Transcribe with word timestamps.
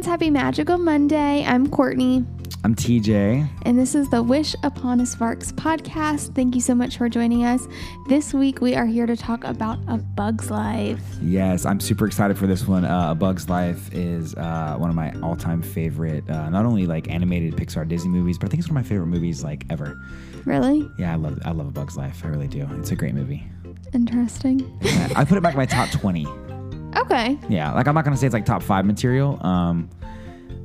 friends. 0.00 0.06
Happy 0.06 0.30
Magical 0.30 0.78
Monday. 0.78 1.44
I'm 1.44 1.68
Courtney, 1.68 2.24
I'm 2.64 2.74
TJ. 2.74 3.48
and 3.62 3.78
this 3.78 3.94
is 3.94 4.08
the 4.10 4.22
Wish 4.22 4.54
Upon 4.62 5.00
a 5.00 5.06
Sparks 5.06 5.52
podcast. 5.52 6.34
Thank 6.34 6.54
you 6.54 6.60
so 6.60 6.74
much 6.74 6.96
for 6.96 7.08
joining 7.08 7.44
us. 7.44 7.66
This 8.08 8.32
week, 8.32 8.60
we 8.60 8.74
are 8.74 8.86
here 8.86 9.06
to 9.06 9.16
talk 9.16 9.44
about 9.44 9.78
A 9.88 9.98
Bug's 9.98 10.50
Life. 10.50 11.02
Yes, 11.20 11.66
I'm 11.66 11.80
super 11.80 12.06
excited 12.06 12.38
for 12.38 12.46
this 12.46 12.66
one. 12.66 12.84
Uh, 12.84 13.10
A 13.10 13.14
Bug's 13.14 13.48
Life 13.50 13.92
is 13.92 14.34
uh, 14.36 14.76
one 14.78 14.88
of 14.90 14.96
my 14.96 15.12
all-time 15.22 15.60
favorite, 15.62 16.28
uh, 16.30 16.48
not 16.48 16.64
only 16.64 16.86
like 16.86 17.10
animated 17.10 17.56
Pixar 17.56 17.86
Disney 17.86 18.10
movies, 18.10 18.38
but 18.38 18.46
I 18.46 18.48
think 18.50 18.60
it's 18.60 18.68
one 18.68 18.78
of 18.78 18.84
my 18.84 18.88
favorite 18.88 19.06
movies 19.08 19.44
like 19.44 19.64
ever. 19.70 20.00
Really 20.46 20.88
Yeah, 20.98 21.12
I 21.12 21.16
love 21.16 21.38
I 21.44 21.50
love 21.50 21.68
A 21.68 21.72
Bug's 21.72 21.96
Life. 21.96 22.24
I 22.24 22.28
really 22.28 22.48
do. 22.48 22.66
It's 22.78 22.90
a 22.90 22.96
great 22.96 23.14
movie. 23.14 23.44
interesting. 23.92 24.60
I 25.16 25.24
put 25.24 25.36
it 25.36 25.42
back 25.42 25.54
in 25.54 25.58
my 25.58 25.66
top 25.66 25.90
20. 25.90 26.49
Okay. 26.96 27.38
Yeah, 27.48 27.72
like 27.72 27.86
I'm 27.88 27.94
not 27.94 28.04
gonna 28.04 28.16
say 28.16 28.26
it's 28.26 28.32
like 28.34 28.44
top 28.46 28.62
five 28.62 28.84
material, 28.84 29.44
um, 29.46 29.88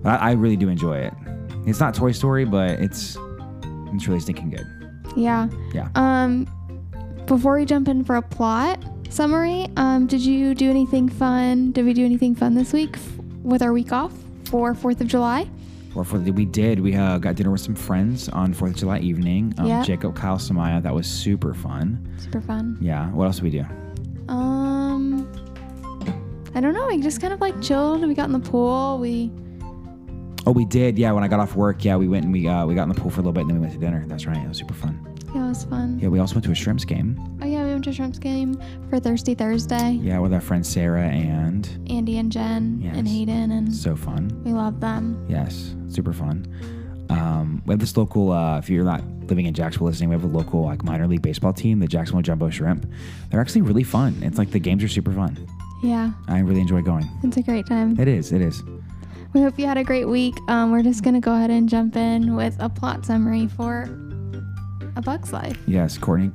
but 0.03 0.19
I, 0.21 0.29
I 0.29 0.31
really 0.33 0.55
do 0.57 0.69
enjoy 0.69 0.97
it. 0.97 1.13
It's 1.65 1.79
not 1.79 1.93
Toy 1.93 2.11
Story, 2.11 2.45
but 2.45 2.71
it's 2.79 3.17
it's 3.93 4.07
really 4.07 4.19
stinking 4.19 4.49
good. 4.51 4.67
Yeah. 5.15 5.47
Yeah. 5.73 5.89
Um, 5.95 6.47
before 7.25 7.55
we 7.57 7.65
jump 7.65 7.87
in 7.87 8.03
for 8.03 8.15
a 8.17 8.21
plot 8.21 8.83
summary, 9.09 9.67
um, 9.77 10.07
did 10.07 10.21
you 10.21 10.53
do 10.53 10.69
anything 10.69 11.07
fun? 11.09 11.71
Did 11.71 11.85
we 11.85 11.93
do 11.93 12.03
anything 12.05 12.35
fun 12.35 12.53
this 12.53 12.73
week 12.73 12.91
f- 12.95 13.17
with 13.43 13.61
our 13.61 13.71
week 13.71 13.91
off 13.93 14.11
for 14.45 14.75
Fourth 14.75 14.99
of 15.01 15.07
July? 15.07 15.49
Or 15.95 16.03
for 16.03 16.17
the, 16.17 16.31
we 16.31 16.43
did, 16.45 16.81
we 16.81 16.93
uh, 16.93 17.17
got 17.19 17.35
dinner 17.35 17.51
with 17.51 17.61
some 17.61 17.73
friends 17.75 18.27
on 18.29 18.53
Fourth 18.53 18.71
of 18.73 18.77
July 18.77 18.99
evening. 18.99 19.53
Um, 19.57 19.67
Yeah. 19.67 19.81
Jacob, 19.83 20.13
Kyle, 20.15 20.37
Samaya. 20.37 20.83
That 20.83 20.93
was 20.93 21.07
super 21.07 21.53
fun. 21.53 22.05
Super 22.17 22.41
fun. 22.41 22.77
Yeah. 22.81 23.09
What 23.11 23.25
else 23.25 23.37
did 23.37 23.45
we 23.45 23.49
do? 23.51 23.65
Um, 24.27 24.74
I 26.55 26.61
don't 26.61 26.73
know. 26.73 26.87
We 26.87 27.01
just 27.01 27.19
kind 27.21 27.33
of 27.33 27.41
like 27.41 27.61
chilled. 27.61 28.01
We 28.01 28.13
got 28.13 28.25
in 28.25 28.31
the 28.31 28.39
pool. 28.39 28.97
We 28.99 29.31
Oh, 30.47 30.51
we 30.51 30.63
did. 30.65 30.97
Yeah, 30.99 31.11
when 31.11 31.23
I 31.23 31.27
got 31.27 31.39
off 31.39 31.55
work, 31.55 31.83
yeah, 31.83 31.95
we 31.95 32.07
went 32.07 32.23
and 32.25 32.31
we 32.33 32.47
uh, 32.47 32.65
we 32.65 32.75
got 32.75 32.83
in 32.83 32.89
the 32.89 32.95
pool 32.95 33.09
for 33.09 33.17
a 33.19 33.23
little 33.23 33.33
bit, 33.33 33.41
and 33.41 33.49
then 33.49 33.55
we 33.57 33.61
went 33.61 33.73
to 33.73 33.79
dinner. 33.79 34.05
That's 34.07 34.25
right. 34.27 34.37
It 34.37 34.47
was 34.47 34.57
super 34.59 34.75
fun. 34.75 34.99
yeah, 35.33 35.43
it 35.45 35.49
was 35.49 35.63
fun. 35.65 35.99
Yeah, 35.99 36.09
we 36.09 36.19
also 36.19 36.35
went 36.35 36.45
to 36.45 36.51
a 36.51 36.55
Shrimps 36.55 36.85
game. 36.85 37.19
Oh 37.41 37.45
yeah, 37.47 37.63
we 37.63 37.71
went 37.71 37.83
to 37.85 37.89
a 37.89 37.93
Shrimps 37.93 38.19
game 38.19 38.61
for 38.89 38.99
Thirsty 38.99 39.33
Thursday. 39.33 39.93
Yeah, 40.01 40.19
with 40.19 40.33
our 40.33 40.41
friend 40.41 40.65
Sarah, 40.65 41.07
and 41.07 41.67
Andy 41.89 42.19
and 42.19 42.31
Jen 42.31 42.89
and 42.93 43.07
Hayden, 43.07 43.51
and 43.51 43.73
so 43.73 43.95
fun. 43.95 44.39
we 44.45 44.53
love 44.53 44.79
them. 44.79 45.25
Yes, 45.27 45.73
super 45.89 46.13
fun. 46.13 46.45
Um, 47.09 47.63
we 47.65 47.73
have 47.73 47.79
this 47.79 47.97
local. 47.97 48.31
Uh, 48.31 48.59
if 48.59 48.69
you're 48.69 48.85
not 48.85 49.03
living 49.27 49.47
in 49.47 49.55
Jacksonville 49.55 49.87
listening, 49.87 50.09
we 50.09 50.13
have 50.15 50.23
a 50.23 50.27
local 50.27 50.63
like 50.63 50.83
minor 50.83 51.07
league 51.07 51.23
baseball 51.23 51.53
team, 51.53 51.79
the 51.79 51.87
Jacksonville 51.87 52.21
Jumbo 52.21 52.51
Shrimp. 52.51 52.85
They're 53.31 53.41
actually 53.41 53.61
really 53.63 53.83
fun. 53.83 54.15
It's 54.21 54.37
like 54.37 54.51
the 54.51 54.59
games 54.59 54.83
are 54.83 54.87
super 54.87 55.11
fun. 55.11 55.47
Yeah, 55.83 56.11
I 56.27 56.39
really 56.39 56.61
enjoy 56.61 56.81
going. 56.81 57.07
it's 57.23 57.37
a 57.37 57.41
great 57.43 57.67
time. 57.67 57.99
It 57.99 58.07
is. 58.07 58.31
It 58.31 58.41
is. 58.41 58.63
We 59.33 59.41
hope 59.41 59.59
you 59.59 59.65
had 59.65 59.77
a 59.77 59.83
great 59.83 60.05
week. 60.05 60.35
Um, 60.47 60.71
we're 60.71 60.81
just 60.83 61.03
gonna 61.03 61.19
go 61.19 61.33
ahead 61.35 61.49
and 61.51 61.67
jump 61.67 61.95
in 61.95 62.35
with 62.35 62.55
a 62.59 62.69
plot 62.69 63.05
summary 63.05 63.47
for 63.47 63.83
A 64.95 65.01
Bug's 65.01 65.33
Life. 65.33 65.57
Yes, 65.67 65.97
Courtney, 65.97 66.31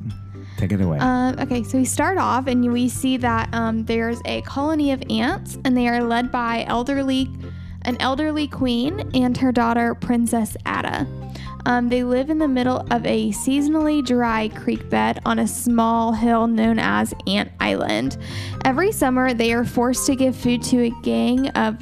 take 0.58 0.72
it 0.72 0.80
away. 0.80 0.98
Um, 0.98 1.38
okay, 1.38 1.62
so 1.62 1.78
we 1.78 1.84
start 1.86 2.18
off 2.18 2.46
and 2.46 2.70
we 2.72 2.88
see 2.88 3.16
that 3.16 3.48
um, 3.54 3.84
there's 3.86 4.20
a 4.26 4.42
colony 4.42 4.92
of 4.92 5.02
ants, 5.08 5.58
and 5.64 5.76
they 5.76 5.88
are 5.88 6.02
led 6.02 6.30
by 6.30 6.64
elderly, 6.68 7.28
an 7.82 7.96
elderly 8.00 8.46
queen 8.46 9.10
and 9.14 9.36
her 9.38 9.50
daughter 9.50 9.94
Princess 9.94 10.56
Ada. 10.66 11.06
Um, 11.66 11.88
they 11.88 12.04
live 12.04 12.30
in 12.30 12.38
the 12.38 12.48
middle 12.48 12.86
of 12.90 13.04
a 13.06 13.30
seasonally 13.30 14.04
dry 14.04 14.48
creek 14.48 14.88
bed 14.88 15.20
on 15.24 15.38
a 15.38 15.46
small 15.46 16.12
hill 16.12 16.46
known 16.46 16.78
as 16.78 17.14
Ant 17.26 17.50
Island. 17.60 18.16
Every 18.64 18.92
summer, 18.92 19.34
they 19.34 19.52
are 19.52 19.64
forced 19.64 20.06
to 20.06 20.16
give 20.16 20.36
food 20.36 20.62
to 20.64 20.84
a 20.84 20.90
gang 21.02 21.48
of 21.50 21.76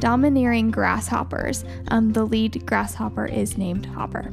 domineering 0.00 0.70
grasshoppers. 0.70 1.64
Um, 1.88 2.12
the 2.12 2.24
lead 2.24 2.64
grasshopper 2.66 3.26
is 3.26 3.56
named 3.58 3.86
Hopper. 3.86 4.32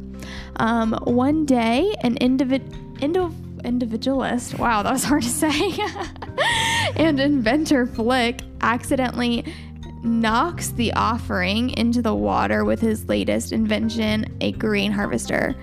Um, 0.58 0.94
one 1.04 1.46
day, 1.46 1.94
an 2.02 2.16
individ- 2.16 2.70
indiv- 3.00 3.64
individualist, 3.64 4.60
wow, 4.60 4.84
that 4.84 4.92
was 4.92 5.04
hard 5.04 5.24
to 5.24 5.30
say, 5.30 5.52
and 6.96 7.20
inventor 7.20 7.86
Flik 7.88 8.42
accidentally 8.62 9.46
knocks 10.04 10.70
the 10.70 10.94
offering 10.94 11.70
into 11.72 12.02
the 12.02 12.14
water 12.14 12.66
with 12.66 12.80
his 12.80 13.08
latest 13.08 13.52
invention, 13.52 14.26
a 14.42 14.52
grain 14.54 14.92
harvester. 14.92 15.56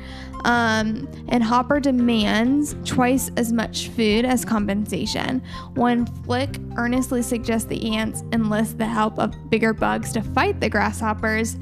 Um, 0.45 1.07
and 1.29 1.43
Hopper 1.43 1.81
demands 1.81 2.75
twice 2.85 3.31
as 3.37 3.53
much 3.53 3.89
food 3.89 4.25
as 4.25 4.45
compensation. 4.45 5.43
When 5.75 6.07
Flik 6.07 6.59
earnestly 6.79 7.23
suggests 7.23 7.69
the 7.69 7.95
ants 7.95 8.23
enlist 8.33 8.79
the 8.79 8.87
help 8.87 9.19
of 9.19 9.35
bigger 9.51 9.75
bugs 9.75 10.13
to 10.13 10.23
fight 10.23 10.61
the 10.61 10.71
grasshoppers, 10.71 11.57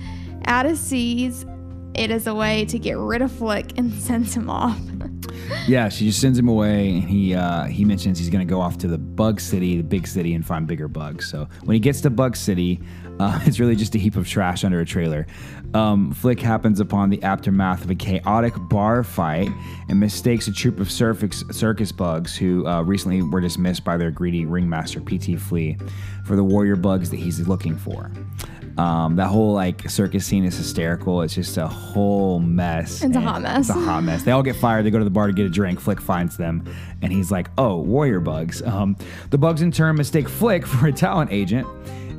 Ada 0.47 0.77
sees 0.77 1.45
it 1.95 2.11
as 2.11 2.29
a 2.29 2.35
way 2.35 2.65
to 2.67 2.79
get 2.79 2.97
rid 2.97 3.23
of 3.23 3.33
Flik 3.33 3.77
and 3.77 3.93
sends 4.01 4.35
him 4.35 4.49
off. 4.49 4.79
Yeah, 5.67 5.89
she 5.89 6.07
just 6.07 6.21
sends 6.21 6.39
him 6.39 6.49
away, 6.49 6.91
and 6.91 7.03
he 7.09 7.35
uh, 7.35 7.65
he 7.65 7.85
mentions 7.85 8.19
he's 8.19 8.31
gonna 8.31 8.45
go 8.45 8.61
off 8.61 8.79
to 8.79 8.89
the 8.89 8.99
Bug 8.99 9.41
City, 9.41 9.77
the 9.77 9.83
big 9.83 10.07
city, 10.07 10.35
and 10.35 10.47
find 10.47 10.67
bigger 10.67 10.89
bugs. 10.89 11.29
So 11.29 11.49
when 11.65 11.75
he 11.75 11.81
gets 11.81 12.01
to 12.03 12.11
Bug 12.11 12.37
City, 12.37 12.81
uh, 13.21 13.41
it's 13.45 13.61
really 13.61 13.77
just 13.77 13.95
a 13.95 13.99
heap 13.99 14.17
of 14.17 14.27
trash 14.27 14.65
under 14.65 14.81
a 14.81 14.87
trailer. 14.87 15.27
Um, 15.75 16.15
Flik 16.15 16.41
happens 16.41 16.81
upon 16.81 17.11
the 17.11 17.23
aftermath 17.23 17.85
of 17.85 17.91
a 17.91 17.95
chaotic 17.95 18.55
bar 18.71 19.05
fight 19.05 19.51
and 19.89 20.01
mistakes 20.01 20.49
a 20.49 20.53
troop 20.53 20.81
of 20.81 20.91
circus, 20.91 21.45
circus 21.51 21.93
bugs 21.93 22.37
who 22.37 22.67
uh, 22.67 22.83
recently 22.83 23.21
were 23.23 23.41
dismissed 23.41 23.85
by 23.85 23.97
their 23.99 24.11
greedy 24.11 24.47
ringmaster 24.47 25.01
PT 25.01 25.39
Flea 25.39 25.77
for 26.25 26.37
the 26.37 26.45
warrior 26.45 26.77
bugs 26.77 27.11
that 27.11 27.19
he's 27.19 27.47
looking 27.47 27.77
for. 27.77 28.11
Um, 28.79 29.17
that 29.17 29.27
whole 29.27 29.53
like 29.53 29.91
circus 29.91 30.25
scene 30.25 30.45
is 30.45 30.57
hysterical. 30.57 31.23
It's 31.23 31.35
just 31.35 31.57
a 31.57 31.67
whole 31.67 32.39
mess. 32.39 33.03
It's 33.03 33.17
a 33.17 33.21
hot 33.21 33.43
mess. 33.43 33.69
It's 33.69 33.77
a 33.77 33.81
hot 33.81 34.05
mess. 34.05 34.23
They 34.23 34.31
all 34.31 34.45
get 34.45 34.55
fired. 34.55 34.85
They 34.87 34.91
go 34.91 34.99
to 34.99 35.05
the 35.05 35.11
bar 35.11 35.27
to 35.27 35.33
get 35.33 35.47
a 35.47 35.51
drink. 35.51 35.81
Flik 35.81 36.01
finds 36.01 36.37
them, 36.37 36.65
and 37.03 37.13
he's 37.13 37.33
like, 37.33 37.51
"Oh, 37.59 37.79
warrior 37.79 38.21
bugs." 38.21 38.63
Um, 38.63 38.97
the 39.31 39.39
bugs 39.39 39.63
in 39.63 39.73
turn 39.73 39.97
mistake 39.97 40.27
Flik 40.27 40.65
for 40.67 40.87
a 40.87 40.93
talent 40.93 41.33
agent, 41.33 41.67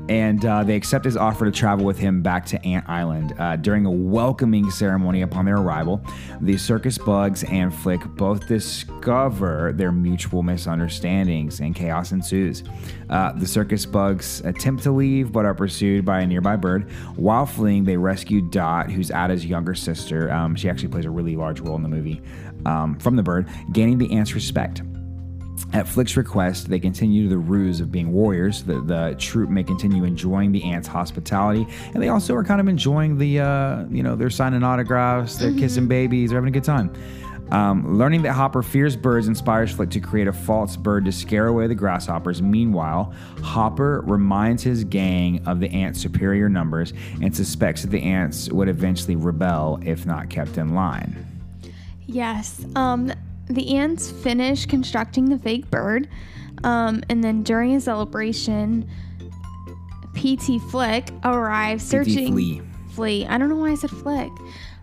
and 0.10 0.44
uh, 0.44 0.64
they 0.64 0.76
accept 0.76 1.06
his 1.06 1.16
offer 1.16 1.46
to 1.46 1.52
travel 1.52 1.86
with 1.86 2.00
him 2.00 2.24
back 2.24 2.44
to 2.48 2.66
Ant 2.66 2.90
Island. 2.90 3.36
Uh, 3.38 3.56
during 3.56 3.86
a 3.86 3.92
welcoming 3.92 4.70
ceremony 4.72 5.22
upon 5.22 5.46
their 5.46 5.58
arrival, 5.58 6.02
the 6.42 6.58
circus 6.58 6.98
bugs 6.98 7.44
and 7.44 7.72
Flik 7.72 8.16
both 8.16 8.48
discover 8.48 9.72
their 9.72 9.92
mutual 9.92 10.42
misunderstandings, 10.42 11.60
and 11.60 11.76
chaos 11.76 12.12
ensues. 12.12 12.64
Uh, 13.10 13.34
the 13.34 13.46
circus 13.46 13.86
bugs 13.86 14.42
attempt 14.42 14.82
to 14.84 14.92
leave, 14.92 15.32
but 15.32 15.46
are 15.46 15.54
pursued 15.54 16.04
by 16.04 16.22
a 16.22 16.28
nearby 16.28 16.56
bird. 16.56 16.90
While 17.16 17.46
fleeing, 17.46 17.84
they 17.84 17.98
rescue 17.98 18.42
Dot, 18.42 18.90
who's 18.90 19.12
Ada's 19.12 19.46
younger 19.46 19.76
sister. 19.76 20.32
Um, 20.32 20.56
she 20.56 20.70
actually 20.70 20.90
plays 20.90 21.06
a 21.06 21.12
really 21.12 21.36
large 21.36 21.60
role 21.60 21.76
in 21.76 21.84
the 21.84 21.90
movie. 21.90 22.22
Um, 22.66 22.98
from 23.00 23.16
the 23.16 23.24
bird, 23.24 23.48
gaining 23.72 24.00
the 24.00 24.12
ant's 24.12 24.34
respect. 24.34 24.82
At 25.72 25.86
Flik's 25.86 26.18
request, 26.18 26.70
they 26.70 26.80
continue 26.80 27.30
the 27.30 27.38
ruse 27.38 27.80
of 27.80 27.92
being 27.92 28.12
warriors. 28.12 28.64
The, 28.64 28.82
the 28.82 29.16
troop 29.20 29.50
may 29.50 29.64
continue 29.64 30.04
enjoying 30.04 30.52
the 30.52 30.64
ants' 30.64 30.88
hospitality, 30.88 31.68
and 31.94 32.02
they 32.02 32.10
also 32.10 32.34
are 32.36 32.44
kind 32.44 32.60
of 32.60 32.68
enjoying 32.68 33.18
the, 33.18 33.40
uh, 33.40 33.86
you 33.90 34.02
know, 34.02 34.16
they're 34.16 34.30
signing 34.30 34.64
autographs, 34.64 35.38
they're 35.38 35.54
kissing 35.54 35.88
babies, 35.88 36.30
they're 36.30 36.38
having 36.38 36.50
a 36.50 36.52
good 36.52 36.64
time. 36.64 36.92
Um, 37.52 37.98
learning 37.98 38.22
that 38.24 38.34
Hopper 38.34 38.62
fears 38.62 38.96
birds 38.96 39.28
inspires 39.28 39.74
Flik 39.74 39.90
to 39.92 40.00
create 40.00 40.28
a 40.28 40.34
false 40.34 40.78
bird 40.78 41.06
to 41.06 41.12
scare 41.12 41.48
away 41.48 41.66
the 41.68 41.76
grasshoppers. 41.76 42.42
Meanwhile, 42.42 43.14
Hopper 43.42 44.02
reminds 44.06 44.62
his 44.62 44.84
gang 44.84 45.46
of 45.48 45.60
the 45.60 45.70
ants' 45.70 46.00
superior 46.00 46.48
numbers 46.48 46.94
and 47.22 47.36
suspects 47.36 47.82
that 47.82 47.90
the 47.90 48.02
ants 48.02 48.50
would 48.52 48.70
eventually 48.70 49.16
rebel 49.16 49.80
if 49.84 50.06
not 50.06 50.30
kept 50.30 50.58
in 50.58 50.76
line. 50.76 51.26
Yes. 52.06 52.66
Um, 52.76 53.12
the 53.50 53.76
ants 53.76 54.12
finish 54.12 54.66
constructing 54.66 55.26
the 55.26 55.38
fake 55.38 55.70
bird, 55.70 56.08
um, 56.64 57.04
and 57.10 57.24
then 57.24 57.44
during 57.44 57.76
a 57.76 57.82
celebration, 57.82 58.90
PT 60.14 60.62
Flik 60.72 61.10
arrives 61.24 61.84
searching. 61.84 62.34
Flea. 62.34 62.62
Flea. 62.92 63.28
I 63.28 63.38
don't 63.38 63.50
know 63.50 63.56
why 63.56 63.72
I 63.72 63.76
said 63.76 63.92
Flik. 63.92 64.36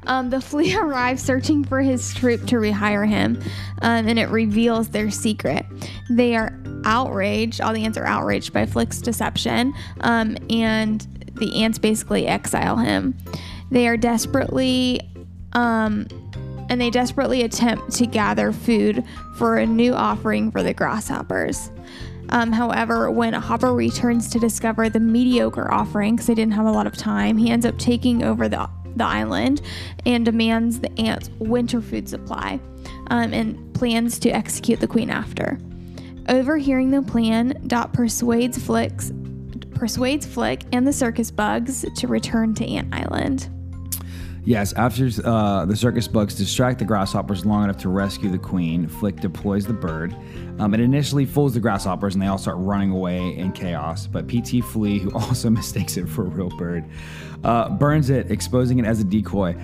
Um, 0.06 0.30
the 0.30 0.40
flea 0.40 0.76
arrives 0.80 1.22
searching 1.22 1.64
for 1.64 1.80
his 1.80 2.14
troop 2.14 2.46
to 2.46 2.56
rehire 2.56 3.06
him, 3.06 3.40
um, 3.82 4.08
and 4.08 4.18
it 4.18 4.28
reveals 4.28 4.88
their 4.88 5.10
secret. 5.10 5.66
They 6.08 6.36
are 6.36 6.58
outraged. 6.84 7.60
All 7.60 7.72
the 7.72 7.84
ants 7.84 7.98
are 7.98 8.06
outraged 8.06 8.52
by 8.52 8.66
Flik's 8.66 9.00
deception, 9.00 9.74
um, 10.00 10.36
and 10.48 11.06
the 11.34 11.62
ants 11.62 11.78
basically 11.78 12.26
exile 12.26 12.76
him. 12.76 13.16
They 13.70 13.88
are 13.88 13.96
desperately 13.96 15.00
um, 15.52 16.06
and 16.68 16.80
they 16.80 16.90
desperately 16.90 17.42
attempt 17.42 17.92
to 17.92 18.06
gather 18.06 18.52
food 18.52 19.04
for 19.36 19.56
a 19.56 19.66
new 19.66 19.94
offering 19.94 20.50
for 20.50 20.62
the 20.62 20.74
grasshoppers. 20.74 21.70
Um, 22.30 22.52
however, 22.52 23.10
when 23.10 23.32
Hopper 23.34 23.72
returns 23.72 24.28
to 24.30 24.38
discover 24.38 24.88
the 24.88 25.00
mediocre 25.00 25.70
offering, 25.72 26.16
because 26.16 26.26
they 26.26 26.34
didn't 26.34 26.54
have 26.54 26.66
a 26.66 26.72
lot 26.72 26.86
of 26.86 26.96
time, 26.96 27.36
he 27.36 27.50
ends 27.50 27.64
up 27.64 27.78
taking 27.78 28.24
over 28.24 28.48
the, 28.48 28.68
the 28.96 29.04
island 29.04 29.62
and 30.04 30.24
demands 30.24 30.80
the 30.80 30.90
ants' 30.98 31.30
winter 31.38 31.80
food 31.80 32.08
supply 32.08 32.58
um, 33.08 33.32
and 33.32 33.72
plans 33.74 34.18
to 34.20 34.30
execute 34.30 34.80
the 34.80 34.88
queen 34.88 35.10
after. 35.10 35.58
Overhearing 36.28 36.90
the 36.90 37.02
plan, 37.02 37.54
Dot 37.68 37.92
persuades 37.92 38.58
Fliks, 38.58 39.12
persuades 39.74 40.26
Flik 40.26 40.64
and 40.72 40.86
the 40.86 40.92
circus 40.92 41.30
bugs 41.30 41.84
to 41.96 42.08
return 42.08 42.54
to 42.54 42.66
Ant 42.66 42.92
Island. 42.92 43.48
Yes, 44.46 44.72
after 44.74 45.10
uh, 45.24 45.64
the 45.64 45.74
circus 45.74 46.06
bugs 46.06 46.36
distract 46.36 46.78
the 46.78 46.84
grasshoppers 46.84 47.44
long 47.44 47.64
enough 47.64 47.78
to 47.78 47.88
rescue 47.88 48.30
the 48.30 48.38
queen, 48.38 48.86
Flik 48.86 49.18
deploys 49.18 49.66
the 49.66 49.72
bird. 49.72 50.14
Um, 50.60 50.72
it 50.72 50.78
initially 50.78 51.26
fools 51.26 51.54
the 51.54 51.58
grasshoppers 51.58 52.14
and 52.14 52.22
they 52.22 52.28
all 52.28 52.38
start 52.38 52.56
running 52.60 52.92
away 52.92 53.36
in 53.36 53.50
chaos. 53.50 54.06
But 54.06 54.28
PT 54.28 54.62
Flea, 54.64 55.00
who 55.00 55.10
also 55.14 55.50
mistakes 55.50 55.96
it 55.96 56.08
for 56.08 56.22
a 56.22 56.28
real 56.28 56.50
bird, 56.50 56.84
uh, 57.42 57.70
burns 57.70 58.08
it, 58.08 58.30
exposing 58.30 58.78
it 58.78 58.84
as 58.84 59.00
a 59.00 59.04
decoy. 59.04 59.56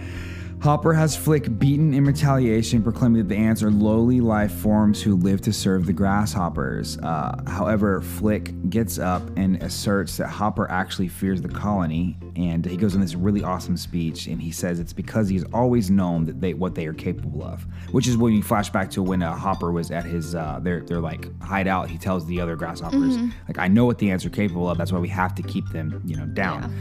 Hopper 0.62 0.92
has 0.92 1.16
Flik 1.16 1.58
beaten 1.58 1.92
in 1.92 2.04
retaliation, 2.04 2.84
proclaiming 2.84 3.18
that 3.18 3.28
the 3.28 3.36
ants 3.36 3.64
are 3.64 3.70
lowly 3.72 4.20
life 4.20 4.52
forms 4.52 5.02
who 5.02 5.16
live 5.16 5.40
to 5.40 5.52
serve 5.52 5.86
the 5.86 5.92
grasshoppers. 5.92 6.98
Uh, 6.98 7.42
however, 7.48 8.00
Flik 8.00 8.70
gets 8.70 8.96
up 8.96 9.28
and 9.36 9.60
asserts 9.60 10.18
that 10.18 10.28
Hopper 10.28 10.70
actually 10.70 11.08
fears 11.08 11.42
the 11.42 11.48
colony, 11.48 12.16
and 12.36 12.64
he 12.64 12.76
goes 12.76 12.94
on 12.94 13.00
this 13.00 13.16
really 13.16 13.42
awesome 13.42 13.76
speech, 13.76 14.28
and 14.28 14.40
he 14.40 14.52
says 14.52 14.78
it's 14.78 14.92
because 14.92 15.28
he's 15.28 15.42
always 15.52 15.90
known 15.90 16.26
that 16.26 16.40
they 16.40 16.54
what 16.54 16.76
they 16.76 16.86
are 16.86 16.94
capable 16.94 17.42
of. 17.42 17.66
Which 17.90 18.06
is 18.06 18.16
when 18.16 18.32
you 18.32 18.44
flash 18.44 18.70
back 18.70 18.88
to 18.92 19.02
when 19.02 19.20
uh, 19.20 19.34
Hopper 19.34 19.72
was 19.72 19.90
at 19.90 20.04
his 20.04 20.36
uh, 20.36 20.60
their 20.62 20.82
their 20.82 21.00
like 21.00 21.28
hideout. 21.42 21.90
He 21.90 21.98
tells 21.98 22.24
the 22.26 22.40
other 22.40 22.54
grasshoppers, 22.54 23.16
like, 23.48 23.58
"I 23.58 23.66
know 23.66 23.84
what 23.84 23.98
the 23.98 24.12
ants 24.12 24.24
are 24.24 24.30
capable 24.30 24.70
of. 24.70 24.78
That's 24.78 24.92
why 24.92 25.00
we 25.00 25.08
have 25.08 25.34
to 25.34 25.42
keep 25.42 25.68
them, 25.70 26.00
you 26.06 26.14
know, 26.14 26.26
down." 26.26 26.72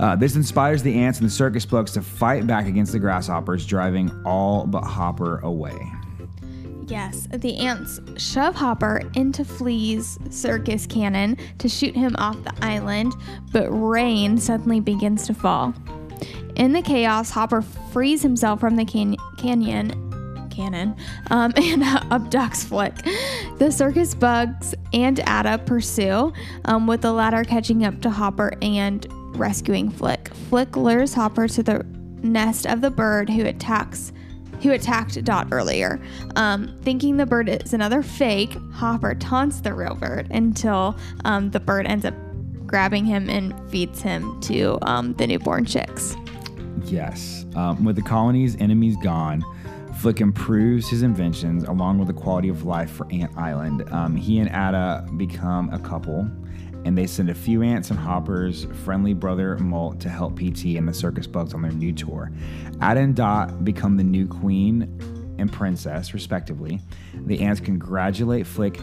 Uh, 0.00 0.16
this 0.16 0.36
inspires 0.36 0.82
the 0.82 0.94
ants 0.94 1.18
and 1.20 1.26
the 1.26 1.32
circus 1.32 1.64
bugs 1.64 1.92
to 1.92 2.02
fight 2.02 2.46
back 2.46 2.66
against 2.66 2.92
the 2.92 2.98
grasshoppers, 2.98 3.66
driving 3.66 4.10
all 4.24 4.66
but 4.66 4.82
Hopper 4.82 5.38
away. 5.38 5.92
Yes, 6.86 7.26
the 7.32 7.56
ants 7.56 8.00
shove 8.18 8.54
Hopper 8.54 9.00
into 9.14 9.44
Flea's 9.44 10.18
circus 10.30 10.86
cannon 10.86 11.38
to 11.58 11.68
shoot 11.68 11.94
him 11.94 12.14
off 12.18 12.42
the 12.44 12.52
island, 12.60 13.14
but 13.52 13.70
rain 13.70 14.36
suddenly 14.38 14.80
begins 14.80 15.26
to 15.26 15.34
fall. 15.34 15.72
In 16.56 16.72
the 16.72 16.82
chaos, 16.82 17.30
Hopper 17.30 17.62
frees 17.62 18.22
himself 18.22 18.60
from 18.60 18.76
the 18.76 18.84
can- 18.84 19.16
canyon 19.38 20.00
cannon 20.50 20.94
um, 21.30 21.52
and 21.56 21.82
abducts 21.82 22.64
Flik. 22.64 23.58
The 23.58 23.72
circus 23.72 24.14
bugs 24.14 24.74
and 24.92 25.18
Ada 25.20 25.58
pursue, 25.66 26.32
um, 26.66 26.86
with 26.86 27.00
the 27.00 27.12
latter 27.12 27.44
catching 27.44 27.84
up 27.84 28.00
to 28.02 28.10
Hopper 28.10 28.54
and 28.62 29.06
rescuing 29.36 29.90
Flik. 29.90 30.28
Flik 30.50 30.76
lures 30.76 31.14
Hopper 31.14 31.48
to 31.48 31.62
the 31.62 31.84
nest 32.22 32.66
of 32.66 32.80
the 32.80 32.90
bird 32.90 33.28
who 33.28 33.44
attacks 33.44 34.12
who 34.62 34.72
attacked 34.72 35.22
Dot 35.24 35.48
earlier. 35.52 36.00
Um, 36.36 36.74
thinking 36.82 37.18
the 37.18 37.26
bird 37.26 37.48
is 37.48 37.74
another 37.74 38.02
fake, 38.02 38.56
Hopper 38.72 39.14
taunts 39.14 39.60
the 39.60 39.74
real 39.74 39.94
bird 39.94 40.28
until 40.30 40.96
um, 41.24 41.50
the 41.50 41.60
bird 41.60 41.86
ends 41.86 42.06
up 42.06 42.14
grabbing 42.66 43.04
him 43.04 43.28
and 43.28 43.54
feeds 43.70 44.00
him 44.00 44.40
to 44.40 44.78
um, 44.82 45.12
the 45.14 45.26
newborn 45.26 45.66
chicks. 45.66 46.16
Yes. 46.86 47.44
Um, 47.54 47.84
with 47.84 47.96
the 47.96 48.02
colony's 48.02 48.56
enemies 48.56 48.96
gone, 49.02 49.44
Flik 50.00 50.20
improves 50.20 50.88
his 50.88 51.02
inventions 51.02 51.64
along 51.64 51.98
with 51.98 52.08
the 52.08 52.14
quality 52.14 52.48
of 52.48 52.64
life 52.64 52.90
for 52.90 53.06
Ant 53.12 53.36
Island. 53.36 53.88
Um, 53.92 54.16
he 54.16 54.38
and 54.38 54.48
Ada 54.48 55.06
become 55.16 55.72
a 55.72 55.78
couple, 55.78 56.28
and 56.84 56.96
they 56.96 57.06
send 57.06 57.30
a 57.30 57.34
few 57.34 57.62
ants 57.62 57.90
and 57.90 57.98
Hopper's 57.98 58.66
friendly 58.84 59.14
brother 59.14 59.56
Molt 59.58 60.00
to 60.00 60.08
help 60.08 60.36
PT 60.36 60.76
and 60.76 60.86
the 60.86 60.94
circus 60.94 61.26
bugs 61.26 61.54
on 61.54 61.62
their 61.62 61.72
new 61.72 61.92
tour. 61.92 62.30
Ada 62.82 63.00
and 63.00 63.16
Dot 63.16 63.64
become 63.64 63.96
the 63.96 64.04
new 64.04 64.26
queen 64.26 64.82
and 65.38 65.52
princess, 65.52 66.14
respectively. 66.14 66.80
The 67.14 67.40
ants 67.40 67.60
congratulate 67.60 68.46
Flik 68.46 68.80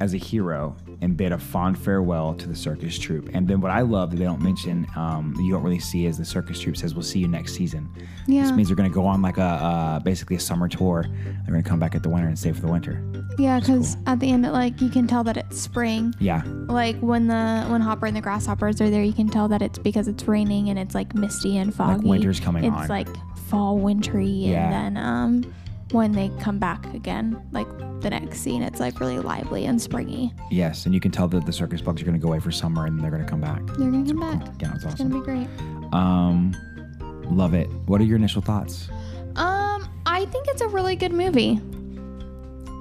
as 0.00 0.14
a 0.14 0.18
hero 0.18 0.76
and 1.00 1.16
bid 1.16 1.32
a 1.32 1.38
fond 1.38 1.78
farewell 1.78 2.34
to 2.34 2.48
the 2.48 2.54
circus 2.56 2.98
troupe. 2.98 3.28
And 3.34 3.46
then 3.46 3.60
what 3.60 3.70
I 3.70 3.82
love 3.82 4.10
that 4.10 4.16
they 4.16 4.24
don't 4.24 4.40
mention, 4.42 4.86
um, 4.96 5.34
you 5.38 5.52
don't 5.52 5.62
really 5.62 5.78
see, 5.78 6.06
is 6.06 6.16
the 6.18 6.24
circus 6.24 6.58
troupe 6.60 6.76
says, 6.76 6.94
"We'll 6.94 7.02
see 7.02 7.18
you 7.18 7.28
next 7.28 7.54
season." 7.54 7.88
Yeah. 8.26 8.42
This 8.42 8.52
means 8.52 8.68
they're 8.68 8.76
going 8.76 8.88
to 8.90 8.94
go 8.94 9.06
on 9.06 9.20
like 9.22 9.38
a 9.38 9.42
uh, 9.42 9.98
basically 10.00 10.36
a 10.36 10.40
summer 10.40 10.68
tour. 10.68 11.04
They're 11.24 11.52
going 11.52 11.62
to 11.62 11.68
come 11.68 11.78
back 11.78 11.94
at 11.94 12.02
the 12.02 12.08
winter 12.08 12.28
and 12.28 12.38
stay 12.38 12.52
for 12.52 12.60
the 12.60 12.68
winter. 12.72 13.02
Yeah, 13.38 13.60
because 13.60 13.96
at 14.06 14.20
the 14.20 14.30
end, 14.32 14.46
it, 14.46 14.52
like 14.52 14.80
you 14.80 14.88
can 14.88 15.06
tell 15.06 15.22
that 15.24 15.36
it's 15.36 15.60
spring. 15.60 16.14
Yeah, 16.18 16.42
Like 16.46 16.96
when 17.00 17.26
the 17.26 17.64
when 17.68 17.80
Hopper 17.82 18.06
and 18.06 18.16
the 18.16 18.20
grasshoppers 18.22 18.80
are 18.80 18.88
there, 18.88 19.02
you 19.02 19.12
can 19.12 19.28
tell 19.28 19.48
that 19.48 19.60
it's 19.62 19.78
because 19.78 20.08
it's 20.08 20.26
raining 20.26 20.70
and 20.70 20.78
it's 20.78 20.94
like 20.94 21.14
misty 21.14 21.58
and 21.58 21.74
foggy. 21.74 22.08
winter's 22.08 22.40
coming 22.40 22.64
it's 22.64 22.74
on. 22.74 22.88
like 22.88 23.08
fall 23.48 23.76
wintry, 23.78 24.26
Yeah. 24.26 24.64
and 24.86 24.96
then 24.96 25.04
um, 25.04 25.54
when 25.92 26.12
they 26.12 26.30
come 26.40 26.58
back 26.58 26.84
again, 26.94 27.40
like 27.52 27.68
the 28.00 28.10
next 28.10 28.40
scene, 28.40 28.62
it's 28.62 28.80
like 28.80 28.98
really 29.00 29.18
lively 29.18 29.66
and 29.66 29.80
springy. 29.80 30.32
yes, 30.50 30.84
and 30.84 30.94
you 30.94 31.00
can 31.00 31.10
tell 31.10 31.28
that 31.28 31.46
the 31.46 31.52
circus 31.52 31.80
bugs 31.80 32.02
are 32.02 32.04
going 32.04 32.18
to 32.18 32.22
go 32.22 32.28
away 32.28 32.40
for 32.40 32.50
summer 32.50 32.86
and 32.86 33.00
they're 33.00 33.10
going 33.10 33.22
to 33.22 33.28
come 33.28 33.40
back. 33.40 33.64
They're 33.78 33.90
gonna 33.90 34.04
come 34.06 34.20
back. 34.20 34.46
Yeah, 34.60 34.74
it's 34.74 34.84
It's 34.84 34.94
awesome. 34.94 35.08
gonna 35.10 35.20
be 35.20 35.24
great. 35.24 35.48
Um, 35.92 36.54
love 37.30 37.54
it. 37.54 37.68
What 37.86 38.00
are 38.00 38.04
your 38.04 38.16
initial 38.16 38.42
thoughts? 38.42 38.88
Um, 39.36 39.88
I 40.06 40.24
think 40.26 40.46
it's 40.48 40.60
a 40.60 40.68
really 40.68 40.96
good 40.96 41.12
movie. 41.12 41.60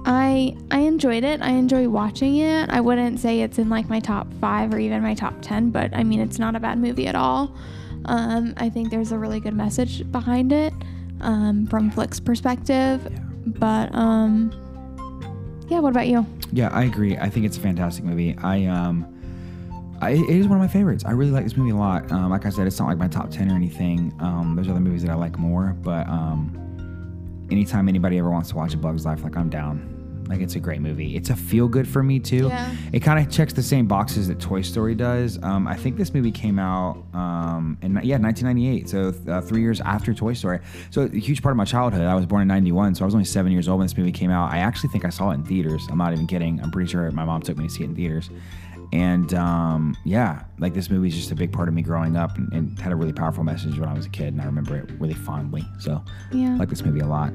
I 0.08 0.56
I 0.72 0.80
enjoyed 0.82 1.24
it. 1.24 1.42
I 1.42 1.52
enjoy 1.52 1.90
watching 1.90 2.38
it. 2.38 2.70
I 2.70 2.80
wouldn't 2.80 3.20
say 3.20 3.42
it's 3.42 3.58
in 3.58 3.70
like 3.70 3.90
my 3.90 4.00
top 4.00 4.28
five 4.40 4.74
or 4.74 4.78
even 4.80 5.02
my 5.02 5.16
top 5.16 5.34
ten, 5.42 5.72
but 5.72 5.94
I 5.96 6.04
mean 6.04 6.20
it's 6.20 6.38
not 6.38 6.56
a 6.56 6.60
bad 6.60 6.78
movie 6.78 7.08
at 7.08 7.16
all. 7.16 7.56
Um, 8.06 8.54
I 8.58 8.70
think 8.70 8.92
there's 8.92 9.12
a 9.12 9.18
really 9.18 9.40
good 9.40 9.56
message 9.56 10.10
behind 10.12 10.52
it 10.52 10.74
um, 11.26 11.68
from 11.68 11.92
Flik's 11.92 12.20
perspective. 12.20 13.08
But 13.46 13.94
um, 13.94 14.52
yeah, 15.68 15.80
what 15.80 15.90
about 15.90 16.08
you? 16.08 16.26
Yeah, 16.52 16.70
I 16.70 16.84
agree. 16.84 17.18
I 17.18 17.30
think 17.30 17.46
it's 17.46 17.58
a 17.58 17.60
fantastic 17.60 18.06
movie. 18.06 18.38
I 18.42 18.66
um, 18.66 19.12
I, 20.02 20.12
it 20.12 20.30
is 20.30 20.48
one 20.48 20.58
of 20.58 20.62
my 20.62 20.68
favorites. 20.68 21.04
I 21.06 21.12
really 21.12 21.32
like 21.32 21.44
this 21.44 21.58
movie 21.58 21.72
a 21.72 21.76
lot. 21.76 22.12
Um, 22.12 22.30
like 22.30 22.46
I 22.46 22.50
said, 22.50 22.68
it's 22.68 22.80
not 22.80 22.88
like 22.88 22.98
my 22.98 23.08
top 23.08 23.32
ten 23.32 23.52
or 23.52 23.56
anything. 23.56 24.14
Um, 24.20 24.54
there's 24.56 24.70
other 24.70 24.80
movies 24.80 25.04
that 25.04 25.12
I 25.12 25.16
like 25.16 25.38
more, 25.38 25.76
but 25.82 26.08
um, 26.08 27.48
anytime 27.52 27.88
anybody 27.88 28.18
ever 28.18 28.30
wants 28.30 28.50
to 28.50 28.56
watch 28.56 28.74
A 28.74 28.78
Bug's 28.78 29.06
Life, 29.06 29.24
like 29.24 29.36
I'm 29.36 29.50
down. 29.50 29.95
Like 30.28 30.42
it's 30.42 30.56
a 30.56 30.60
great 30.60 30.82
movie. 30.82 31.16
It's 31.16 31.30
a 31.30 31.36
feel 31.36 31.68
good 31.68 31.88
for 31.88 32.02
me 32.04 32.20
too. 32.20 32.48
Yeah. 32.48 32.76
It 32.92 33.02
kind 33.02 33.20
of 33.26 33.32
checks 33.32 33.54
the 33.54 33.64
same 33.64 33.88
boxes 33.88 34.28
that 34.28 34.40
Toy 34.40 34.62
Story 34.62 34.96
does. 34.96 35.42
Um, 35.44 35.68
I 35.68 35.76
think 35.76 35.98
this 35.98 36.14
movie 36.14 36.32
came 36.32 36.58
out 36.60 37.04
um, 37.14 37.78
in 37.82 37.92
yeah 38.04 38.18
1998, 38.18 38.90
so 38.90 39.14
uh, 39.32 39.42
three 39.42 39.62
years 39.62 39.82
after 39.82 40.14
Toy 40.14 40.34
Story. 40.34 40.60
So 40.90 41.04
a 41.04 41.10
huge 41.10 41.42
part 41.42 41.54
of 41.54 41.58
my 41.58 41.66
childhood. 41.66 42.02
I 42.02 42.16
was 42.16 42.26
born 42.26 42.42
in 42.42 42.48
'91, 42.48 42.96
so 42.96 43.04
I 43.04 43.06
was 43.06 43.14
only 43.14 43.26
seven 43.26 43.52
years 43.52 43.68
old 43.68 43.80
when 43.80 43.86
this 43.88 43.98
movie 43.98 44.12
came 44.12 44.32
out. 44.32 44.52
I 44.52 44.58
actually 44.60 44.90
think 44.90 45.06
I 45.06 45.10
saw 45.10 45.32
it 45.32 45.36
in 45.36 45.44
theaters. 45.46 45.88
I'm 45.92 45.98
not 45.98 46.14
even 46.14 46.28
kidding. 46.28 46.60
I'm 46.62 46.72
pretty 46.72 46.90
sure 46.90 47.10
my 47.12 47.26
mom 47.26 47.42
took 47.42 47.58
me 47.58 47.68
to 47.68 47.74
see 47.74 47.84
it 47.84 47.88
in 47.88 47.96
theaters. 47.96 48.30
And 48.94 49.34
um, 49.34 49.98
yeah, 50.06 50.44
like 50.60 50.74
this 50.74 50.90
movie 50.90 51.08
is 51.08 51.16
just 51.16 51.32
a 51.32 51.36
big 51.36 51.52
part 51.52 51.68
of 51.68 51.74
me 51.74 51.82
growing 51.82 52.16
up 52.16 52.38
and, 52.38 52.52
and 52.54 52.80
had 52.80 52.92
a 52.92 52.96
really 52.96 53.12
powerful 53.14 53.44
message 53.44 53.78
when 53.80 53.90
I 53.90 53.94
was 53.94 54.06
a 54.06 54.10
kid, 54.10 54.28
and 54.34 54.42
I 54.42 54.46
remember 54.46 54.78
it 54.78 54.92
really 55.00 55.14
fondly. 55.16 55.64
So 55.80 56.04
Yeah. 56.32 56.54
I 56.54 56.58
like 56.58 56.70
this 56.70 56.84
movie 56.86 57.00
a 57.00 57.08
lot. 57.08 57.34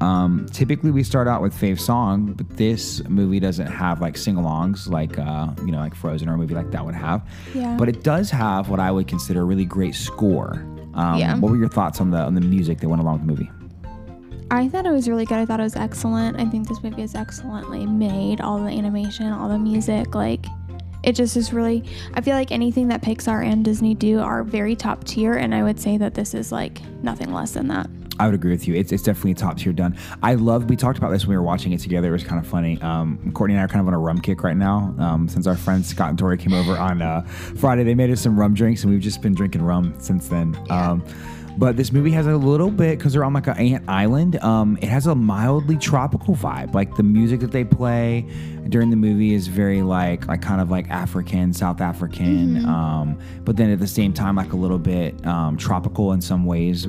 Um, 0.00 0.46
typically, 0.52 0.90
we 0.90 1.02
start 1.02 1.28
out 1.28 1.42
with 1.42 1.54
fave 1.54 1.78
song, 1.78 2.32
but 2.32 2.48
this 2.56 3.02
movie 3.08 3.38
doesn't 3.40 3.68
have 3.68 4.00
like 4.00 4.16
sing-alongs 4.16 4.88
like 4.88 5.18
uh, 5.18 5.48
you 5.64 5.72
know 5.72 5.78
like 5.78 5.94
Frozen 5.94 6.28
or 6.28 6.34
a 6.34 6.36
movie 6.38 6.54
like 6.54 6.70
that 6.70 6.84
would 6.84 6.94
have. 6.94 7.28
Yeah. 7.54 7.76
But 7.76 7.88
it 7.88 8.02
does 8.02 8.30
have 8.30 8.68
what 8.68 8.80
I 8.80 8.90
would 8.90 9.06
consider 9.06 9.42
a 9.42 9.44
really 9.44 9.64
great 9.64 9.94
score. 9.94 10.64
Um, 10.94 11.18
Yeah. 11.18 11.38
What 11.38 11.50
were 11.50 11.56
your 11.56 11.68
thoughts 11.68 12.00
on 12.00 12.10
the 12.10 12.18
on 12.18 12.34
the 12.34 12.40
music 12.40 12.80
that 12.80 12.88
went 12.88 13.00
along 13.02 13.18
with 13.18 13.26
the 13.26 13.32
movie? 13.32 13.50
I 14.50 14.68
thought 14.68 14.84
it 14.84 14.92
was 14.92 15.08
really 15.08 15.24
good. 15.24 15.38
I 15.38 15.46
thought 15.46 15.60
it 15.60 15.62
was 15.62 15.76
excellent. 15.76 16.38
I 16.38 16.44
think 16.44 16.68
this 16.68 16.82
movie 16.82 17.00
is 17.02 17.14
excellently 17.14 17.86
made. 17.86 18.42
All 18.42 18.58
the 18.58 18.70
animation, 18.70 19.32
all 19.32 19.48
the 19.48 19.58
music, 19.58 20.14
like 20.14 20.44
it 21.02 21.12
just 21.12 21.36
is 21.36 21.52
really. 21.52 21.84
I 22.14 22.20
feel 22.20 22.34
like 22.34 22.52
anything 22.52 22.88
that 22.88 23.02
Pixar 23.02 23.44
and 23.44 23.64
Disney 23.64 23.94
do 23.94 24.20
are 24.20 24.42
very 24.44 24.76
top 24.76 25.04
tier, 25.04 25.34
and 25.34 25.54
I 25.54 25.62
would 25.62 25.80
say 25.80 25.96
that 25.96 26.14
this 26.14 26.34
is 26.34 26.52
like 26.52 26.82
nothing 27.02 27.32
less 27.32 27.52
than 27.52 27.68
that. 27.68 27.88
I 28.18 28.26
would 28.26 28.34
agree 28.34 28.52
with 28.52 28.68
you. 28.68 28.74
It's, 28.74 28.92
it's 28.92 29.02
definitely 29.02 29.34
top 29.34 29.58
tier 29.58 29.72
done. 29.72 29.96
I 30.22 30.34
love. 30.34 30.68
We 30.68 30.76
talked 30.76 30.98
about 30.98 31.10
this 31.10 31.22
when 31.22 31.30
we 31.30 31.36
were 31.36 31.42
watching 31.42 31.72
it 31.72 31.80
together. 31.80 32.08
It 32.08 32.12
was 32.12 32.24
kind 32.24 32.38
of 32.38 32.46
funny. 32.46 32.80
Um, 32.80 33.32
Courtney 33.32 33.54
and 33.54 33.60
I 33.60 33.64
are 33.64 33.68
kind 33.68 33.80
of 33.80 33.88
on 33.88 33.94
a 33.94 33.98
rum 33.98 34.20
kick 34.20 34.42
right 34.42 34.56
now. 34.56 34.94
Um, 34.98 35.28
since 35.28 35.46
our 35.46 35.56
friends 35.56 35.88
Scott 35.88 36.10
and 36.10 36.18
Tori 36.18 36.36
came 36.36 36.52
over 36.52 36.76
on 36.76 37.02
uh, 37.02 37.22
Friday, 37.56 37.84
they 37.84 37.94
made 37.94 38.10
us 38.10 38.20
some 38.20 38.38
rum 38.38 38.54
drinks, 38.54 38.82
and 38.82 38.92
we've 38.92 39.00
just 39.00 39.22
been 39.22 39.34
drinking 39.34 39.62
rum 39.62 39.94
since 39.98 40.28
then. 40.28 40.56
Um, 40.70 41.04
but 41.58 41.76
this 41.76 41.92
movie 41.92 42.10
has 42.12 42.26
a 42.26 42.36
little 42.36 42.70
bit 42.70 42.98
because 42.98 43.12
they're 43.12 43.24
on 43.24 43.34
like 43.34 43.46
an 43.46 43.58
ant 43.58 43.88
island. 43.88 44.42
Um, 44.42 44.78
it 44.80 44.88
has 44.88 45.06
a 45.06 45.14
mildly 45.14 45.76
tropical 45.76 46.34
vibe. 46.34 46.74
Like 46.74 46.96
the 46.96 47.02
music 47.02 47.40
that 47.40 47.52
they 47.52 47.64
play 47.64 48.26
during 48.68 48.90
the 48.90 48.96
movie 48.96 49.34
is 49.34 49.48
very 49.48 49.82
like 49.82 50.26
like 50.28 50.40
kind 50.40 50.60
of 50.60 50.70
like 50.70 50.88
African, 50.90 51.52
South 51.52 51.80
African. 51.80 52.64
Um, 52.64 53.18
but 53.44 53.56
then 53.56 53.70
at 53.70 53.80
the 53.80 53.86
same 53.86 54.12
time, 54.12 54.36
like 54.36 54.52
a 54.52 54.56
little 54.56 54.78
bit 54.78 55.26
um, 55.26 55.56
tropical 55.56 56.12
in 56.12 56.20
some 56.20 56.44
ways. 56.46 56.86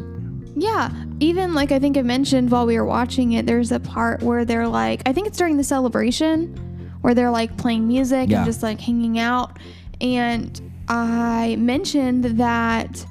Yeah, 0.64 0.90
even 1.20 1.54
like 1.54 1.72
I 1.74 1.80
think 1.80 1.98
I 1.98 2.02
mentioned 2.04 2.50
while 2.52 2.66
we 2.66 2.78
were 2.80 2.86
watching 2.86 3.34
it, 3.34 3.46
there's 3.46 3.72
a 3.72 3.80
part 3.82 4.24
where 4.24 4.46
they're 4.46 4.68
like, 4.68 5.02
I 5.06 5.12
think 5.14 5.28
it's 5.28 5.38
during 5.38 5.58
the 5.58 5.64
celebration 5.64 6.56
where 7.02 7.14
they're 7.14 7.32
like 7.32 7.58
playing 7.58 7.86
music 7.88 8.30
Yeah. 8.30 8.38
and 8.38 8.46
just 8.46 8.64
like 8.64 8.80
hanging 8.80 9.20
out. 9.20 9.58
And 10.00 10.60
I 10.88 11.58
mentioned 11.60 12.24
that 12.40 13.06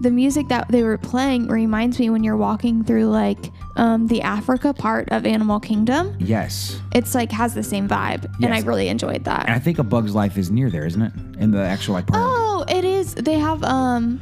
the 0.00 0.10
music 0.10 0.48
that 0.48 0.66
they 0.70 0.82
were 0.82 0.98
playing 0.98 1.46
reminds 1.46 2.00
me 2.00 2.10
when 2.10 2.24
you're 2.24 2.36
walking 2.36 2.82
through 2.82 3.06
like 3.06 3.38
um, 3.76 4.08
the 4.08 4.20
Africa 4.22 4.74
part 4.74 5.08
of 5.10 5.24
Animal 5.24 5.60
Kingdom. 5.60 6.16
Yes. 6.18 6.80
It's 6.96 7.14
like 7.14 7.30
has 7.30 7.54
the 7.54 7.62
same 7.62 7.88
vibe, 7.88 8.24
and 8.42 8.52
I 8.52 8.60
really 8.60 8.88
enjoyed 8.88 9.22
that. 9.24 9.46
And 9.46 9.54
I 9.54 9.60
think 9.60 9.78
A 9.78 9.84
Bug's 9.84 10.14
Life 10.16 10.36
is 10.36 10.50
near 10.50 10.68
there, 10.68 10.84
isn't 10.84 11.00
it? 11.02 11.12
In 11.38 11.52
the 11.52 11.62
actual 11.62 11.94
like 11.94 12.08
part. 12.08 12.20
Oh, 12.24 12.64
it 12.68 12.84
is. 12.84 13.14
They 13.14 13.38
have 13.38 13.62
um, 13.62 14.20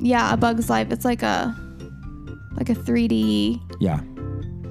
yeah, 0.00 0.32
a 0.34 0.36
Bug's 0.36 0.68
Life. 0.68 0.90
It's 0.90 1.04
like 1.04 1.22
a 1.22 1.56
like 2.56 2.68
a 2.70 2.74
3D 2.74 3.60
yeah. 3.80 4.00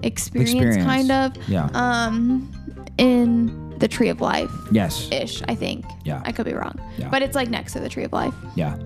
experience, 0.04 0.52
Experience. 0.52 0.84
kind 0.86 1.12
of. 1.12 1.36
Yeah. 1.50 1.70
Um, 1.74 2.52
in 2.98 3.70
the 3.80 3.88
Tree 3.88 4.10
of 4.10 4.22
Life 4.22 4.52
yes. 4.72 5.08
ish, 5.12 5.42
I 5.48 5.56
think. 5.56 5.86
Yeah. 6.06 6.22
I 6.26 6.32
could 6.32 6.46
be 6.46 6.54
wrong. 6.54 6.80
Yeah. 6.98 7.10
But 7.10 7.22
it's 7.24 7.36
like 7.36 7.50
next 7.50 7.74
to 7.74 7.80
the 7.80 7.90
Tree 7.90 8.04
of 8.04 8.14
Life. 8.14 8.34
Yeah. 8.56 8.78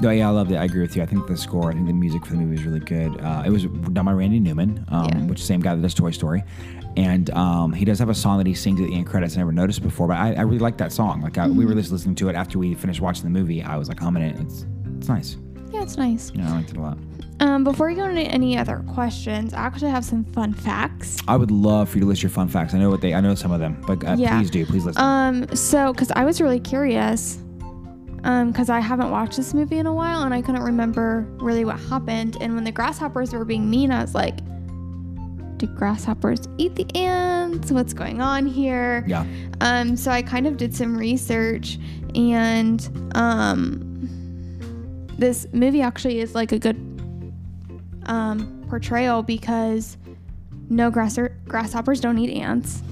No, 0.00 0.08
yeah, 0.10 0.28
I 0.28 0.30
love 0.30 0.50
it. 0.50 0.56
I 0.56 0.64
agree 0.64 0.80
with 0.80 0.96
you. 0.96 1.02
I 1.02 1.06
think 1.06 1.26
the 1.26 1.36
score, 1.36 1.70
I 1.70 1.74
think 1.74 1.86
the 1.86 1.92
music 1.92 2.24
for 2.24 2.32
the 2.32 2.38
movie 2.38 2.54
is 2.54 2.64
really 2.64 2.80
good. 2.80 3.20
Uh, 3.20 3.42
it 3.44 3.50
was 3.50 3.64
done 3.64 4.06
by 4.06 4.12
Randy 4.12 4.40
Newman, 4.40 4.82
um, 4.88 5.08
Yeah. 5.12 5.18
which 5.26 5.42
same 5.44 5.60
guy 5.60 5.74
that 5.74 5.82
does 5.82 5.92
Toy 5.92 6.10
Story. 6.10 6.42
And 6.96 7.28
um, 7.30 7.72
he 7.74 7.84
does 7.84 7.98
have 7.98 8.08
a 8.08 8.14
song 8.14 8.38
that 8.38 8.46
he 8.46 8.54
sings 8.54 8.80
at 8.80 8.86
the 8.86 8.94
end 8.94 9.06
credits 9.06 9.34
I 9.36 9.38
never 9.40 9.52
noticed 9.52 9.82
before, 9.82 10.08
but 10.08 10.16
I, 10.16 10.32
I 10.32 10.40
really 10.40 10.58
like 10.58 10.78
that 10.78 10.90
song. 10.90 11.20
Like, 11.20 11.36
I, 11.36 11.46
we 11.46 11.52
Mm-hmm. 11.52 11.66
were 11.68 11.74
just 11.74 11.92
listening 11.92 12.14
to 12.16 12.30
it 12.30 12.34
after 12.34 12.58
we 12.58 12.74
finished 12.74 13.02
watching 13.02 13.24
the 13.24 13.30
movie. 13.30 13.62
I 13.62 13.76
was 13.76 13.88
like 13.88 14.00
humming 14.00 14.22
it. 14.22 14.40
It's 14.40 14.64
it's 14.96 15.08
nice. 15.08 15.36
Yeah, 15.70 15.82
it's 15.82 15.98
nice. 15.98 16.32
Yeah, 16.34 16.50
I 16.50 16.56
liked 16.56 16.70
it 16.70 16.78
a 16.78 16.80
lot. 16.80 16.98
Um, 17.40 17.64
before 17.64 17.86
we 17.88 17.94
go 17.94 18.04
into 18.04 18.20
any 18.22 18.58
other 18.58 18.84
questions, 18.92 19.54
I 19.54 19.60
actually 19.60 19.90
have 19.90 20.04
some 20.04 20.24
fun 20.24 20.52
facts. 20.52 21.16
I 21.26 21.36
would 21.36 21.50
love 21.50 21.88
for 21.88 21.96
you 21.96 22.02
to 22.02 22.06
list 22.08 22.22
your 22.22 22.28
fun 22.30 22.48
facts. 22.48 22.74
I 22.74 22.78
know 22.78 22.90
what 22.90 23.00
they, 23.00 23.14
I 23.14 23.20
know 23.20 23.34
some 23.34 23.50
of 23.50 23.60
them, 23.60 23.82
but 23.86 24.04
uh, 24.06 24.16
Yeah. 24.18 24.38
please 24.38 24.50
do. 24.50 24.66
Please 24.66 24.84
list 24.84 24.98
them. 24.98 25.06
Um, 25.06 25.56
so 25.56 25.92
because 25.92 26.12
I 26.12 26.24
was 26.26 26.40
really 26.42 26.60
curious, 26.60 27.38
um, 28.24 28.52
because 28.52 28.68
I 28.68 28.80
haven't 28.80 29.10
watched 29.10 29.38
this 29.38 29.54
movie 29.54 29.78
in 29.78 29.86
a 29.86 29.94
while 29.94 30.22
and 30.24 30.34
I 30.34 30.42
couldn't 30.42 30.62
remember 30.62 31.26
really 31.40 31.64
what 31.64 31.80
happened. 31.80 32.36
And 32.42 32.54
when 32.54 32.64
the 32.64 32.72
grasshoppers 32.72 33.32
were 33.32 33.46
being 33.46 33.70
mean, 33.70 33.90
I 33.90 34.02
was 34.02 34.14
like, 34.14 34.36
"Do 35.56 35.66
grasshoppers 35.66 36.40
eat 36.58 36.74
the 36.74 36.86
ants? 36.94 37.72
What's 37.72 37.94
going 37.94 38.20
on 38.20 38.44
here?" 38.44 39.02
yeah. 39.08 39.24
Um, 39.62 39.96
so 39.96 40.10
I 40.10 40.20
kind 40.20 40.46
of 40.46 40.58
did 40.58 40.74
some 40.74 40.94
research, 40.94 41.78
and 42.14 43.10
um, 43.14 43.86
this 45.18 45.46
movie 45.54 45.80
actually 45.80 46.20
is 46.20 46.34
like 46.34 46.52
a 46.52 46.58
good 46.58 46.89
um, 48.10 48.64
portrayal 48.68 49.22
because 49.22 49.96
no 50.68 50.90
grass 50.90 51.18
grasshoppers 51.46 52.00
don't 52.00 52.18
eat 52.18 52.36
ants. 52.36 52.82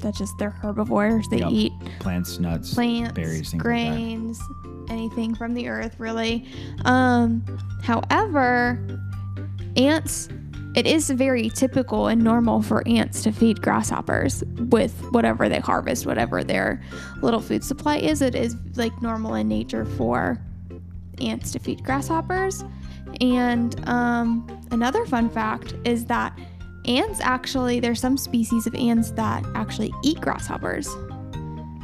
That's 0.00 0.18
just 0.18 0.36
they're 0.38 0.50
herbivores. 0.50 1.26
They 1.30 1.38
Yep. 1.38 1.48
eat 1.52 1.72
Plants, 2.00 2.38
nuts, 2.38 2.74
plants, 2.74 3.12
berries, 3.12 3.54
grains, 3.54 4.40
anything 4.88 5.34
from 5.34 5.54
the 5.54 5.68
earth, 5.68 5.94
really. 5.98 6.44
Um, 6.84 7.42
however, 7.82 8.78
ants, 9.76 10.28
it 10.74 10.86
is 10.86 11.08
very 11.10 11.48
typical 11.48 12.08
and 12.08 12.22
normal 12.22 12.60
for 12.60 12.86
ants 12.86 13.22
to 13.22 13.32
feed 13.32 13.62
grasshoppers 13.62 14.44
with 14.68 14.92
whatever 15.12 15.48
they 15.48 15.60
harvest, 15.60 16.04
whatever 16.06 16.44
their 16.44 16.82
little 17.22 17.40
food 17.40 17.64
supply 17.64 17.96
is. 17.96 18.20
It 18.20 18.34
is 18.34 18.54
like 18.76 19.00
normal 19.00 19.34
in 19.34 19.48
nature 19.48 19.84
for 19.86 20.38
ants 21.20 21.50
to 21.52 21.58
feed 21.58 21.82
grasshoppers. 21.82 22.62
And 23.20 23.88
um, 23.88 24.46
another 24.70 25.06
fun 25.06 25.28
fact 25.30 25.74
is 25.84 26.04
that 26.06 26.38
ants 26.86 27.20
actually, 27.20 27.80
there's 27.80 28.00
some 28.00 28.16
species 28.16 28.66
of 28.66 28.74
ants 28.74 29.10
that 29.12 29.44
actually 29.54 29.92
eat 30.02 30.20
grasshoppers. 30.20 30.88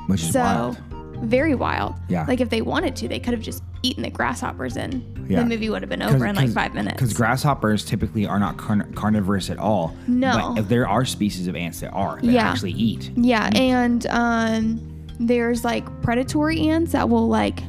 Which 0.08 0.22
is 0.22 0.32
So 0.32 0.40
wild. 0.40 0.78
very 1.24 1.54
wild. 1.54 1.94
Yeah. 2.08 2.24
Like 2.26 2.40
if 2.40 2.50
they 2.50 2.62
wanted 2.62 2.96
to, 2.96 3.08
they 3.08 3.18
could 3.20 3.32
have 3.32 3.42
just 3.42 3.62
eaten 3.82 4.02
the 4.02 4.10
grasshoppers 4.10 4.76
and 4.76 5.02
Yeah. 5.28 5.40
the 5.40 5.46
movie 5.48 5.70
would 5.70 5.82
have 5.82 5.88
been 5.88 6.02
over 6.02 6.26
in 6.26 6.36
like 6.36 6.50
five 6.50 6.74
minutes. 6.74 6.94
Because 6.94 7.12
grasshoppers 7.12 7.84
typically 7.84 8.26
are 8.26 8.38
not 8.38 8.56
carn- 8.58 8.92
carnivorous 8.94 9.48
at 9.50 9.58
all. 9.58 9.94
No. 10.06 10.52
But 10.54 10.60
if 10.62 10.68
there 10.68 10.86
are 10.86 11.04
species 11.04 11.46
of 11.48 11.56
ants 11.56 11.80
that 11.80 11.90
are, 11.90 12.16
that 12.16 12.24
Yeah. 12.24 12.48
actually 12.50 12.72
eat. 12.72 13.10
yeah, 13.16 13.48
and 13.54 14.06
um, 14.08 14.80
there's 15.18 15.64
like 15.64 15.84
predatory 16.02 16.68
ants 16.68 16.92
that 16.92 17.08
will 17.08 17.28
like 17.28 17.60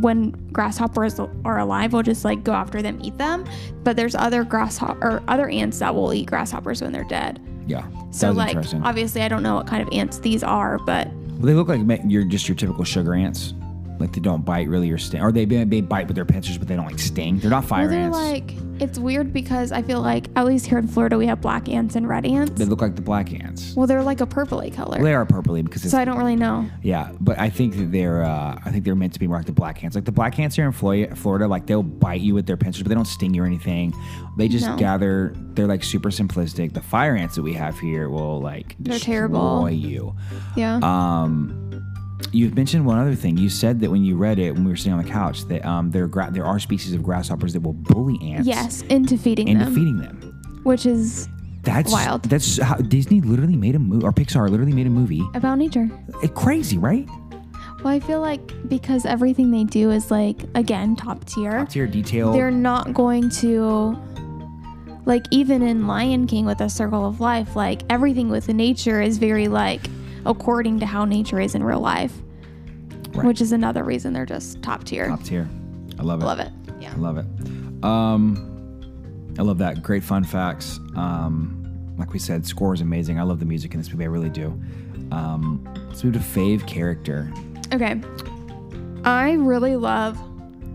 when 0.00 0.30
grasshoppers 0.52 1.18
are 1.44 1.58
alive 1.58 1.92
will 1.92 2.02
just 2.02 2.24
like 2.24 2.42
go 2.42 2.52
after 2.52 2.82
them 2.82 2.98
eat 3.02 3.16
them 3.18 3.44
but 3.84 3.96
there's 3.96 4.14
other 4.14 4.42
grasshopper 4.44 4.98
or 5.06 5.22
other 5.28 5.48
ants 5.48 5.78
that 5.78 5.94
will 5.94 6.12
eat 6.12 6.26
grasshoppers 6.26 6.82
when 6.82 6.90
they're 6.92 7.04
dead 7.04 7.40
Yeah. 7.66 7.86
so 8.10 8.32
like 8.32 8.56
obviously 8.82 9.22
i 9.22 9.28
don't 9.28 9.42
know 9.42 9.54
what 9.54 9.66
kind 9.66 9.82
of 9.86 9.88
ants 9.92 10.18
these 10.18 10.42
are 10.42 10.78
but 10.80 11.06
Well, 11.08 11.42
they 11.46 11.54
look 11.54 11.68
like 11.68 11.80
you're 12.06 12.24
just 12.24 12.48
your 12.48 12.56
typical 12.56 12.84
sugar 12.84 13.14
ants. 13.14 13.54
Like 14.04 14.12
they 14.14 14.20
don't 14.20 14.44
bite 14.44 14.68
really 14.68 14.90
or 14.90 14.98
sting, 14.98 15.20
or 15.22 15.32
they 15.32 15.44
they 15.44 15.80
bite 15.80 16.06
with 16.06 16.14
their 16.16 16.24
pincers, 16.24 16.58
but 16.58 16.68
they 16.68 16.76
don't 16.76 16.86
like 16.86 16.98
sting. 16.98 17.38
They're 17.38 17.50
not 17.50 17.64
fire 17.64 17.82
well, 17.88 17.90
they're 17.90 18.00
ants. 18.00 18.18
like 18.18 18.54
it's 18.80 18.98
weird 18.98 19.32
because 19.32 19.70
i 19.70 19.80
feel 19.80 20.00
like 20.00 20.26
at 20.34 20.44
least 20.44 20.66
here 20.66 20.78
in 20.78 20.88
florida 20.88 21.16
we 21.16 21.26
have 21.28 21.40
black 21.40 21.68
ants 21.68 21.94
and 21.94 22.08
red 22.08 22.26
ants 22.26 22.50
they 22.58 22.64
look 22.64 22.80
like 22.80 22.96
the 22.96 23.00
black 23.02 23.32
ants. 23.32 23.72
well 23.76 23.86
they're 23.86 24.02
like 24.02 24.20
a 24.20 24.26
purpley 24.26 24.74
color 24.74 24.96
Well, 24.96 25.04
they 25.04 25.14
are 25.14 25.24
purpley 25.24 25.62
because 25.64 25.84
it's 25.84 25.92
so 25.92 25.98
i 25.98 26.04
don't 26.04 26.18
really 26.18 26.34
know 26.34 26.68
yeah, 26.82 27.12
but 27.20 27.38
I 27.38 27.50
think 27.50 27.76
that 27.76 27.92
they're 27.92 28.24
uh, 28.24 28.58
I 28.64 28.70
think 28.72 28.84
they're 28.84 28.96
meant 28.96 29.12
to 29.14 29.20
be 29.20 29.26
more 29.28 29.36
like 29.36 29.46
the 29.46 29.52
black 29.52 29.82
ants. 29.84 29.94
Like 29.94 30.04
the 30.04 30.12
black 30.12 30.38
ants 30.38 30.54
here 30.56 30.66
in 30.66 30.72
Florida, 30.72 31.14
Florida, 31.14 31.46
like 31.48 31.66
they'll 31.66 31.82
bite 31.84 32.20
you 32.20 32.34
with 32.34 32.46
their 32.46 32.56
pincers, 32.58 32.82
but 32.82 32.88
they 32.90 32.94
don't 32.94 33.06
sting 33.06 33.32
you 33.32 33.42
or 33.42 33.46
anything. 33.46 33.94
They 34.36 34.48
just 34.48 34.66
No. 34.66 34.76
gather. 34.76 35.32
They're 35.54 35.66
like 35.66 35.82
super 35.84 36.10
simplistic. 36.10 36.74
The 36.74 36.82
fire 36.82 37.16
ants 37.16 37.36
that 37.36 37.42
we 37.42 37.54
have 37.54 37.78
here 37.78 38.10
will 38.10 38.40
like 38.40 38.76
They're 38.78 38.94
destroy 38.98 39.14
terrible. 39.14 39.70
you. 39.70 40.14
yeah 40.56 40.78
Um, 40.82 41.63
you've 42.32 42.54
mentioned 42.54 42.84
one 42.86 42.98
other 42.98 43.14
thing. 43.14 43.36
You 43.36 43.48
said 43.48 43.80
that 43.80 43.90
when 43.90 44.04
you 44.04 44.16
read 44.16 44.38
it, 44.38 44.52
when 44.52 44.64
we 44.64 44.70
were 44.70 44.76
sitting 44.76 44.92
on 44.92 45.02
the 45.04 45.10
couch, 45.10 45.44
that 45.48 45.64
um, 45.64 45.90
there 45.90 46.06
gra- 46.06 46.30
there 46.32 46.44
are 46.44 46.58
species 46.58 46.94
of 46.94 47.02
grasshoppers 47.02 47.52
that 47.52 47.60
will 47.60 47.72
bully 47.72 48.18
ants 48.32 48.46
yes 48.46 48.82
into 48.82 49.16
feeding 49.18 49.48
into 49.48 49.64
them 49.64 49.74
feeding 49.74 49.98
them. 49.98 50.60
which 50.64 50.86
is 50.86 51.28
That's 51.62 51.90
Wild. 51.92 52.24
That's 52.24 52.58
how 52.60 52.76
Disney 52.76 53.20
literally 53.20 53.56
made 53.56 53.74
a 53.74 53.78
movie, 53.78 54.04
or 54.04 54.12
Pixar 54.12 54.48
literally 54.50 54.72
made 54.72 54.86
a 54.86 54.90
movie. 54.90 55.22
about 55.34 55.56
nature 55.58 55.88
It, 56.22 56.34
crazy, 56.34 56.78
right? 56.78 57.08
Well, 57.82 57.92
I 57.92 58.00
feel 58.00 58.20
like 58.20 58.40
because 58.68 59.04
everything 59.04 59.50
they 59.50 59.64
do 59.64 59.90
is 59.90 60.10
like 60.10 60.36
again 60.54 60.96
top 60.96 61.24
tier, 61.26 61.58
Top 61.58 61.68
tier 61.68 61.86
detail. 61.86 62.32
they're 62.32 62.50
not 62.50 62.94
going 62.94 63.28
to 63.44 63.98
like 65.06 65.24
even 65.30 65.60
in 65.60 65.86
Lion 65.86 66.26
King 66.26 66.46
with 66.46 66.60
a 66.62 66.70
circle 66.70 67.06
of 67.06 67.20
life, 67.20 67.54
like 67.56 67.82
everything 67.90 68.30
with 68.30 68.48
nature 68.48 69.02
is 69.02 69.18
very 69.18 69.48
like 69.48 69.82
according 70.26 70.80
to 70.80 70.86
how 70.86 71.04
nature 71.04 71.40
is 71.40 71.54
in 71.54 71.62
real 71.62 71.80
life, 71.80 72.12
Right. 73.14 73.26
which 73.26 73.40
is 73.40 73.52
another 73.52 73.84
reason 73.84 74.12
they're 74.12 74.26
just 74.26 74.60
top 74.62 74.84
tier. 74.84 75.08
top 75.08 75.22
tier. 75.22 75.48
I 75.98 76.02
love 76.02 76.20
it. 76.20 76.24
Love 76.24 76.40
it. 76.40 76.50
Yeah. 76.80 76.92
I 76.92 76.96
love 76.96 77.16
it. 77.18 77.26
Um, 77.84 79.34
I 79.38 79.42
love 79.42 79.58
that. 79.58 79.82
Great 79.82 80.02
fun 80.02 80.24
facts. 80.24 80.78
Um, 80.96 81.60
like 81.96 82.12
we 82.12 82.18
said, 82.18 82.44
score 82.44 82.74
is 82.74 82.80
amazing. 82.80 83.20
I 83.20 83.22
love 83.22 83.38
the 83.38 83.46
music 83.46 83.72
in 83.74 83.78
this 83.80 83.90
movie. 83.90 84.04
I 84.04 84.08
really 84.08 84.28
do. 84.30 84.46
Um, 85.12 85.62
let's 85.88 86.02
move 86.02 86.14
to 86.14 86.18
fave 86.20 86.66
character. 86.66 87.32
Okay. 87.72 88.00
I 89.04 89.32
really 89.32 89.76
love 89.76 90.18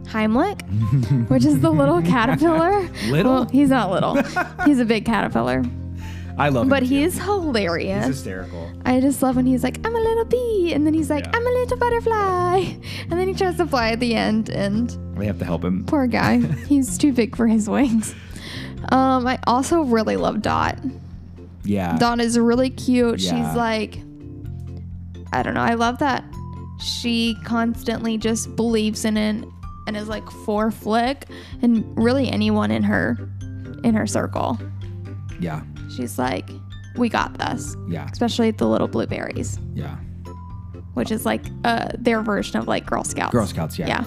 Heimlich, 0.03 0.61
which 1.29 1.43
is 1.45 1.59
the 1.59 1.71
little 1.71 2.01
caterpillar. 2.03 2.87
Little? 3.09 3.31
Well, 3.33 3.45
he's 3.51 3.69
not 3.69 3.91
little. 3.91 4.15
he's 4.65 4.79
a 4.79 4.85
big 4.85 5.03
caterpillar. 5.05 5.63
I 6.39 6.49
love 6.49 6.69
But 6.69 6.83
him 6.83 6.89
too. 6.89 6.95
he 6.95 7.03
is 7.03 7.19
hilarious. 7.19 8.05
He's 8.05 8.15
hysterical. 8.15 8.71
I 8.85 8.99
just 9.01 9.21
love 9.21 9.35
when 9.35 9.45
he's 9.45 9.63
like, 9.63 9.77
I'm 9.85 9.95
a 9.95 9.99
little 9.99 10.25
bee. 10.25 10.71
And 10.73 10.85
then 10.85 10.93
he's 10.93 11.09
like, 11.09 11.25
Yeah. 11.25 11.31
I'm 11.33 11.45
a 11.45 11.49
little 11.49 11.77
butterfly. 11.77 12.73
And 13.09 13.19
then 13.19 13.27
he 13.27 13.33
tries 13.33 13.57
to 13.57 13.65
fly 13.67 13.91
at 13.91 13.99
the 13.99 14.15
end. 14.15 14.49
And 14.49 14.95
We 15.17 15.25
have 15.25 15.39
to 15.39 15.45
help 15.45 15.63
him. 15.63 15.85
poor 15.85 16.07
guy, 16.07 16.39
he's 16.67 16.97
too 16.97 17.11
big 17.13 17.35
for 17.35 17.47
his 17.47 17.69
wings. 17.69 18.13
Um, 18.91 19.27
I 19.27 19.37
also 19.45 19.81
really 19.81 20.15
love 20.15 20.41
Dot. 20.41 20.79
Yeah. 21.63 21.97
Dot 21.97 22.19
is 22.21 22.39
really 22.39 22.69
cute. 22.69 23.19
Yeah. 23.19 23.29
She's 23.31 23.55
like, 23.55 23.99
I 25.33 25.43
don't 25.43 25.53
know. 25.53 25.61
I 25.61 25.73
love 25.75 25.99
that 25.99 26.23
she 26.79 27.35
constantly 27.43 28.17
just 28.17 28.55
believes 28.55 29.03
in 29.05 29.17
it 29.17 29.45
and 29.85 29.97
is 29.97 30.07
like 30.07 30.29
for 30.45 30.69
Flik 30.71 31.23
and 31.61 31.83
really 31.97 32.29
anyone 32.29 32.71
in 32.71 32.83
her 32.83 33.17
in 33.83 33.93
her 33.93 34.07
circle. 34.07 34.57
Yeah. 35.39 35.61
She's 35.95 36.17
like, 36.19 36.49
we 36.95 37.09
got 37.09 37.37
this. 37.37 37.75
Yeah. 37.87 38.07
Especially 38.11 38.51
the 38.51 38.67
little 38.67 38.87
blueberries. 38.87 39.59
Yeah. 39.73 39.97
which 40.93 41.11
is 41.11 41.25
like 41.25 41.41
uh, 41.63 41.89
their 41.97 42.21
version 42.21 42.57
of 42.59 42.67
like 42.67 42.85
Girl 42.85 43.03
Scouts. 43.03 43.31
Girl 43.31 43.45
Scouts. 43.47 43.79
Yeah. 43.79 43.87
Yeah. 43.87 44.03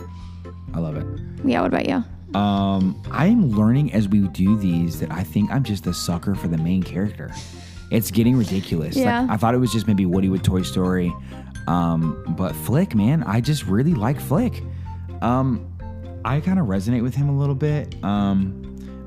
I 0.75 0.79
love 0.79 0.97
it. 0.97 1.07
Yeah. 1.45 1.61
What 1.63 1.69
about 1.75 1.89
you? 1.89 2.05
Um, 2.39 3.01
I'm 3.11 3.51
learning 3.51 3.93
as 3.93 4.09
we 4.09 4.21
do 4.29 4.57
these 4.59 5.01
that 5.01 5.11
I 5.11 5.23
think 5.23 5.51
I'm 5.51 5.65
just 5.65 5.87
a 5.87 5.93
sucker 5.95 6.35
for 6.35 6.49
the 6.49 6.57
main 6.59 6.83
character. 6.83 7.31
It's 7.91 8.11
getting 8.11 8.37
ridiculous. 8.37 8.97
Yeah. 8.97 9.21
Like, 9.23 9.31
I 9.31 9.37
thought 9.37 9.55
it 9.55 9.59
was 9.59 9.71
just 9.73 9.87
maybe 9.87 10.07
Woody 10.07 10.29
with 10.31 10.43
Toy 10.43 10.63
Story. 10.63 11.13
Um, 11.69 12.25
but 12.37 12.53
Flik, 12.55 12.95
man, 12.95 13.23
I 13.25 13.41
just 13.41 13.67
really 13.67 13.95
like 13.95 14.19
Flik. 14.19 14.65
Um, 15.23 15.69
I 16.25 16.41
kind 16.41 16.59
of 16.59 16.67
resonate 16.67 17.03
with 17.03 17.15
him 17.15 17.29
a 17.29 17.39
little 17.39 17.55
bit. 17.55 17.95
Um, 18.03 18.62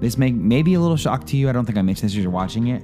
this 0.05 0.19
may 0.19 0.31
maybe 0.31 0.75
a 0.75 0.79
little 0.79 0.97
shock 0.97 1.25
to 1.25 1.35
you. 1.35 1.49
I 1.49 1.51
don't 1.51 1.65
think 1.65 1.79
I 1.79 1.81
mentioned 1.81 2.09
this 2.09 2.15
as 2.15 2.21
you're 2.21 2.29
watching 2.29 2.67
it, 2.67 2.83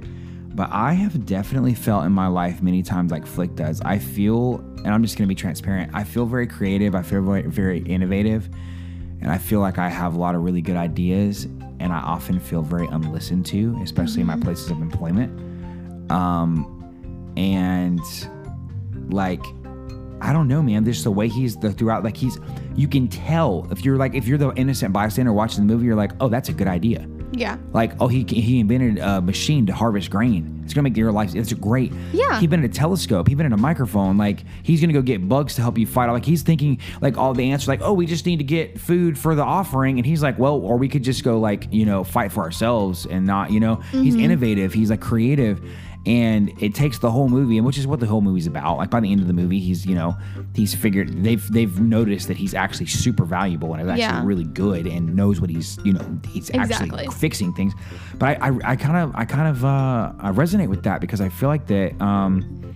but 0.56 0.70
I 0.72 0.94
have 0.94 1.24
definitely 1.24 1.76
felt 1.76 2.04
in 2.04 2.12
my 2.12 2.26
life 2.26 2.64
many 2.64 2.82
times 2.82 3.12
like 3.12 3.26
Flik 3.26 3.56
does. 3.56 3.80
I 3.82 4.00
feel, 4.00 4.56
and 4.78 4.88
I'm 4.88 5.04
just 5.04 5.20
gonna 5.20 5.28
be 5.28 5.36
transparent. 5.36 5.92
I 5.94 6.04
feel 6.04 6.26
very 6.26 6.48
creative. 6.48 6.96
I 6.96 7.04
feel 7.04 7.22
very, 7.22 7.44
very 7.44 7.82
innovative, 7.84 8.50
and 9.22 9.30
I 9.30 9.38
feel 9.38 9.60
like 9.60 9.78
I 9.78 9.88
have 9.88 10.16
a 10.16 10.20
lot 10.20 10.34
of 10.34 10.42
really 10.42 10.62
good 10.62 10.78
ideas. 10.78 11.46
and 11.80 11.92
I 11.92 12.00
often 12.00 12.40
feel 12.40 12.62
very 12.62 12.88
unlistened 12.88 13.46
to, 13.48 13.80
especially 13.84 14.22
in 14.22 14.28
my 14.28 14.38
places 14.38 14.70
of 14.70 14.82
employment. 14.82 15.32
Um, 16.12 17.34
and 17.38 18.00
like, 19.12 19.44
I 20.22 20.32
don't 20.32 20.48
know, 20.48 20.62
man. 20.62 20.86
Just 20.86 21.04
the 21.04 21.12
way 21.12 21.28
he's 21.28 21.56
the 21.56 21.72
throughout, 21.74 22.04
like 22.04 22.16
he's, 22.16 22.40
you 22.76 22.88
can 22.88 23.08
tell 23.08 23.68
if 23.72 23.84
you're 23.84 23.98
like 23.98 24.14
if 24.14 24.28
you're 24.28 24.38
the 24.38 24.54
innocent 24.54 24.94
bystander 24.94 25.34
watching 25.34 25.66
the 25.66 25.74
movie, 25.74 25.86
you're 25.86 25.96
like, 25.96 26.12
oh, 26.20 26.30
that's 26.30 26.50
a 26.50 26.54
good 26.54 26.68
idea. 26.68 27.08
Yeah. 27.32 27.58
Like, 27.74 27.94
oh, 28.00 28.08
he 28.08 28.24
he 28.24 28.60
invented 28.60 29.00
a 29.00 29.22
machine 29.22 29.66
to 29.68 29.74
harvest 29.74 30.10
grain. 30.10 30.62
It's 30.64 30.74
gonna 30.74 30.84
make 30.84 30.98
your 30.98 31.12
life. 31.12 31.34
It's 31.36 31.54
great. 31.54 31.94
Yeah. 32.12 32.40
He 32.40 32.46
invented 32.46 32.72
a 32.72 32.74
telescope. 32.74 33.28
He 33.28 33.34
invented 33.34 33.54
a 33.54 33.62
microphone. 33.62 34.18
Like, 34.18 34.44
he's 34.64 34.82
gonna 34.82 34.94
go 34.94 35.02
get 35.02 35.28
bugs 35.28 35.56
to 35.56 35.62
help 35.62 35.78
you 35.78 35.88
fight. 35.88 36.10
Like, 36.10 36.26
he's 36.26 36.44
thinking 36.44 36.80
like 37.02 37.18
all 37.18 37.34
the 37.34 37.52
answers. 37.52 37.68
Like, 37.68 37.82
oh, 37.82 37.94
we 37.94 38.06
just 38.06 38.26
need 38.26 38.38
to 38.38 38.44
get 38.44 38.80
food 38.80 39.18
for 39.18 39.36
the 39.36 39.44
offering. 39.44 39.98
And 39.98 40.06
he's 40.06 40.22
like, 40.22 40.38
well, 40.38 40.56
or 40.56 40.78
we 40.78 40.90
could 40.90 41.04
just 41.04 41.24
go 41.24 41.40
like 41.40 41.68
you 41.72 41.86
know 41.86 42.04
fight 42.04 42.32
for 42.32 42.44
ourselves 42.44 43.06
and 43.06 43.26
not 43.26 43.52
you 43.52 43.60
know. 43.60 43.76
He's 43.92 44.14
mm-hmm. 44.14 44.26
innovative. 44.26 44.74
He's 44.74 44.90
like 44.90 45.02
creative. 45.02 45.62
And 46.06 46.52
it 46.62 46.74
takes 46.74 46.98
the 46.98 47.12
whole 47.12 47.30
movie, 47.30 47.58
and 47.58 47.66
which 47.66 47.78
is 47.78 47.86
what 47.86 48.00
the 48.00 48.08
whole 48.08 48.22
movie's 48.22 48.48
about. 48.48 48.78
Like 48.78 48.90
by 48.90 49.00
the 49.02 49.12
end 49.12 49.22
of 49.22 49.28
the 49.28 49.34
movie, 49.34 49.60
he's 49.60 49.86
you 49.86 49.94
know 49.94 50.18
he's 50.56 50.74
figured 50.74 51.24
they've 51.24 51.48
they've 51.52 51.80
noticed 51.80 52.28
that 52.28 52.38
he's 52.38 52.56
actually 52.56 52.88
super 52.88 53.24
valuable 53.24 53.74
and 53.74 53.84
is 53.84 53.88
actually 53.88 54.02
Yeah. 54.02 54.26
really 54.26 54.46
good 54.46 54.88
and 54.88 55.16
knows 55.16 55.40
what 55.40 55.52
he's 55.52 55.78
you 55.84 55.94
know 55.94 56.20
he's 56.28 56.50
Exactly. 56.50 57.06
actually 57.06 57.08
fixing 57.20 57.54
things. 57.54 57.74
But 58.18 58.42
I, 58.42 58.50
I, 58.50 58.72
I 58.72 58.76
kind 58.76 58.98
of, 58.98 59.12
I 59.16 59.26
kind 59.26 59.48
of, 59.48 59.64
uh, 59.64 60.14
I 60.20 60.32
resonate 60.32 60.70
with 60.70 60.82
that 60.84 61.02
because 61.02 61.22
I 61.22 61.30
feel 61.30 61.50
like 61.50 61.68
that. 61.68 62.02
Um, 62.02 62.76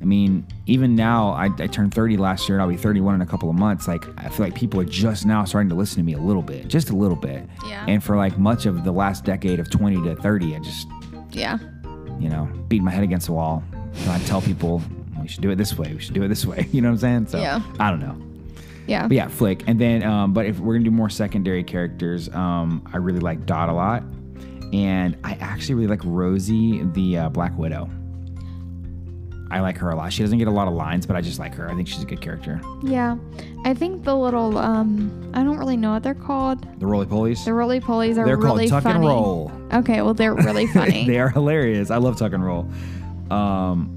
I 0.00 0.04
mean, 0.06 0.46
even 0.66 0.94
now, 0.96 1.32
I, 1.32 1.50
I 1.58 1.66
turned 1.66 1.92
30 1.92 2.16
last 2.16 2.48
year, 2.48 2.56
and 2.56 2.62
I'll 2.62 2.68
be 2.70 2.76
31 2.78 3.16
in 3.16 3.20
a 3.20 3.26
couple 3.26 3.50
of 3.50 3.56
months. 3.56 3.86
Like, 3.86 4.02
I 4.18 4.30
feel 4.30 4.46
like 4.46 4.54
people 4.54 4.80
are 4.80 4.84
just 4.86 5.26
now 5.26 5.44
starting 5.44 5.68
to 5.68 5.74
listen 5.74 5.98
to 5.98 6.02
me 6.02 6.14
a 6.14 6.18
little 6.18 6.40
bit, 6.40 6.68
just 6.68 6.88
a 6.88 6.96
little 6.96 7.18
bit. 7.18 7.46
Yeah. 7.66 7.84
And 7.86 8.02
for 8.02 8.16
like 8.16 8.38
much 8.38 8.64
of 8.64 8.84
the 8.84 8.92
last 8.92 9.26
decade 9.26 9.60
of 9.60 9.68
20 9.68 10.02
to 10.04 10.14
30, 10.16 10.56
I 10.56 10.58
just, 10.60 10.88
Yeah. 11.32 11.58
You 12.20 12.28
know, 12.28 12.48
beat 12.68 12.82
my 12.82 12.90
head 12.90 13.02
against 13.02 13.26
the 13.26 13.32
wall. 13.32 13.64
So 13.94 14.10
I 14.10 14.18
tell 14.20 14.40
people 14.40 14.82
we 15.20 15.28
should 15.28 15.42
do 15.42 15.50
it 15.50 15.56
this 15.56 15.76
way. 15.76 15.92
We 15.92 16.00
should 16.00 16.14
do 16.14 16.22
it 16.22 16.28
this 16.28 16.46
way. 16.46 16.68
You 16.72 16.80
know 16.82 16.88
what 16.88 16.94
I'm 16.94 16.98
saying? 16.98 17.26
So 17.28 17.38
Yeah. 17.40 17.60
I 17.78 17.90
don't 17.90 18.00
know. 18.00 18.16
Yeah. 18.86 19.06
But 19.06 19.16
yeah, 19.16 19.26
Flik. 19.26 19.62
And 19.66 19.80
then, 19.80 20.02
um, 20.02 20.32
but 20.32 20.46
if 20.46 20.58
we're 20.58 20.74
gonna 20.74 20.84
do 20.84 20.90
more 20.90 21.10
secondary 21.10 21.62
characters, 21.62 22.28
um, 22.30 22.82
I 22.92 22.96
really 22.96 23.20
like 23.20 23.46
Dot 23.46 23.68
a 23.68 23.72
lot, 23.72 24.02
and 24.72 25.16
I 25.24 25.32
actually 25.40 25.76
really 25.76 25.88
like 25.88 26.00
Rosie, 26.04 26.82
the 26.84 27.18
uh, 27.18 27.28
Black 27.28 27.56
Widow. 27.56 27.88
I 29.50 29.60
like 29.60 29.76
her 29.78 29.90
a 29.90 29.96
lot. 29.96 30.12
She 30.12 30.22
doesn't 30.22 30.38
get 30.38 30.46
a 30.46 30.50
lot 30.52 30.68
of 30.68 30.74
lines, 30.74 31.06
but 31.06 31.16
I 31.16 31.20
just 31.20 31.38
like 31.40 31.54
her. 31.56 31.68
I 31.68 31.74
think 31.74 31.88
she's 31.88 32.02
a 32.02 32.06
good 32.06 32.20
character. 32.20 32.60
Yeah. 32.84 33.16
I 33.64 33.74
think 33.74 34.04
the 34.04 34.14
little 34.16 34.56
um 34.58 35.30
I 35.34 35.42
don't 35.42 35.58
really 35.58 35.76
know 35.76 35.92
what 35.92 36.02
they're 36.04 36.14
called. 36.14 36.64
The 36.78 36.86
roly 36.86 37.06
polies. 37.06 37.44
The 37.44 37.52
roly 37.52 37.80
polies 37.80 38.16
are 38.18 38.24
They're 38.24 38.36
really 38.36 38.68
called 38.68 38.82
Tuck 38.84 38.92
funny. 38.92 38.96
and 39.00 39.06
Roll. 39.06 39.50
Okay, 39.72 40.02
well 40.02 40.14
they're 40.14 40.34
really 40.34 40.66
funny. 40.72 41.06
they 41.06 41.18
are 41.18 41.28
hilarious. 41.30 41.90
I 41.90 41.96
love 41.96 42.16
Tuck 42.16 42.32
and 42.32 42.44
Roll. 42.44 42.68
Um, 43.30 43.96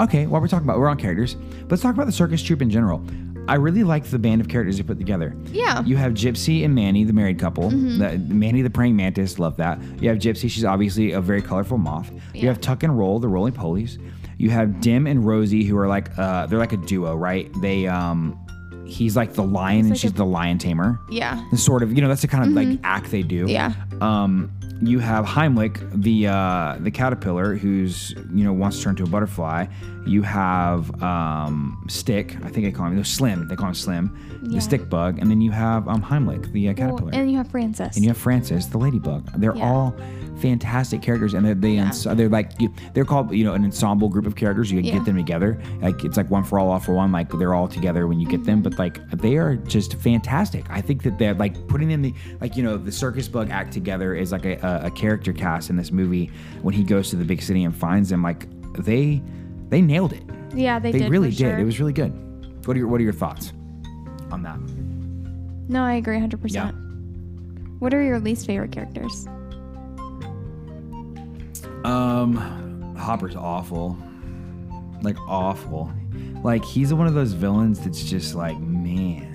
okay, 0.00 0.26
while 0.26 0.40
we're 0.40 0.48
talking 0.48 0.66
about 0.66 0.78
we're 0.78 0.88
on 0.88 0.96
characters, 0.98 1.36
let's 1.68 1.82
talk 1.82 1.94
about 1.94 2.06
the 2.06 2.12
circus 2.12 2.42
troupe 2.42 2.62
in 2.62 2.70
general. 2.70 3.02
I 3.50 3.56
really 3.56 3.82
like 3.84 4.04
the 4.04 4.18
band 4.18 4.40
of 4.40 4.48
characters 4.48 4.78
you 4.78 4.84
put 4.84 4.98
together. 4.98 5.34
Yeah. 5.50 5.82
You 5.84 5.96
have 5.96 6.12
Gypsy 6.12 6.64
and 6.64 6.74
Manny, 6.74 7.04
the 7.04 7.12
married 7.12 7.38
couple. 7.38 7.70
Mm-hmm. 7.70 7.98
The, 8.28 8.34
Manny, 8.34 8.62
the 8.62 8.70
praying 8.70 8.96
mantis, 8.96 9.38
love 9.38 9.56
that. 9.58 9.80
You 10.00 10.08
have 10.08 10.18
Gypsy, 10.18 10.50
she's 10.50 10.64
obviously 10.64 11.12
a 11.12 11.20
very 11.20 11.42
colorful 11.42 11.76
moth. 11.78 12.10
You 12.34 12.48
have 12.48 12.60
Tuck 12.60 12.82
and 12.82 12.98
Roll, 12.98 13.18
the 13.18 13.28
roly 13.28 13.50
polies. 13.52 13.98
You 14.38 14.50
have 14.50 14.80
Dim 14.80 15.06
and 15.06 15.26
Rosie, 15.26 15.64
who 15.64 15.76
are 15.76 15.88
like 15.88 16.16
uh, 16.18 16.46
they're 16.46 16.58
like 16.58 16.72
a 16.72 16.78
duo, 16.78 17.14
right? 17.14 17.50
They 17.60 17.86
um, 17.86 18.38
he's 18.86 19.14
like 19.16 19.34
the 19.34 19.42
lion 19.42 19.86
and 19.86 19.98
she's 19.98 20.12
a- 20.12 20.14
the 20.14 20.24
lion 20.24 20.56
tamer. 20.58 20.98
yeah. 21.10 21.44
The 21.50 21.58
sort 21.58 21.82
of 21.82 21.92
you 21.92 22.00
know 22.00 22.08
that's 22.08 22.22
the 22.22 22.28
kind 22.28 22.44
of 22.44 22.50
like 22.52 22.78
act 22.84 23.10
they 23.10 23.22
do. 23.22 23.46
Mm-hmm. 23.46 23.48
Yeah. 23.50 23.74
Um, 24.00 24.50
you 24.82 24.98
have 24.98 25.26
Heimlich, 25.26 25.76
the 26.02 26.28
uh, 26.28 26.76
the 26.80 26.90
caterpillar, 26.90 27.54
who's 27.56 28.14
you 28.32 28.44
know 28.44 28.52
wants 28.54 28.78
to 28.78 28.84
turn 28.84 28.96
to 28.96 29.02
a 29.02 29.06
butterfly. 29.06 29.66
You 30.06 30.22
have 30.22 31.02
um, 31.02 31.84
Stick, 31.88 32.36
I 32.44 32.48
think 32.48 32.64
they 32.66 32.72
call 32.72 32.86
him 32.86 32.96
no, 32.96 33.02
Slim. 33.02 33.46
They 33.48 33.56
call 33.56 33.68
him 33.68 33.74
Slim, 33.74 34.16
Yeah. 34.42 34.54
the 34.56 34.60
stick 34.60 34.88
bug, 34.88 35.18
and 35.18 35.30
then 35.30 35.40
you 35.40 35.50
have 35.50 35.86
um, 35.88 36.02
Heimlich, 36.02 36.50
the 36.52 36.68
uh, 36.68 36.72
Well, 36.72 36.74
caterpillar, 36.74 37.10
and 37.14 37.30
you 37.30 37.36
have 37.36 37.48
Francis. 37.48 37.96
and 37.96 38.04
you 38.04 38.10
have 38.10 38.16
Francis, 38.18 38.66
the 38.66 38.78
ladybug. 38.78 39.30
They're 39.38 39.54
Yeah. 39.54 39.64
all 39.70 39.94
fantastic 40.38 41.02
characters, 41.02 41.34
and 41.34 41.44
they're 41.44 41.54
they 41.54 41.76
ens- 41.76 42.04
they're 42.04 42.28
like 42.30 42.52
you, 42.58 42.72
they're 42.94 43.04
called 43.04 43.30
you 43.32 43.44
know 43.44 43.52
an 43.52 43.62
ensemble 43.64 44.08
group 44.08 44.26
of 44.26 44.36
characters. 44.36 44.70
You 44.72 44.78
can 44.78 44.86
Yeah. 44.86 44.94
get 44.94 45.04
them 45.04 45.16
together, 45.16 45.58
like 45.82 46.02
it's 46.04 46.16
like 46.16 46.30
one 46.30 46.44
for 46.44 46.58
all, 46.58 46.70
all 46.70 46.78
for 46.80 46.94
one. 46.94 47.12
Like 47.12 47.30
they're 47.30 47.54
all 47.54 47.68
together 47.68 48.06
when 48.06 48.18
you 48.20 48.26
get 48.26 48.44
them, 48.44 48.62
but 48.62 48.78
like 48.78 48.98
they 49.10 49.36
are 49.36 49.56
just 49.56 49.96
fantastic. 49.96 50.64
I 50.70 50.80
think 50.80 51.02
that 51.02 51.18
they're 51.18 51.34
like 51.34 51.66
putting 51.68 51.90
in 51.90 52.00
the 52.00 52.14
like 52.40 52.56
you 52.56 52.62
know 52.62 52.78
the 52.78 52.92
circus 52.92 53.28
bug 53.28 53.50
act 53.50 53.72
together 53.72 54.14
is 54.14 54.32
like 54.32 54.46
a, 54.46 54.54
a, 54.66 54.86
a 54.86 54.90
character 54.90 55.34
cast 55.34 55.68
in 55.68 55.76
this 55.76 55.92
movie 55.92 56.30
when 56.62 56.72
he 56.74 56.84
goes 56.84 57.10
to 57.10 57.16
the 57.16 57.24
big 57.24 57.42
city 57.42 57.64
and 57.64 57.76
finds 57.76 58.08
them. 58.08 58.22
Like 58.22 58.46
they 58.82 59.22
they 59.70 59.80
nailed 59.80 60.12
it. 60.12 60.22
yeah, 60.54 60.78
they, 60.78 60.92
They 60.92 60.98
did. 61.00 61.10
really 61.10 61.30
did. 61.30 61.38
Sure. 61.38 61.58
It 61.58 61.64
was 61.64 61.80
really 61.80 61.92
good. 61.92 62.12
What 62.66 62.76
are 62.76 62.78
your 62.78 62.88
What 62.88 63.00
are 63.00 63.04
your 63.04 63.12
thoughts 63.12 63.52
on 64.30 64.42
that? 64.42 64.58
No, 65.68 65.82
I 65.84 65.94
agree 65.94 66.18
100%. 66.18 66.52
Yeah. 66.52 66.72
What 67.78 67.94
are 67.94 68.02
your 68.02 68.18
least 68.20 68.46
favorite 68.46 68.72
characters? 68.72 69.26
Um, 71.84 72.94
Hopper's 72.98 73.36
awful. 73.36 73.96
Like 75.02 75.16
awful. 75.26 75.90
Like 76.42 76.64
he's 76.64 76.92
one 76.92 77.06
of 77.06 77.14
those 77.14 77.32
villains 77.32 77.80
that's 77.80 78.02
just 78.04 78.34
like, 78.34 78.58
man. 78.58 79.29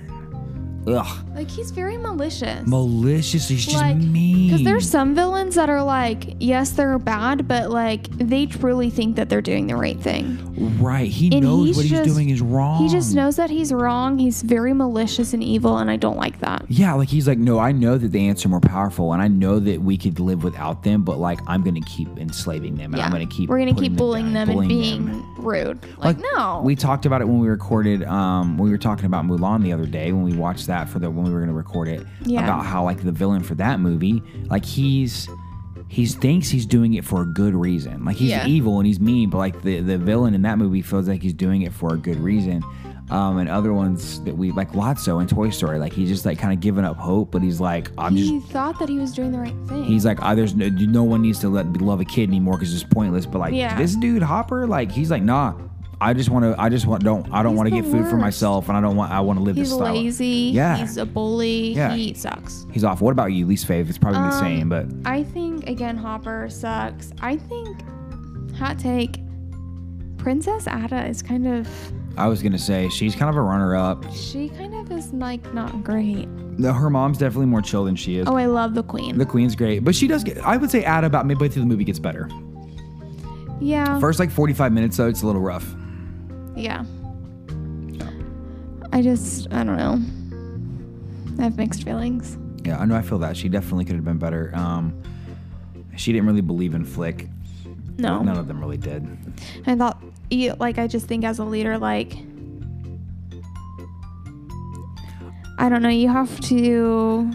Ugh. 0.86 1.26
Like 1.34 1.50
he's 1.50 1.70
very 1.70 1.96
malicious. 1.96 2.66
Malicious. 2.66 3.48
He's 3.48 3.64
just 3.64 3.76
like 3.76 3.96
mean. 3.96 4.48
because 4.50 4.64
there's 4.64 4.88
some 4.88 5.14
villains 5.14 5.54
that 5.56 5.68
are 5.68 5.82
like 5.82 6.36
yes 6.40 6.70
they're 6.70 6.98
bad 6.98 7.46
but 7.48 7.70
like 7.70 8.08
they 8.18 8.46
truly 8.46 8.88
think 8.90 9.16
that 9.16 9.28
they're 9.28 9.42
doing 9.42 9.66
the 9.66 9.76
right 9.76 9.98
thing 10.00 10.38
right. 10.80 11.08
He 11.10 11.30
And 11.32 11.42
knows 11.44 11.66
he's 11.68 11.76
what 11.76 11.86
he's 11.86 12.00
doing 12.02 12.30
is 12.30 12.40
wrong. 12.40 12.82
he 12.82 12.88
just 12.88 13.14
knows 13.14 13.36
that 13.36 13.50
he's 13.50 13.72
wrong 13.72 14.18
he's 14.18 14.42
very 14.42 14.72
malicious 14.72 15.32
and 15.34 15.42
evil 15.42 15.78
and 15.78 15.90
i 15.90 15.96
don't 15.96 16.16
like 16.16 16.38
that 16.40 16.64
Yeah, 16.68 16.94
like 16.94 17.08
he's 17.08 17.26
like, 17.28 17.38
no, 17.38 17.58
I 17.58 17.72
know 17.72 17.98
that 17.98 18.08
the 18.12 18.28
ants 18.28 18.44
are 18.44 18.48
more 18.48 18.60
powerful, 18.60 19.12
and 19.12 19.20
I 19.22 19.28
know 19.28 19.58
that 19.60 19.80
we 19.80 19.96
could 19.96 20.18
live 20.20 20.42
without 20.44 20.82
them, 20.84 21.02
but 21.02 21.18
like 21.18 21.38
I'm 21.46 21.62
gonna 21.62 21.80
keep 21.82 22.08
enslaving 22.18 22.76
them, 22.76 22.92
and 22.94 23.02
I'm 23.02 23.10
gonna 23.12 23.26
keep. 23.26 23.48
we're 23.50 23.58
gonna 23.58 23.74
keep 23.74 23.96
bullying 23.96 24.32
down, 24.32 24.48
them 24.48 24.58
and 24.58 24.68
being 24.68 25.06
them. 25.06 25.34
rude 25.38 25.78
like, 25.98 26.18
no 26.34 26.60
We 26.64 26.74
talked 26.76 27.06
about 27.06 27.20
it 27.20 27.26
when 27.28 27.38
we 27.40 27.48
recorded. 27.48 28.04
Um, 28.04 28.56
when 28.58 28.66
we 28.66 28.70
were 28.70 28.78
talking 28.78 29.06
about 29.06 29.24
Mulan 29.24 29.62
the 29.62 29.72
other 29.72 29.86
day 29.86 30.12
when 30.12 30.22
we 30.22 30.32
watched 30.34 30.66
that 30.68 30.75
for 30.84 30.98
the 30.98 31.10
when 31.10 31.24
we 31.24 31.30
were 31.32 31.38
going 31.40 31.48
to 31.48 31.54
record 31.54 31.88
it. 31.88 32.06
Yeah. 32.24 32.44
About 32.44 32.64
how 32.64 32.84
like 32.84 33.02
the 33.02 33.12
villain 33.12 33.42
for 33.42 33.54
that 33.56 33.80
movie, 33.80 34.22
like 34.46 34.64
he's 34.64 35.28
he 35.88 36.04
thinks 36.06 36.48
he's 36.48 36.66
doing 36.66 36.94
it 36.94 37.04
for 37.04 37.22
a 37.22 37.26
good 37.26 37.54
reason. 37.54 38.04
Like 38.04 38.16
he's 38.16 38.30
Yeah. 38.30 38.46
evil 38.46 38.78
and 38.78 38.86
he's 38.86 39.00
mean, 39.00 39.30
but 39.30 39.38
like 39.38 39.62
the 39.62 39.80
the 39.80 39.98
villain 39.98 40.34
in 40.34 40.42
that 40.42 40.58
movie 40.58 40.82
feels 40.82 41.08
like 41.08 41.22
he's 41.22 41.32
doing 41.34 41.62
it 41.62 41.72
for 41.72 41.94
a 41.94 41.96
good 41.96 42.18
reason. 42.20 42.62
Um, 43.08 43.38
and 43.38 43.48
other 43.48 43.72
ones 43.72 44.20
that 44.24 44.36
we 44.36 44.50
like 44.50 44.72
Lotso 44.72 45.20
in 45.20 45.28
Toy 45.28 45.50
Story, 45.50 45.78
like 45.78 45.92
he's 45.92 46.08
just 46.08 46.26
like 46.26 46.40
kind 46.40 46.52
of 46.52 46.58
giving 46.58 46.84
up 46.84 46.96
hope, 46.96 47.30
but 47.30 47.40
he's 47.40 47.60
like, 47.60 47.88
I'm 47.96 48.16
just 48.16 48.28
he 48.28 48.40
thought 48.40 48.80
that 48.80 48.88
he 48.88 48.98
was 48.98 49.12
doing 49.14 49.30
the 49.30 49.38
right 49.38 49.54
thing 49.68 49.84
He's 49.84 50.04
like, 50.04 50.18
oh, 50.22 50.34
there's 50.34 50.56
no, 50.56 50.68
no 50.68 51.04
one 51.04 51.22
needs 51.22 51.38
to 51.40 51.48
let 51.48 51.66
love 51.80 52.00
a 52.00 52.04
kid 52.04 52.28
anymore 52.30 52.56
because 52.58 52.74
it's 52.74 52.82
pointless. 52.82 53.24
But 53.24 53.38
like 53.38 53.54
Yeah. 53.54 53.78
this 53.78 53.94
dude 53.94 54.24
Hopper, 54.24 54.66
like 54.66 54.90
he's 54.90 55.08
like, 55.08 55.22
nah, 55.22 55.54
I 55.98 56.12
just 56.12 56.28
want 56.28 56.44
to, 56.44 56.54
I 56.60 56.68
just 56.68 56.86
want 56.86 57.02
don't, 57.04 57.26
I 57.32 57.42
don't 57.42 57.52
He's 57.52 57.56
want 57.56 57.68
to 57.70 57.74
the 57.74 57.80
get 57.80 57.90
food 57.90 58.04
for 58.04 58.12
worst. 58.16 58.20
myself, 58.20 58.68
and 58.68 58.76
I 58.76 58.80
don't 58.82 58.96
want, 58.96 59.10
I 59.12 59.20
want 59.20 59.38
to 59.38 59.42
live 59.42 59.56
he's 59.56 59.70
this 59.70 59.76
style. 59.78 59.94
lazy 59.94 60.50
Yeah. 60.54 60.76
he's 60.76 60.98
a 60.98 61.06
bully 61.06 61.72
Yeah. 61.72 61.94
he 61.94 62.12
sucks 62.12 62.66
He's 62.70 62.84
off. 62.84 63.00
What 63.00 63.12
about 63.12 63.32
you, 63.32 63.46
least 63.46 63.66
fave? 63.66 63.88
It's 63.88 63.96
probably 63.96 64.20
the 64.20 64.26
Um, 64.34 64.40
same, 64.40 64.68
but 64.68 64.86
i 65.06 65.22
think 65.24 65.66
again 65.68 65.96
hopper 65.96 66.48
sucks 66.50 67.12
i 67.22 67.36
think 67.38 67.82
hot 68.56 68.78
take 68.78 69.20
princess 70.18 70.66
ada 70.68 71.06
is 71.06 71.22
kind 71.22 71.46
of 71.46 71.68
I 72.18 72.28
was 72.28 72.42
gonna 72.42 72.58
say 72.58 72.88
she's 72.88 73.14
kind 73.14 73.28
of 73.30 73.36
a 73.36 73.42
runner-up. 73.42 74.04
she 74.12 74.48
kind 74.50 74.74
of 74.74 74.90
is 74.90 75.12
like 75.12 75.52
not 75.54 75.82
great 75.84 76.28
No, 76.58 76.72
her 76.74 76.88
mom's 76.90 77.16
definitely 77.18 77.46
more 77.46 77.62
chill 77.62 77.84
than 77.84 77.96
she 77.96 78.16
is. 78.18 78.26
oh 78.28 78.36
i 78.36 78.44
love 78.46 78.74
the 78.74 78.82
queen 78.82 79.16
The 79.18 79.26
queen's 79.26 79.54
great, 79.56 79.82
but 79.84 79.94
she 79.94 80.06
does 80.06 80.24
get. 80.24 80.36
I 80.38 80.56
would 80.58 80.70
say 80.70 80.80
Ada 80.80 81.06
about 81.06 81.24
midway 81.26 81.48
through 81.48 81.62
the 81.62 81.68
movie 81.68 81.84
gets 81.84 81.98
better. 81.98 82.28
yeah 83.60 83.98
First 84.00 84.18
like 84.18 84.30
45 84.30 84.72
minutes 84.72 84.96
though, 84.98 85.08
it's 85.08 85.22
a 85.22 85.26
little 85.26 85.40
rough. 85.42 85.74
Yeah. 86.56 86.84
I 88.92 89.02
just, 89.02 89.52
I 89.52 89.62
don't 89.62 89.76
know. 89.76 90.00
I 91.38 91.44
have 91.44 91.58
mixed 91.58 91.84
feelings. 91.84 92.38
Yeah, 92.64 92.78
I 92.78 92.86
know. 92.86 92.96
I 92.96 93.02
feel 93.02 93.18
that 93.18 93.36
she 93.36 93.48
definitely 93.48 93.84
could 93.84 93.96
have 93.96 94.04
been 94.04 94.18
better. 94.18 94.52
Um, 94.54 95.00
she 95.96 96.12
didn't 96.12 96.26
really 96.26 96.40
believe 96.40 96.74
in 96.74 96.84
Flik. 96.84 97.28
No. 97.98 98.22
None 98.22 98.36
of 98.38 98.48
them 98.48 98.58
really 98.60 98.76
did. 98.78 99.06
I 99.66 99.76
thought, 99.76 100.02
like, 100.58 100.78
I 100.78 100.86
just 100.86 101.06
think 101.06 101.24
as 101.24 101.38
a 101.38 101.44
leader, 101.44 101.78
like, 101.78 102.14
I 105.58 105.68
don't 105.68 105.82
know, 105.82 105.88
you 105.88 106.08
have 106.08 106.40
to 106.42 107.30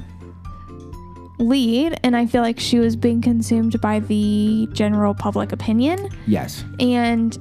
lead, 1.39 1.99
and 2.03 2.15
I 2.15 2.25
feel 2.27 2.41
like 2.41 2.59
she 2.59 2.79
was 2.79 2.95
being 2.95 3.21
consumed 3.21 3.79
by 3.81 3.99
the 3.99 4.67
general 4.73 5.13
public 5.13 5.51
opinion. 5.51 6.09
Yes, 6.27 6.63
And 6.79 7.37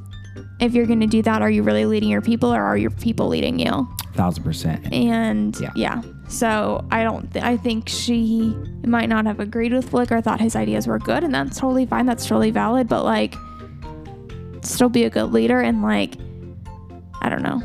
if 0.61 0.75
you're 0.75 0.87
going 0.87 1.01
to 1.01 1.07
do 1.07 1.23
that, 1.23 1.43
are 1.43 1.51
you 1.51 1.63
really 1.63 1.87
leading 1.87 2.09
your 2.11 2.21
people 2.21 2.53
or 2.53 2.63
are 2.63 2.77
your 2.77 2.91
people 2.91 3.29
leading 3.29 3.59
you? 3.59 3.89
thousand 4.15 4.43
percent. 4.45 4.93
And 4.93 5.59
Yeah. 5.61 5.71
yeah. 5.77 6.03
So 6.29 6.85
I 6.91 7.03
don't. 7.05 7.33
Th- 7.33 7.45
I 7.45 7.57
think 7.57 7.89
she 7.89 8.55
might 8.85 9.09
not 9.09 9.25
have 9.27 9.41
agreed 9.41 9.73
with 9.73 9.91
Flik 9.91 10.11
or 10.11 10.21
thought 10.21 10.41
his 10.41 10.55
ideas 10.57 10.87
were 10.87 10.99
good, 10.99 11.25
and 11.25 11.35
that's 11.35 11.59
totally 11.59 11.87
fine. 11.87 12.07
That's 12.07 12.27
totally 12.27 12.51
valid. 12.51 12.89
But 12.89 13.05
like, 13.05 13.35
still 14.63 14.89
be 14.89 15.05
a 15.05 15.11
good 15.11 15.33
leader 15.33 15.61
and 15.61 15.83
like, 15.83 16.15
I 17.23 17.29
don't 17.29 17.43
know. 17.43 17.61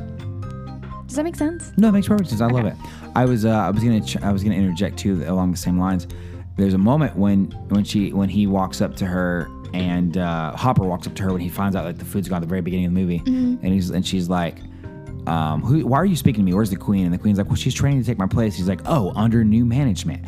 Does 1.08 1.16
that 1.16 1.24
make 1.24 1.36
sense? 1.36 1.72
No, 1.78 1.90
it 1.90 1.92
makes 1.94 2.08
perfect 2.08 2.30
sense. 2.30 2.42
I 2.42 2.48
love 2.48 2.66
it. 2.66 2.76
I 3.16 3.26
was 3.26 3.46
uh, 3.46 3.50
I 3.50 3.70
was 3.72 3.84
gonna 3.84 4.02
ch- 4.02 4.22
I 4.22 4.32
was 4.32 4.44
gonna 4.44 4.56
interject 4.56 4.98
too 4.98 5.24
along 5.28 5.52
the 5.52 5.58
same 5.58 5.80
lines. 5.80 6.08
There's 6.58 6.74
a 6.74 6.80
moment 6.80 7.16
when 7.16 7.46
when 7.70 7.84
she 7.84 8.14
when 8.14 8.30
he 8.30 8.48
walks 8.48 8.82
up 8.82 8.96
to 8.98 9.06
her 9.06 9.50
and 9.74 10.18
uh, 10.18 10.56
Hopper 10.56 10.86
walks 10.86 11.06
up 11.06 11.16
to 11.16 11.24
her 11.24 11.32
when 11.34 11.42
he 11.42 11.50
finds 11.50 11.76
out 11.76 11.86
like 11.86 11.98
the 11.98 12.06
food's 12.06 12.30
gone 12.30 12.38
at 12.38 12.42
the 12.42 12.48
very 12.48 12.62
beginning 12.62 12.86
of 12.86 12.94
the 12.94 13.00
movie, 13.00 13.22
and 13.26 13.66
he's 13.66 13.90
and 13.90 14.06
she's 14.06 14.30
like. 14.30 14.58
Um, 15.28 15.64
who, 15.64 15.88
why 15.88 15.98
are 15.98 16.06
you 16.06 16.16
speaking 16.16 16.42
to 16.42 16.46
me? 16.46 16.54
Where's 16.54 16.70
the 16.70 16.76
queen? 16.76 17.04
And 17.04 17.12
the 17.12 17.18
queen's 17.18 17.40
like, 17.40 17.48
well, 17.48 17.56
she's 17.56 17.74
training 17.74 18.00
to 18.00 18.06
take 18.06 18.20
my 18.20 18.28
place. 18.28 18.56
He's 18.56 18.68
like, 18.68 18.82
oh, 18.86 19.12
under 19.16 19.44
new 19.44 19.66
management. 19.66 20.24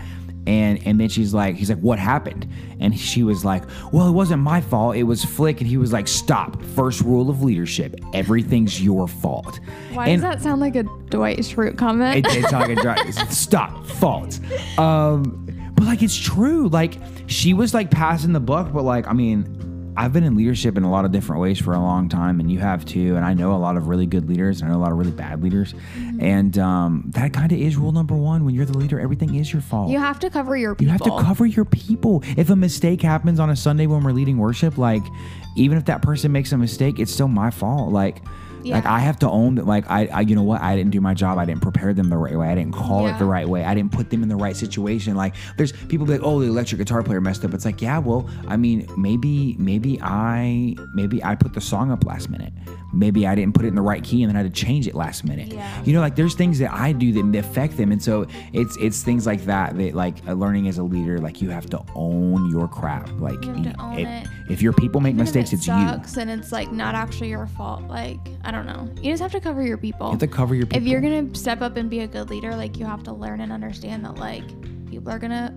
And 0.48 0.80
and 0.88 1.00
then 1.00 1.10
she's 1.10 1.34
like, 1.34 1.56
he's 1.56 1.70
like, 1.70 1.80
what 1.82 2.00
happened? 2.00 2.48
And 2.80 2.98
she 2.98 3.22
was 3.22 3.44
like, 3.44 3.64
well, 3.92 4.08
it 4.08 4.14
wasn't 4.14 4.42
my 4.42 4.62
fault. 4.62 4.96
It 4.96 5.04
was 5.04 5.26
Flik. 5.26 5.60
And 5.60 5.68
he 5.68 5.76
was 5.76 5.92
like, 5.92 6.08
stop. 6.08 6.64
First 6.64 7.02
rule 7.02 7.30
of 7.30 7.44
leadership: 7.44 7.96
everything's 8.14 8.82
your 8.82 9.10
fault. 9.10 9.60
Why 9.92 10.08
and, 10.08 10.22
does 10.22 10.32
that 10.32 10.42
sound 10.42 10.62
like 10.62 10.78
a 10.78 10.84
Dwight 10.84 11.40
Schrute 11.40 11.78
comment? 11.78 12.26
it, 12.26 12.36
it's 12.36 12.52
not 12.52 12.70
like 12.70 12.78
a 12.78 12.82
dry. 12.82 13.10
Stop. 13.12 13.86
Fault. 13.86 14.40
Um, 14.80 15.47
but 15.78 15.86
like 15.86 16.02
it's 16.02 16.18
true. 16.18 16.68
Like 16.68 16.98
she 17.28 17.54
was 17.54 17.74
like 17.74 17.92
passing 17.92 18.34
the 18.34 18.40
buck, 18.40 18.74
but 18.74 18.84
like 18.84 19.08
I 19.08 19.14
mean, 19.14 19.94
I've 19.96 20.12
been 20.12 20.24
in 20.24 20.36
leadership 20.36 20.76
in 20.76 20.84
a 20.84 20.90
lot 20.90 21.06
of 21.06 21.12
different 21.12 21.40
ways 21.40 21.60
for 21.60 21.74
a 21.74 21.80
long 21.80 22.10
time, 22.10 22.40
and 22.40 22.52
you 22.52 22.58
have 22.60 22.84
too. 22.84 23.16
And 23.16 23.24
I 23.24 23.36
know 23.36 23.54
a 23.54 23.58
lot 23.58 23.78
of 23.78 23.88
really 23.88 24.08
good 24.08 24.28
leaders, 24.28 24.60
and 24.60 24.70
I 24.70 24.74
know 24.74 24.80
a 24.80 24.82
lot 24.82 24.92
of 24.92 24.98
really 24.98 25.12
bad 25.12 25.44
leaders. 25.44 25.74
Mm-hmm. 25.74 26.22
And 26.22 26.58
um, 26.58 27.04
that 27.10 27.32
kind 27.32 27.52
of 27.52 27.60
is 27.60 27.78
rule 27.78 27.92
number 27.92 28.16
one. 28.16 28.44
When 28.44 28.56
you're 28.56 28.66
the 28.66 28.78
leader, 28.78 29.00
everything 29.00 29.36
is 29.36 29.54
your 29.54 29.62
fault. 29.62 29.92
you 29.92 30.00
have 30.00 30.20
to 30.20 30.32
cover 30.32 30.58
your 30.58 30.76
You 30.80 30.88
have 30.90 31.02
to 31.02 31.12
cover 31.22 31.46
your 31.46 31.66
people. 31.66 32.24
If 32.38 32.50
a 32.50 32.56
mistake 32.56 33.04
happens 33.04 33.40
on 33.40 33.52
a 33.52 33.56
Sunday 33.56 33.86
when 33.86 34.04
we're 34.04 34.14
leading 34.14 34.40
worship, 34.40 34.80
like 34.80 35.04
even 35.56 35.78
if 35.78 35.86
that 35.86 36.02
person 36.02 36.32
makes 36.32 36.52
a 36.52 36.58
mistake, 36.58 37.00
it's 37.00 37.12
still 37.12 37.28
my 37.28 37.52
fault. 37.52 37.92
Like 37.92 38.24
like 38.72 38.86
I 38.86 39.00
have 39.00 39.20
to 39.20 39.30
own 39.30 39.56
that 39.56 39.66
like 39.66 39.90
I, 39.90 40.08
I 40.08 40.22
you 40.22 40.36
know 40.36 40.44
what, 40.44 40.62
I 40.62 40.76
didn't 40.76 40.92
do 40.92 41.02
my 41.02 41.14
job. 41.14 41.38
I 41.38 41.46
didn't 41.46 41.62
prepare 41.62 41.94
them 41.94 42.10
the 42.10 42.18
right 42.18 42.36
way. 42.38 42.48
I 42.48 42.56
didn't 42.56 42.74
call 42.74 43.08
it 43.08 43.18
the 43.18 43.26
right 43.26 43.48
way. 43.48 43.64
I 43.64 43.74
didn't 43.74 43.92
put 43.92 44.10
them 44.10 44.24
in 44.24 44.30
the 44.30 44.36
right 44.36 44.56
situation. 44.56 45.16
Like 45.16 45.36
there's 45.58 45.72
people 45.72 46.06
be 46.06 46.14
like, 46.14 46.22
"Oh, 46.24 46.40
the 46.40 46.48
electric 46.48 46.80
guitar 46.80 47.04
player 47.04 47.22
messed 47.22 47.44
up." 47.46 47.54
It's 47.54 47.66
like, 47.66 47.82
"Yeah, 47.82 48.00
well, 48.00 48.30
I 48.48 48.58
mean, 48.58 48.88
maybe 48.98 49.56
maybe 49.58 50.00
I 50.02 50.76
maybe 50.94 51.24
I 51.24 51.36
put 51.36 51.54
the 51.54 51.62
song 51.62 51.92
up 51.92 52.06
last 52.06 52.30
minute. 52.30 52.54
Maybe 52.94 53.28
I 53.28 53.36
didn't 53.36 53.54
put 53.54 53.66
it 53.66 53.70
in 53.70 53.76
the 53.76 53.82
right 53.82 54.04
key 54.04 54.24
and 54.24 54.30
then 54.30 54.38
I 54.38 54.44
had 54.44 54.54
to 54.54 54.66
change 54.66 54.88
it 54.88 54.96
last 54.96 55.24
minute." 55.24 55.54
Yeah. 55.54 55.84
You 55.84 55.94
know, 55.94 56.02
like 56.02 56.16
there's 56.16 56.36
things 56.36 56.60
that 56.60 56.74
I 56.74 56.92
do 56.92 57.14
that 57.14 57.38
affect 57.40 57.78
them, 57.78 57.92
and 57.92 58.02
so 58.02 58.28
it's 58.54 58.78
it's 58.78 59.04
things 59.04 59.26
like 59.26 59.46
that 59.46 59.78
that 59.78 59.94
like 59.94 60.26
learning 60.26 60.68
as 60.68 60.78
a 60.78 60.84
leader, 60.84 61.20
like 61.20 61.42
you 61.42 61.50
have 61.50 61.70
to 61.72 61.84
own 61.96 62.50
your 62.50 62.68
crap. 62.68 63.10
Like 63.20 63.44
You 63.44 63.54
have 63.54 63.74
to 63.74 63.82
own 63.82 64.00
if, 64.00 64.08
it. 64.08 64.28
If 64.50 64.62
your 64.62 64.74
people 64.74 65.02
make 65.02 65.12
Even 65.16 65.26
mistakes, 65.26 65.52
it 65.52 65.58
it's 65.58 65.68
you. 65.68 65.74
sucks 65.74 66.18
and 66.18 66.30
it's 66.30 66.52
like 66.52 66.72
not 66.72 66.96
actually 66.96 67.30
your 67.30 67.48
fault. 67.48 67.84
Like 67.84 68.20
I 68.44 68.52
don't 68.52 68.66
know. 68.66 68.90
You 69.02 69.12
just 69.12 69.22
have 69.22 69.32
to 69.34 69.40
cover 69.40 69.64
your 69.64 69.78
people. 69.78 70.08
You 70.08 70.12
have 70.12 70.20
to 70.20 70.28
cover 70.28 70.56
your 70.56 70.66
people. 70.66 70.82
if 70.82 70.88
you're 70.88 71.02
gonna 71.02 71.34
step 71.36 71.62
up 71.62 71.78
and 71.78 71.90
be 71.90 72.00
a 72.02 72.08
good 72.08 72.30
leader, 72.30 72.56
like 72.56 72.78
you 72.78 72.86
have 72.86 73.04
to 73.04 73.14
learn 73.14 73.42
and 73.42 73.52
understand 73.52 74.06
that 74.06 74.16
like 74.18 74.46
people 74.90 75.12
are 75.12 75.20
gonna 75.20 75.56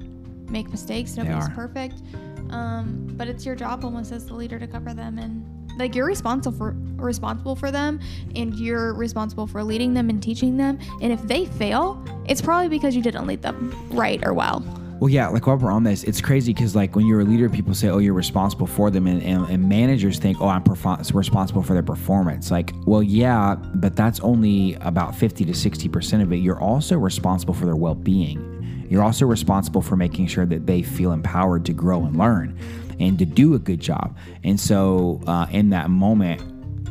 make 0.48 0.68
mistakes. 0.70 1.16
Nobody's 1.16 1.48
perfect. 1.50 2.02
Um, 2.50 3.06
but 3.12 3.28
it's 3.28 3.46
your 3.46 3.54
job 3.54 3.84
almost 3.84 4.10
as 4.10 4.26
the 4.26 4.34
leader 4.34 4.58
to 4.58 4.66
cover 4.66 4.92
them 4.92 5.18
and 5.18 5.46
like 5.78 5.94
you're 5.94 6.06
responsible 6.06 6.56
for 6.56 6.74
responsible 6.96 7.54
for 7.54 7.70
them 7.70 8.00
and 8.34 8.54
you're 8.56 8.92
responsible 8.94 9.46
for 9.46 9.62
leading 9.62 9.94
them 9.94 10.10
and 10.10 10.20
teaching 10.22 10.56
them. 10.56 10.78
And 11.00 11.12
if 11.12 11.22
they 11.22 11.46
fail, 11.46 12.04
it's 12.26 12.42
probably 12.42 12.68
because 12.68 12.96
you 12.96 13.02
didn't 13.02 13.26
lead 13.26 13.40
them 13.42 13.72
right 13.92 14.20
or 14.26 14.34
well. 14.34 14.60
Well, 15.00 15.08
yeah, 15.08 15.28
like 15.28 15.46
while 15.46 15.56
we're 15.56 15.72
on 15.72 15.82
this, 15.82 16.04
it's 16.04 16.20
crazy 16.20 16.52
because 16.52 16.76
like 16.76 16.94
when 16.94 17.06
you're 17.06 17.20
a 17.20 17.24
leader, 17.24 17.48
people 17.48 17.72
say, 17.72 17.88
"Oh, 17.88 17.98
you're 17.98 18.12
responsible 18.12 18.66
for 18.66 18.90
them," 18.90 19.06
and, 19.06 19.22
and, 19.22 19.48
and 19.48 19.66
managers 19.66 20.18
think, 20.18 20.38
"Oh, 20.42 20.48
I'm 20.48 20.62
perfor- 20.62 21.14
responsible 21.14 21.62
for 21.62 21.72
their 21.72 21.82
performance." 21.82 22.50
Like, 22.50 22.74
well, 22.84 23.02
yeah, 23.02 23.54
but 23.54 23.96
that's 23.96 24.20
only 24.20 24.74
about 24.82 25.14
fifty 25.14 25.46
to 25.46 25.54
sixty 25.54 25.88
percent 25.88 26.22
of 26.22 26.30
it. 26.34 26.36
You're 26.36 26.60
also 26.60 26.98
responsible 26.98 27.54
for 27.54 27.64
their 27.64 27.76
well-being. 27.76 28.86
You're 28.90 29.02
also 29.02 29.24
responsible 29.24 29.80
for 29.80 29.96
making 29.96 30.26
sure 30.26 30.44
that 30.44 30.66
they 30.66 30.82
feel 30.82 31.12
empowered 31.12 31.64
to 31.64 31.72
grow 31.72 32.04
and 32.04 32.18
learn, 32.18 32.58
and 32.98 33.18
to 33.20 33.24
do 33.24 33.54
a 33.54 33.58
good 33.58 33.80
job. 33.80 34.18
And 34.44 34.60
so, 34.60 35.22
uh, 35.26 35.46
in 35.50 35.70
that 35.70 35.88
moment, 35.88 36.42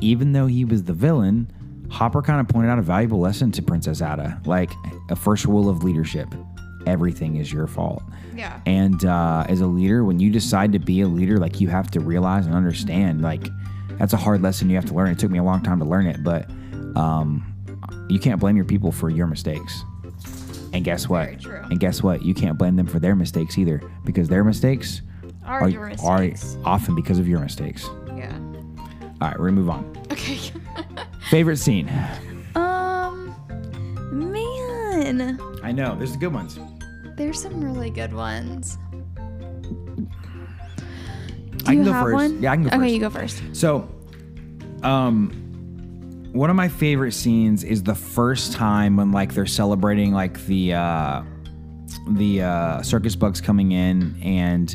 even 0.01 0.31
though 0.31 0.47
he 0.47 0.65
was 0.65 0.83
the 0.83 0.93
villain, 0.93 1.51
Hopper 1.91 2.23
kind 2.23 2.39
of 2.39 2.47
pointed 2.47 2.69
out 2.69 2.79
a 2.79 2.81
valuable 2.81 3.19
lesson 3.19 3.51
to 3.51 3.61
Princess 3.61 4.01
Ada, 4.01 4.41
like 4.45 4.71
a 5.11 5.15
first 5.15 5.45
rule 5.45 5.69
of 5.69 5.83
leadership: 5.83 6.33
everything 6.89 7.37
is 7.37 7.53
your 7.53 7.67
fault. 7.67 8.03
Yeah. 8.35 8.59
And 8.65 9.05
uh, 9.05 9.45
as 9.47 9.61
a 9.61 9.67
leader, 9.67 10.03
when 10.03 10.19
you 10.19 10.29
decide 10.31 10.73
to 10.73 10.79
be 10.79 11.01
a 11.01 11.07
leader, 11.07 11.37
like 11.37 11.61
you 11.61 11.67
have 11.69 11.89
to 11.91 11.99
realize 11.99 12.45
and 12.45 12.55
understand, 12.55 13.21
like 13.21 13.47
that's 13.97 14.13
a 14.13 14.17
hard 14.17 14.41
lesson 14.41 14.69
you 14.69 14.75
have 14.75 14.85
to 14.85 14.93
learn. 14.93 15.09
It 15.09 15.19
took 15.19 15.31
me 15.31 15.39
a 15.39 15.43
long 15.43 15.61
time 15.63 15.79
to 15.79 15.85
learn 15.85 16.07
it, 16.07 16.23
but 16.23 16.49
um, 16.97 17.45
you 18.09 18.19
can't 18.19 18.39
blame 18.39 18.55
your 18.55 18.65
people 18.65 18.91
for 18.91 19.09
your 19.09 19.27
mistakes. 19.27 19.83
And 20.73 20.83
guess 20.83 21.07
what? 21.09 21.43
And 21.45 21.79
guess 21.79 22.03
what? 22.03 22.23
You 22.23 22.33
can't 22.33 22.57
blame 22.57 22.75
them 22.75 22.85
for 22.87 22.99
their 22.99 23.15
mistakes 23.15 23.57
either, 23.57 23.81
because 24.05 24.27
their 24.29 24.43
mistakes 24.43 25.01
Are, 25.45 25.61
are, 25.61 25.69
your 25.69 25.91
are 26.03 26.29
often 26.63 26.93
because 26.95 27.17
of 27.19 27.27
your 27.27 27.39
mistakes. 27.39 27.87
yeah. 28.15 28.37
All 29.21 29.27
right, 29.27 29.37
we're 29.39 29.49
gonna 29.49 29.61
move 29.61 29.69
on. 29.69 29.97
Okay. 30.11 30.37
Favorite 31.29 31.57
scene? 31.57 31.89
um 32.55 33.35
man. 34.11 35.39
I 35.63 35.71
know 35.71 35.95
there's 35.95 36.11
the 36.13 36.17
good 36.17 36.33
ones. 36.33 36.57
There's 37.19 37.41
some 37.41 37.61
really 37.61 37.89
good 37.89 38.13
ones. 38.13 38.77
Do 39.17 40.07
I 41.67 41.73
you 41.73 41.79
can 41.79 41.83
go 41.83 41.91
have 41.91 42.03
first. 42.05 42.13
one? 42.13 42.41
Yeah, 42.41 42.53
I 42.53 42.55
can 42.55 42.63
go 42.63 42.69
okay, 42.69 42.77
first. 42.77 42.93
you 42.93 42.99
go 43.01 43.09
first. 43.09 43.43
So, 43.51 43.89
um, 44.83 46.29
one 46.31 46.49
of 46.49 46.55
my 46.55 46.69
favorite 46.69 47.11
scenes 47.11 47.65
is 47.65 47.83
the 47.83 47.93
first 47.93 48.53
time 48.53 48.95
when 48.95 49.11
like 49.11 49.33
they're 49.33 49.45
celebrating 49.45 50.13
like 50.13 50.45
the 50.45 50.75
uh, 50.75 51.23
the 52.07 52.41
uh, 52.41 52.81
circus 52.83 53.17
bugs 53.17 53.41
coming 53.41 53.73
in 53.73 54.17
and 54.23 54.73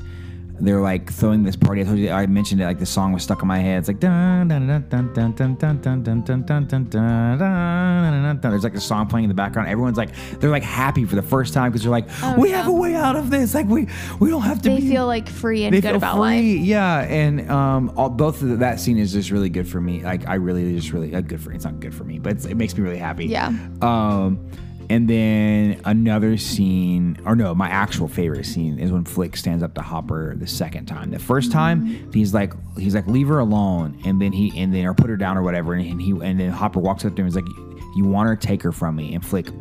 they're 0.61 0.81
like 0.81 1.12
throwing 1.12 1.43
this 1.43 1.57
party. 1.57 1.81
I 1.81 1.85
told 1.85 1.99
you 1.99 2.11
I 2.11 2.27
mentioned 2.27 2.61
it 2.61 2.64
like 2.64 2.79
the 2.79 2.87
song 2.87 3.12
was 3.12 3.23
stuck 3.23 3.43
in 3.43 3.49
my 3.49 3.59
head. 3.59 3.81
It's 3.81 3.88
like 3.88 4.01
dun 4.01 4.49
dun 4.49 4.67
dun 4.67 4.88
dun 4.88 5.12
dun 5.12 5.35
dun 5.35 5.57
dun 5.57 6.03
dun 6.03 6.03
dun 6.03 6.23
dun 6.23 6.43
dun 6.43 6.67
dun 6.67 6.88
dun 6.88 7.38
dun. 7.38 8.40
There's 8.40 8.64
like 8.64 8.75
a 8.75 8.81
song 8.81 9.07
playing 9.07 9.25
in 9.25 9.29
the 9.29 9.35
background. 9.35 9.69
Everyone's 9.69 9.97
like 9.97 10.11
they're 10.38 10.51
like 10.51 10.62
happy 10.62 11.05
for 11.05 11.17
the 11.17 11.23
first 11.23 11.55
time 11.55 11.73
because 11.73 11.83
they're 11.83 11.90
like 11.90 12.09
we 12.38 12.51
have 12.51 12.69
a 12.69 12.73
way 12.73 12.95
out 12.95 13.17
of 13.17 13.31
this. 13.31 13.55
Like 13.55 13.67
we 13.67 13.88
we 14.21 14.31
don't 14.31 14.43
have 14.43 14.62
to. 14.62 14.69
They 14.71 14.81
be 14.81 14.90
feel 14.90 15.07
like 15.07 15.29
free 15.29 15.64
and 15.64 15.75
they 15.75 15.81
good 15.81 15.88
feel 15.88 15.97
about 15.97 16.14
free. 16.14 16.21
life. 16.21 16.45
Yeah, 16.45 17.01
and 17.01 17.51
um, 17.51 17.93
all, 17.97 18.11
both 18.11 18.40
of 18.43 18.49
the, 18.49 18.57
that 18.57 18.81
scene 18.81 18.99
is 18.99 19.12
just 19.12 19.31
really 19.31 19.49
good 19.49 19.69
for 19.69 19.81
me. 19.81 20.03
Like 20.03 20.29
I 20.29 20.35
really 20.35 20.75
just 20.77 20.93
really 20.93 21.14
uh, 21.14 21.21
good 21.21 21.40
for 21.40 21.53
it's 21.53 21.64
not 21.64 21.81
good 21.81 21.95
for 21.95 22.05
me, 22.05 22.19
but 22.19 22.33
it's, 22.33 22.45
it 22.45 22.55
makes 22.55 22.77
me 22.77 22.83
really 22.83 22.99
happy. 22.99 23.27
Yeah. 23.27 23.49
Um, 23.83 24.49
and 24.90 25.09
then 25.09 25.81
another 25.85 26.37
scene, 26.37 27.18
or 27.25 27.35
no, 27.35 27.55
my 27.55 27.68
actual 27.68 28.09
favorite 28.09 28.44
scene 28.44 28.79
is 28.79 28.92
when 28.92 29.05
Flik 29.05 29.37
stands 29.37 29.62
up 29.62 29.75
to 29.75 29.83
Hopper 29.83 30.35
the 30.37 30.47
second 30.47 30.87
time. 30.87 31.11
The 31.11 31.18
1st 31.18 31.53
time, 31.53 32.12
he's 32.12 32.35
like, 32.35 32.53
he's 32.79 32.94
like, 32.94 33.07
leave 33.07 33.29
her 33.29 33.38
alone, 33.38 33.99
and 34.05 34.20
then 34.20 34.33
he, 34.33 34.53
and 34.61 34.75
then 34.75 34.85
or 34.87 34.94
put 34.94 35.11
her 35.11 35.16
down 35.16 35.37
or 35.37 35.42
whatever, 35.42 35.75
and 35.75 36.01
he, 36.01 36.11
and 36.11 36.38
then 36.38 36.51
Hopper 36.51 36.81
walks 36.81 37.05
up 37.05 37.14
to 37.16 37.23
him, 37.23 37.27
and 37.27 37.35
he's 37.35 37.42
like, 37.42 37.87
you 37.97 38.05
want 38.05 38.29
her, 38.29 38.37
take 38.37 38.62
her 38.62 38.73
from 38.73 38.97
me, 38.97 39.14
and 39.14 39.23
Flik. 39.23 39.53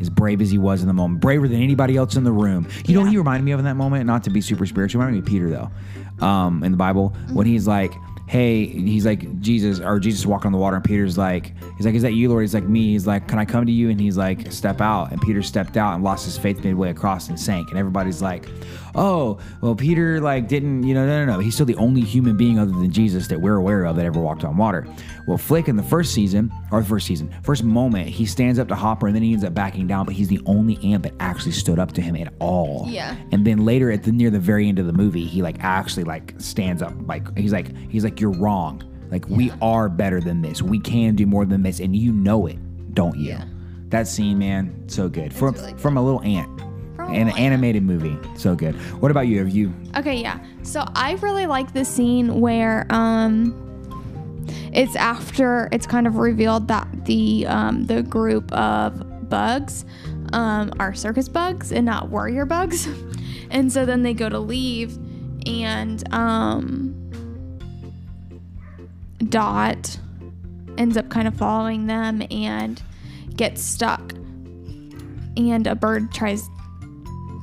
As 0.00 0.10
brave 0.10 0.40
as 0.40 0.50
he 0.50 0.58
was 0.58 0.80
in 0.80 0.88
the 0.88 0.94
moment, 0.94 1.20
braver 1.20 1.46
than 1.46 1.62
anybody 1.62 1.96
else 1.96 2.16
in 2.16 2.24
the 2.24 2.32
room. 2.32 2.66
You 2.86 2.94
know 2.94 3.02
what 3.02 3.10
he 3.10 3.18
reminded 3.18 3.44
me 3.44 3.52
of 3.52 3.60
in 3.60 3.64
that 3.66 3.76
moment? 3.76 4.04
Not 4.04 4.24
to 4.24 4.30
be 4.30 4.40
super 4.40 4.66
spiritual, 4.66 5.00
reminded 5.00 5.22
me 5.22 5.24
of 5.24 5.26
Peter 5.26 5.48
though, 5.48 6.26
um, 6.26 6.64
in 6.64 6.72
the 6.72 6.76
Bible 6.76 7.10
when 7.32 7.46
he's 7.46 7.68
like, 7.68 7.92
hey, 8.28 8.66
he's 8.66 9.04
like 9.04 9.40
Jesus 9.40 9.80
or 9.80 9.98
Jesus 9.98 10.24
walking 10.24 10.46
on 10.46 10.52
the 10.52 10.58
water, 10.58 10.76
and 10.76 10.84
Peter's 10.84 11.18
like, 11.18 11.52
he's 11.76 11.84
like, 11.84 11.94
is 11.94 12.02
that 12.02 12.12
you, 12.12 12.28
Lord? 12.28 12.42
He's 12.42 12.54
like, 12.54 12.64
me. 12.64 12.92
He's 12.92 13.06
like, 13.06 13.28
can 13.28 13.38
I 13.38 13.44
come 13.44 13.66
to 13.66 13.72
you? 13.72 13.90
And 13.90 14.00
he's 14.00 14.16
like, 14.16 14.50
step 14.50 14.80
out. 14.80 15.12
And 15.12 15.20
Peter 15.20 15.42
stepped 15.42 15.76
out 15.76 15.94
and 15.94 16.04
lost 16.04 16.24
his 16.24 16.38
faith 16.38 16.62
midway 16.64 16.90
across 16.90 17.28
and 17.28 17.38
sank. 17.38 17.70
And 17.70 17.78
everybody's 17.78 18.22
like, 18.22 18.48
oh, 18.94 19.38
well, 19.60 19.74
Peter 19.74 20.20
like 20.20 20.48
didn't, 20.48 20.82
you 20.84 20.94
know, 20.94 21.06
no, 21.06 21.24
no, 21.24 21.32
no. 21.32 21.38
He's 21.38 21.54
still 21.54 21.66
the 21.66 21.76
only 21.76 22.00
human 22.00 22.36
being 22.36 22.58
other 22.58 22.72
than 22.72 22.90
Jesus 22.90 23.28
that 23.28 23.40
we're 23.40 23.56
aware 23.56 23.84
of 23.84 23.96
that 23.96 24.06
ever 24.06 24.20
walked 24.20 24.44
on 24.44 24.56
water. 24.56 24.86
Well, 25.26 25.38
Flik 25.38 25.68
in 25.68 25.76
the 25.76 25.82
first 25.82 26.12
season 26.12 26.52
or 26.70 26.80
the 26.80 26.86
first 26.88 27.06
season, 27.06 27.34
first 27.42 27.64
moment, 27.64 28.08
he 28.08 28.26
stands 28.26 28.58
up 28.58 28.68
to 28.68 28.74
Hopper 28.74 29.06
and 29.06 29.14
then 29.14 29.22
he 29.22 29.32
ends 29.32 29.44
up 29.44 29.54
backing 29.54 29.86
down, 29.86 30.04
but 30.04 30.14
he's 30.14 30.28
the 30.28 30.40
only 30.46 30.78
ant 30.82 31.02
that 31.04 31.14
actually 31.20 31.52
stood 31.52 31.78
up 31.78 31.92
to 31.92 32.02
him 32.02 32.16
at 32.16 32.32
all. 32.40 32.86
Yeah. 32.88 33.16
And 33.32 33.46
then 33.46 33.64
later 33.64 33.90
at 33.90 34.02
the 34.02 34.12
near 34.12 34.30
the 34.30 34.40
very 34.40 34.68
end 34.68 34.78
of 34.78 34.86
the 34.86 34.92
movie, 34.92 35.24
he 35.24 35.42
like 35.42 35.56
actually 35.60 36.04
like 36.04 36.34
stands 36.38 36.82
up 36.82 36.92
like 37.06 37.36
he's 37.38 37.52
like 37.52 37.76
he's 37.90 38.04
like 38.04 38.20
you're 38.20 38.32
wrong. 38.32 38.82
Like 39.10 39.28
we 39.28 39.52
are 39.60 39.90
better 39.90 40.20
than 40.22 40.40
this. 40.40 40.62
We 40.62 40.80
can 40.80 41.14
do 41.14 41.26
more 41.26 41.44
than 41.44 41.62
this, 41.62 41.80
and 41.80 41.94
you 41.94 42.12
know 42.12 42.46
it, 42.46 42.56
don't 42.94 43.16
you? 43.18 43.28
Yeah. 43.30 43.44
That 43.90 44.08
scene, 44.08 44.38
man, 44.38 44.88
so 44.88 45.10
good. 45.10 45.34
From 45.34 45.52
really 45.54 45.72
good. 45.72 45.80
from 45.80 45.98
a 45.98 46.02
little 46.02 46.22
ant. 46.22 46.48
An 47.10 47.30
animated 47.30 47.82
movie, 47.82 48.18
so 48.36 48.54
good. 48.54 48.74
What 49.00 49.10
about 49.10 49.26
you? 49.26 49.38
Have 49.38 49.50
you? 49.50 49.72
Okay, 49.96 50.20
yeah. 50.20 50.38
So 50.62 50.84
I 50.94 51.12
really 51.14 51.46
like 51.46 51.72
the 51.72 51.84
scene 51.84 52.40
where 52.40 52.86
um 52.90 53.58
it's 54.72 54.96
after 54.96 55.68
it's 55.72 55.86
kind 55.86 56.06
of 56.06 56.16
revealed 56.16 56.68
that 56.68 56.88
the 57.04 57.46
um 57.46 57.84
the 57.84 58.02
group 58.02 58.52
of 58.52 59.28
bugs 59.28 59.84
um, 60.32 60.72
are 60.78 60.94
circus 60.94 61.28
bugs 61.28 61.72
and 61.72 61.86
not 61.86 62.08
warrior 62.08 62.44
bugs. 62.44 62.88
and 63.50 63.72
so 63.72 63.84
then 63.84 64.02
they 64.02 64.14
go 64.14 64.28
to 64.28 64.38
leave, 64.38 64.98
and 65.46 66.12
um, 66.12 66.94
Dot 69.28 69.98
ends 70.78 70.96
up 70.96 71.08
kind 71.10 71.28
of 71.28 71.34
following 71.34 71.86
them 71.86 72.22
and 72.30 72.82
gets 73.36 73.62
stuck. 73.62 74.12
And 75.36 75.66
a 75.66 75.74
bird 75.74 76.12
tries 76.12 76.48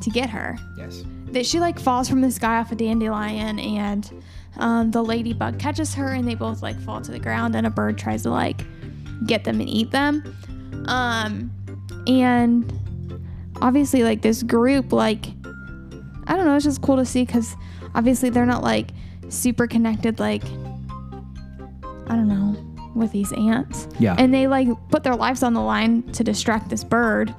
to 0.01 0.09
get 0.09 0.29
her. 0.29 0.57
Yes. 0.77 1.03
That 1.31 1.45
she 1.45 1.59
like 1.59 1.79
falls 1.79 2.09
from 2.09 2.21
the 2.21 2.31
sky 2.31 2.57
off 2.57 2.71
a 2.71 2.75
dandelion, 2.75 3.59
and 3.59 4.23
um, 4.57 4.91
the 4.91 5.03
ladybug 5.03 5.59
catches 5.59 5.93
her, 5.95 6.13
and 6.13 6.27
they 6.27 6.35
both 6.35 6.61
like 6.61 6.79
fall 6.81 7.01
to 7.01 7.11
the 7.11 7.19
ground, 7.19 7.55
and 7.55 7.67
a 7.67 7.69
bird 7.69 7.97
tries 7.97 8.23
to 8.23 8.29
like 8.29 8.61
get 9.25 9.43
them 9.43 9.59
and 9.59 9.69
eat 9.69 9.91
them. 9.91 10.23
Um, 10.87 11.51
and 12.07 12.71
obviously, 13.61 14.03
like 14.03 14.21
this 14.21 14.43
group, 14.43 14.91
like 14.91 15.27
I 16.27 16.35
don't 16.35 16.45
know, 16.45 16.55
it's 16.55 16.65
just 16.65 16.81
cool 16.81 16.97
to 16.97 17.05
see 17.05 17.25
because 17.25 17.55
obviously 17.95 18.29
they're 18.29 18.45
not 18.45 18.63
like 18.63 18.91
super 19.29 19.67
connected, 19.67 20.19
like 20.19 20.43
I 20.43 22.15
don't 22.15 22.27
know, 22.27 22.55
with 22.95 23.11
these 23.11 23.31
ants. 23.33 23.87
Yeah. 23.99 24.15
And 24.17 24.33
they 24.33 24.47
like 24.47 24.67
put 24.89 25.03
their 25.03 25.15
lives 25.15 25.43
on 25.43 25.53
the 25.53 25.61
line 25.61 26.03
to 26.13 26.23
distract 26.23 26.69
this 26.69 26.83
bird 26.83 27.33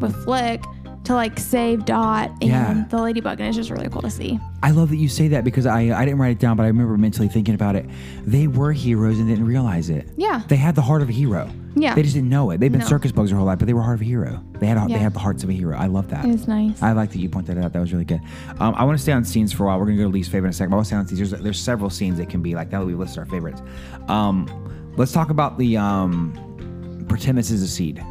with 0.00 0.14
Flik 0.24 0.64
to 1.06 1.14
like 1.14 1.38
save 1.38 1.84
Dot 1.84 2.30
and 2.40 2.42
Yeah. 2.42 2.84
the 2.90 2.98
ladybug, 2.98 3.40
and 3.40 3.48
it's 3.48 3.56
just 3.56 3.70
really 3.70 3.88
cool 3.88 4.02
to 4.02 4.10
see. 4.10 4.38
I 4.62 4.70
love 4.72 4.90
that 4.90 4.96
you 4.96 5.08
say 5.08 5.28
that 5.28 5.44
because 5.44 5.66
I 5.66 5.80
I 5.98 6.04
didn't 6.04 6.18
write 6.18 6.32
it 6.32 6.38
down, 6.38 6.56
but 6.56 6.64
I 6.64 6.66
remember 6.66 6.96
mentally 6.98 7.28
thinking 7.28 7.54
about 7.54 7.76
it. 7.76 7.86
They 8.24 8.46
were 8.48 8.72
heroes 8.72 9.18
and 9.18 9.28
didn't 9.28 9.46
realize 9.46 9.88
it. 9.90 10.08
Yeah. 10.16 10.42
They 10.48 10.56
had 10.56 10.74
the 10.74 10.82
heart 10.82 11.02
of 11.02 11.08
a 11.08 11.12
hero. 11.12 11.48
Yeah. 11.74 11.94
They 11.94 12.02
just 12.02 12.14
didn't 12.14 12.30
know 12.30 12.50
it. 12.50 12.58
They've 12.58 12.72
been 12.72 12.80
No. 12.80 12.86
circus 12.86 13.12
bugs 13.12 13.30
their 13.30 13.36
whole 13.36 13.46
life, 13.46 13.58
but 13.58 13.66
they 13.66 13.74
were 13.74 13.82
heart 13.82 13.96
of 13.96 14.00
a 14.00 14.04
hero. 14.04 14.42
They 14.58 14.66
had 14.66 14.78
a, 14.78 14.86
they 14.88 14.98
had 14.98 15.12
the 15.12 15.18
hearts 15.18 15.44
of 15.44 15.50
a 15.50 15.52
hero. 15.52 15.76
I 15.76 15.86
love 15.86 16.08
that. 16.08 16.24
It 16.24 16.28
was 16.32 16.48
nice. 16.48 16.82
I 16.82 16.92
like 16.92 17.10
that 17.12 17.18
you 17.18 17.28
pointed 17.28 17.56
that 17.56 17.64
out. 17.64 17.72
That 17.74 17.80
was 17.80 17.92
really 17.92 18.06
good. 18.06 18.20
Um, 18.58 18.74
I 18.76 18.84
want 18.84 18.96
to 18.98 19.02
stay 19.02 19.12
on 19.12 19.24
scenes 19.24 19.52
for 19.52 19.64
a 19.64 19.66
while. 19.66 19.78
We're 19.78 19.84
gonna 19.86 19.98
go 19.98 20.04
to 20.04 20.08
least 20.08 20.30
favorite 20.30 20.48
in 20.48 20.50
a 20.50 20.54
second. 20.54 20.70
But 20.70 20.76
I 20.76 20.78
want 20.78 20.86
to 20.86 20.88
stay 20.88 20.96
on 20.96 21.06
scenes. 21.06 21.30
There's, 21.30 21.42
there's 21.42 21.60
several 21.60 21.90
scenes 21.90 22.16
that 22.18 22.30
can 22.30 22.40
be 22.42 22.54
like 22.54 22.70
that 22.70 22.84
we 22.84 22.94
listed 22.94 23.18
our 23.18 23.26
favorites. 23.26 23.60
Um, 24.08 24.48
let's 24.96 25.12
talk 25.12 25.28
about 25.30 25.58
the 25.58 25.76
um, 25.76 27.04
pretend 27.08 27.36
this 27.38 27.50
is 27.50 27.62
a 27.62 27.68
seed. 27.68 28.02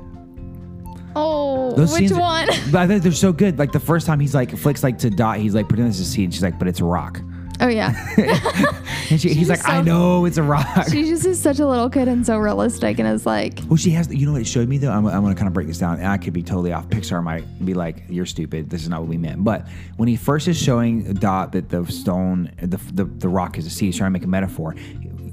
Oh, 1.15 1.71
Those 1.75 1.91
which 1.91 2.09
scenes- 2.09 2.13
one? 2.19 2.47
But 2.71 2.75
I 2.81 2.87
think 2.87 3.03
they're 3.03 3.11
so 3.11 3.31
good. 3.33 3.57
Like 3.59 3.71
the 3.71 3.79
first 3.79 4.05
time 4.07 4.19
he's 4.19 4.33
like 4.35 4.55
flicks 4.57 4.83
like 4.83 4.97
to 4.99 5.09
dot. 5.09 5.37
He's 5.37 5.55
like 5.55 5.67
pretending 5.67 5.91
this 5.91 5.99
is 5.99 6.07
a 6.07 6.11
seed. 6.11 6.25
And 6.25 6.33
she's 6.33 6.43
like, 6.43 6.57
but 6.59 6.67
it's 6.67 6.79
a 6.79 6.85
rock. 6.85 7.21
oh 7.61 7.67
yeah. 7.67 7.93
And 9.11 9.21
she, 9.21 9.29
he's 9.35 9.49
like, 9.49 9.59
just 9.59 9.69
I 9.69 9.81
know 9.83 10.25
it's 10.25 10.37
a 10.37 10.43
rock. 10.43 10.87
she 10.89 11.03
just 11.03 11.25
is 11.27 11.39
such 11.39 11.59
a 11.59 11.67
little 11.67 11.91
kid 11.91 12.07
and 12.07 12.25
so 12.25 12.37
realistic, 12.37 12.97
and 12.97 13.07
is 13.07 13.25
like, 13.27 13.59
Well, 13.67 13.77
she 13.77 13.91
has. 13.91 14.11
You 14.11 14.25
know 14.25 14.31
what 14.31 14.41
it 14.41 14.47
showed 14.47 14.67
me 14.67 14.79
though. 14.79 14.89
I'm, 14.89 15.05
I'm 15.05 15.21
going 15.21 15.33
to 15.35 15.37
kind 15.37 15.47
of 15.47 15.53
break 15.53 15.67
this 15.67 15.77
down, 15.77 15.97
and 15.99 16.07
I 16.07 16.17
could 16.17 16.33
be 16.33 16.41
totally 16.41 16.73
off. 16.73 16.87
Pixar 16.89 17.23
might 17.23 17.43
be 17.63 17.75
like, 17.75 18.03
"You're 18.09 18.25
stupid. 18.25 18.71
This 18.71 18.81
is 18.81 18.89
not 18.89 19.01
what 19.01 19.09
we 19.09 19.17
meant." 19.17 19.43
But 19.43 19.67
when 19.97 20.09
he 20.09 20.15
first 20.15 20.47
is 20.47 20.57
showing 20.57 21.13
Dot 21.13 21.51
that 21.51 21.69
the 21.69 21.85
stone, 21.85 22.51
the 22.59 22.77
the, 22.93 23.05
the 23.05 23.29
rock 23.29 23.59
is 23.59 23.67
a 23.67 23.69
seed, 23.69 23.87
he's 23.89 23.97
trying 23.97 24.09
to 24.09 24.13
make 24.13 24.23
a 24.23 24.27
metaphor. 24.27 24.73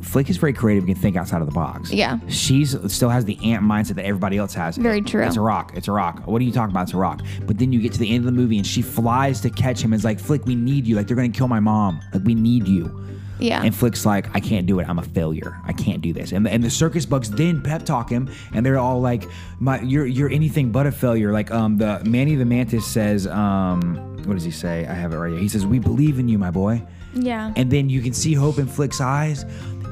Flik 0.02 0.28
is 0.28 0.36
very 0.36 0.52
creative. 0.52 0.84
and 0.84 0.94
can 0.94 1.00
think 1.02 1.16
outside 1.16 1.40
of 1.40 1.46
the 1.46 1.54
box. 1.54 1.92
Yeah. 1.92 2.18
She's 2.28 2.76
still 2.92 3.08
has 3.08 3.24
the 3.24 3.36
ant 3.52 3.64
mindset 3.64 3.94
that 3.94 4.04
everybody 4.04 4.36
else 4.36 4.52
has. 4.54 4.76
Very 4.76 5.00
true. 5.00 5.24
It's 5.24 5.36
a 5.36 5.40
rock. 5.40 5.72
It's 5.74 5.88
a 5.88 5.92
rock. 5.92 6.26
What 6.26 6.40
are 6.42 6.44
you 6.44 6.52
talking 6.52 6.72
about? 6.72 6.82
It's 6.84 6.94
a 6.94 6.98
rock. 6.98 7.22
But 7.46 7.58
then 7.58 7.72
you 7.72 7.80
get 7.80 7.92
to 7.94 7.98
the 7.98 8.10
end 8.10 8.18
of 8.18 8.24
the 8.26 8.32
movie, 8.32 8.58
and 8.58 8.66
she 8.66 8.82
flies 8.82 9.40
to 9.42 9.50
catch 9.50 9.80
him. 9.80 9.92
And 9.92 9.98
is 10.00 10.04
like, 10.04 10.18
Flik, 10.20 10.44
we 10.44 10.54
need 10.54 10.86
you. 10.86 10.96
Like 10.96 11.06
they're 11.06 11.16
going 11.16 11.32
to 11.32 11.36
kill 11.38 11.48
my 11.48 11.60
mom. 11.60 12.00
Like 12.12 12.24
we 12.24 12.34
need 12.34 12.66
you. 12.68 13.00
yeah, 13.38 13.62
And 13.62 13.72
Flik's 13.74 14.04
like, 14.06 14.26
I 14.36 14.40
can't 14.40 14.66
do 14.66 14.78
it. 14.80 14.88
I'm 14.88 14.98
a 14.98 15.02
failure. 15.02 15.56
I 15.64 15.72
can't 15.72 16.00
do 16.02 16.12
this. 16.12 16.32
And, 16.32 16.46
and 16.46 16.62
the 16.62 16.70
circus 16.70 17.06
bugs 17.06 17.30
then 17.30 17.60
pep 17.62 17.84
talk 17.84 18.10
him, 18.10 18.28
and 18.52 18.64
they're 18.66 18.78
all 18.78 19.00
like, 19.00 19.24
"My, 19.60 19.80
you're 19.80 20.06
you're 20.06 20.30
anything 20.30 20.70
but 20.72 20.86
a 20.86 20.92
failure." 20.92 21.32
Like 21.32 21.50
um, 21.50 21.76
the 21.78 22.02
Manny 22.04 22.34
the 22.36 22.44
Mantis 22.44 22.86
says, 22.86 23.26
um, 23.26 23.96
what 24.26 24.34
does 24.34 24.44
he 24.44 24.50
say? 24.52 24.86
I 24.86 24.94
have 24.94 25.12
it 25.12 25.16
right 25.16 25.30
here. 25.32 25.40
He 25.40 25.48
says, 25.48 25.64
"We 25.66 25.78
believe 25.78 26.18
in 26.18 26.28
you, 26.28 26.38
my 26.38 26.50
boy." 26.50 26.82
yeah, 27.14 27.52
And 27.56 27.70
then 27.70 27.90
you 27.90 28.00
can 28.00 28.14
see 28.14 28.32
hope 28.32 28.58
in 28.58 28.66
Flik's 28.66 28.98
eyes, 29.00 29.44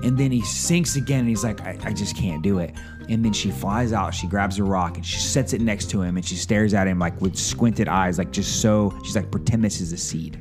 and 0.02 0.16
then 0.16 0.30
he 0.30 0.40
sinks 0.42 0.96
again, 0.96 1.20
and 1.20 1.28
he's 1.28 1.44
like, 1.44 1.60
I, 1.62 1.76
I 1.84 1.92
just 1.92 2.16
can't 2.16 2.42
do 2.42 2.58
it. 2.58 2.74
And 3.08 3.24
then 3.24 3.32
she 3.32 3.50
flies 3.50 3.92
out, 3.92 4.14
she 4.14 4.26
grabs 4.26 4.58
a 4.58 4.64
rock, 4.64 4.96
and 4.96 5.04
she 5.04 5.18
sets 5.18 5.52
it 5.52 5.60
next 5.60 5.90
to 5.90 6.00
him, 6.02 6.16
and 6.16 6.24
she 6.24 6.36
stares 6.36 6.74
at 6.74 6.86
him 6.86 6.98
like 6.98 7.20
with 7.20 7.36
squinted 7.36 7.88
eyes, 7.88 8.18
like 8.18 8.30
just 8.30 8.60
so. 8.60 8.92
She's 9.04 9.16
like, 9.16 9.30
pretend 9.30 9.64
this 9.64 9.80
is 9.80 9.92
a 9.92 9.96
seed. 9.96 10.38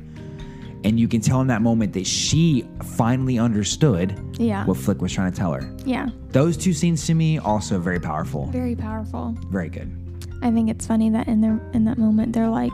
And 0.82 0.98
you 0.98 1.08
can 1.08 1.20
tell 1.20 1.42
in 1.42 1.46
that 1.48 1.60
moment 1.60 1.92
that 1.92 2.06
she 2.06 2.66
finally 2.96 3.38
understood 3.38 4.18
Yeah. 4.38 4.64
what 4.64 4.78
Flik 4.78 4.98
was 4.98 5.12
trying 5.12 5.30
to 5.30 5.36
tell 5.36 5.52
her. 5.52 5.70
yeah. 5.84 6.08
Those 6.30 6.56
two 6.56 6.72
scenes 6.72 7.04
to 7.06 7.14
me 7.14 7.38
also 7.38 7.78
very 7.78 8.00
powerful, 8.00 8.46
Very 8.46 8.74
powerful. 8.76 9.36
very 9.50 9.68
good. 9.68 9.94
I 10.42 10.50
think 10.50 10.70
it's 10.70 10.86
funny 10.86 11.10
that 11.10 11.28
in 11.28 11.42
their 11.42 11.60
in 11.74 11.84
that 11.84 11.98
moment 11.98 12.32
they're 12.32 12.48
like, 12.48 12.72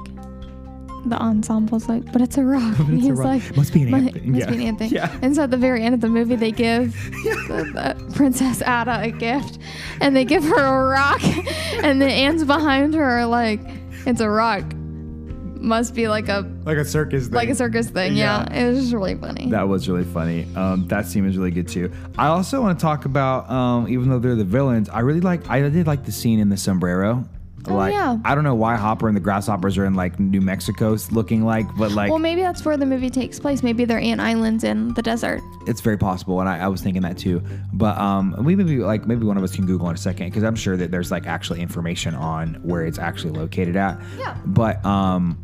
the 1.10 1.16
ensemble's 1.22 1.88
like, 1.88 2.10
but 2.12 2.20
it's 2.22 2.36
a 2.38 2.44
rock. 2.44 2.78
and 2.80 3.00
he's 3.00 3.10
rock. 3.12 3.26
like, 3.26 3.56
Must 3.56 3.72
be 3.72 3.82
an 3.82 3.90
"My- 3.90 3.98
ant 3.98 4.12
thing." 4.14 4.32
Must 4.32 4.40
Yeah. 4.44 4.50
be 4.50 4.56
an 4.56 4.62
ant 4.62 4.78
thing. 4.78 4.90
Yeah. 4.90 5.18
And 5.22 5.34
so 5.36 5.42
at 5.44 5.50
the 5.50 5.56
very 5.56 5.82
end 5.82 5.94
of 5.94 6.00
the 6.00 6.08
movie, 6.08 6.36
they 6.36 6.52
give 6.52 6.92
the, 7.48 7.96
the 8.06 8.12
Princess 8.14 8.60
Ada 8.62 9.00
a 9.02 9.10
gift, 9.10 9.58
and 10.00 10.14
they 10.16 10.24
give 10.24 10.44
her 10.44 10.56
a 10.64 10.88
rock, 10.90 11.22
and 11.82 12.00
the 12.00 12.06
ants 12.06 12.44
behind 12.44 12.94
her 12.94 13.04
are 13.04 13.26
like, 13.26 13.60
it's 14.06 14.20
a 14.20 14.28
rock. 14.30 14.64
Must 15.58 15.94
be 15.94 16.06
like 16.06 16.28
a 16.28 16.48
Like 16.64 16.76
a 16.76 16.84
circus 16.84 17.24
thing. 17.24 17.34
like 17.34 17.48
a 17.48 17.54
circus 17.54 17.88
thing. 17.88 18.14
Yeah, 18.14 18.44
it 18.52 18.68
was 18.70 18.78
just 18.82 18.92
really 18.94 19.14
funny. 19.16 19.50
That 19.50 19.66
was 19.66 19.88
really 19.88 20.04
funny. 20.04 20.46
Um, 20.54 20.86
that 20.88 21.06
scene 21.06 21.24
was 21.24 21.36
really 21.38 21.50
good 21.50 21.66
too. 21.66 21.90
I 22.18 22.26
also 22.28 22.60
want 22.60 22.78
to 22.78 22.82
talk 22.82 23.04
about, 23.04 23.50
um, 23.50 23.88
even 23.88 24.08
though 24.08 24.18
they're 24.18 24.36
the 24.36 24.44
villains, 24.44 24.88
I 24.90 25.00
really 25.00 25.20
like. 25.22 25.48
I 25.50 25.66
did 25.68 25.86
like 25.86 26.04
the 26.04 26.12
scene 26.12 26.38
in 26.40 26.50
the 26.50 26.56
sombrero. 26.58 27.24
Like, 27.74 27.92
Oh, 27.94 27.96
yeah. 27.96 28.18
I 28.24 28.34
don't 28.34 28.44
know 28.44 28.54
why 28.54 28.76
Hopper 28.76 29.08
and 29.08 29.16
the 29.16 29.20
grasshoppers 29.20 29.76
are 29.78 29.84
in 29.84 29.94
like 29.94 30.18
New 30.20 30.40
Mexico 30.40 30.96
looking 31.10 31.44
like, 31.44 31.66
but 31.76 31.92
like 31.92 32.10
well, 32.10 32.18
maybe 32.18 32.42
that's 32.42 32.64
where 32.64 32.76
the 32.76 32.86
movie 32.86 33.10
takes 33.10 33.38
place. 33.40 33.62
Maybe 33.62 33.84
they're 33.84 33.98
ant 33.98 34.20
islands 34.20 34.64
in 34.64 34.94
the 34.94 35.02
desert. 35.02 35.40
it's 35.66 35.80
very 35.80 35.98
possible, 35.98 36.40
and 36.40 36.48
I, 36.48 36.58
I 36.58 36.68
was 36.68 36.80
thinking 36.82 37.02
that 37.02 37.18
too. 37.18 37.42
But 37.72 37.96
um, 37.98 38.34
we 38.44 38.56
maybe 38.56 38.78
like 38.78 39.06
maybe 39.06 39.24
one 39.26 39.36
of 39.36 39.42
us 39.44 39.54
can 39.54 39.66
Google 39.66 39.88
in 39.88 39.94
a 39.94 39.98
second 39.98 40.26
because 40.28 40.42
I'm 40.44 40.56
sure 40.56 40.76
that 40.76 40.90
there's 40.90 41.10
like 41.10 41.26
actually 41.26 41.60
information 41.60 42.14
on 42.14 42.54
where 42.62 42.84
it's 42.84 42.98
actually 42.98 43.32
located 43.32 43.76
at. 43.76 44.00
Yeah. 44.18 44.36
But 44.46 44.84
um, 44.84 45.38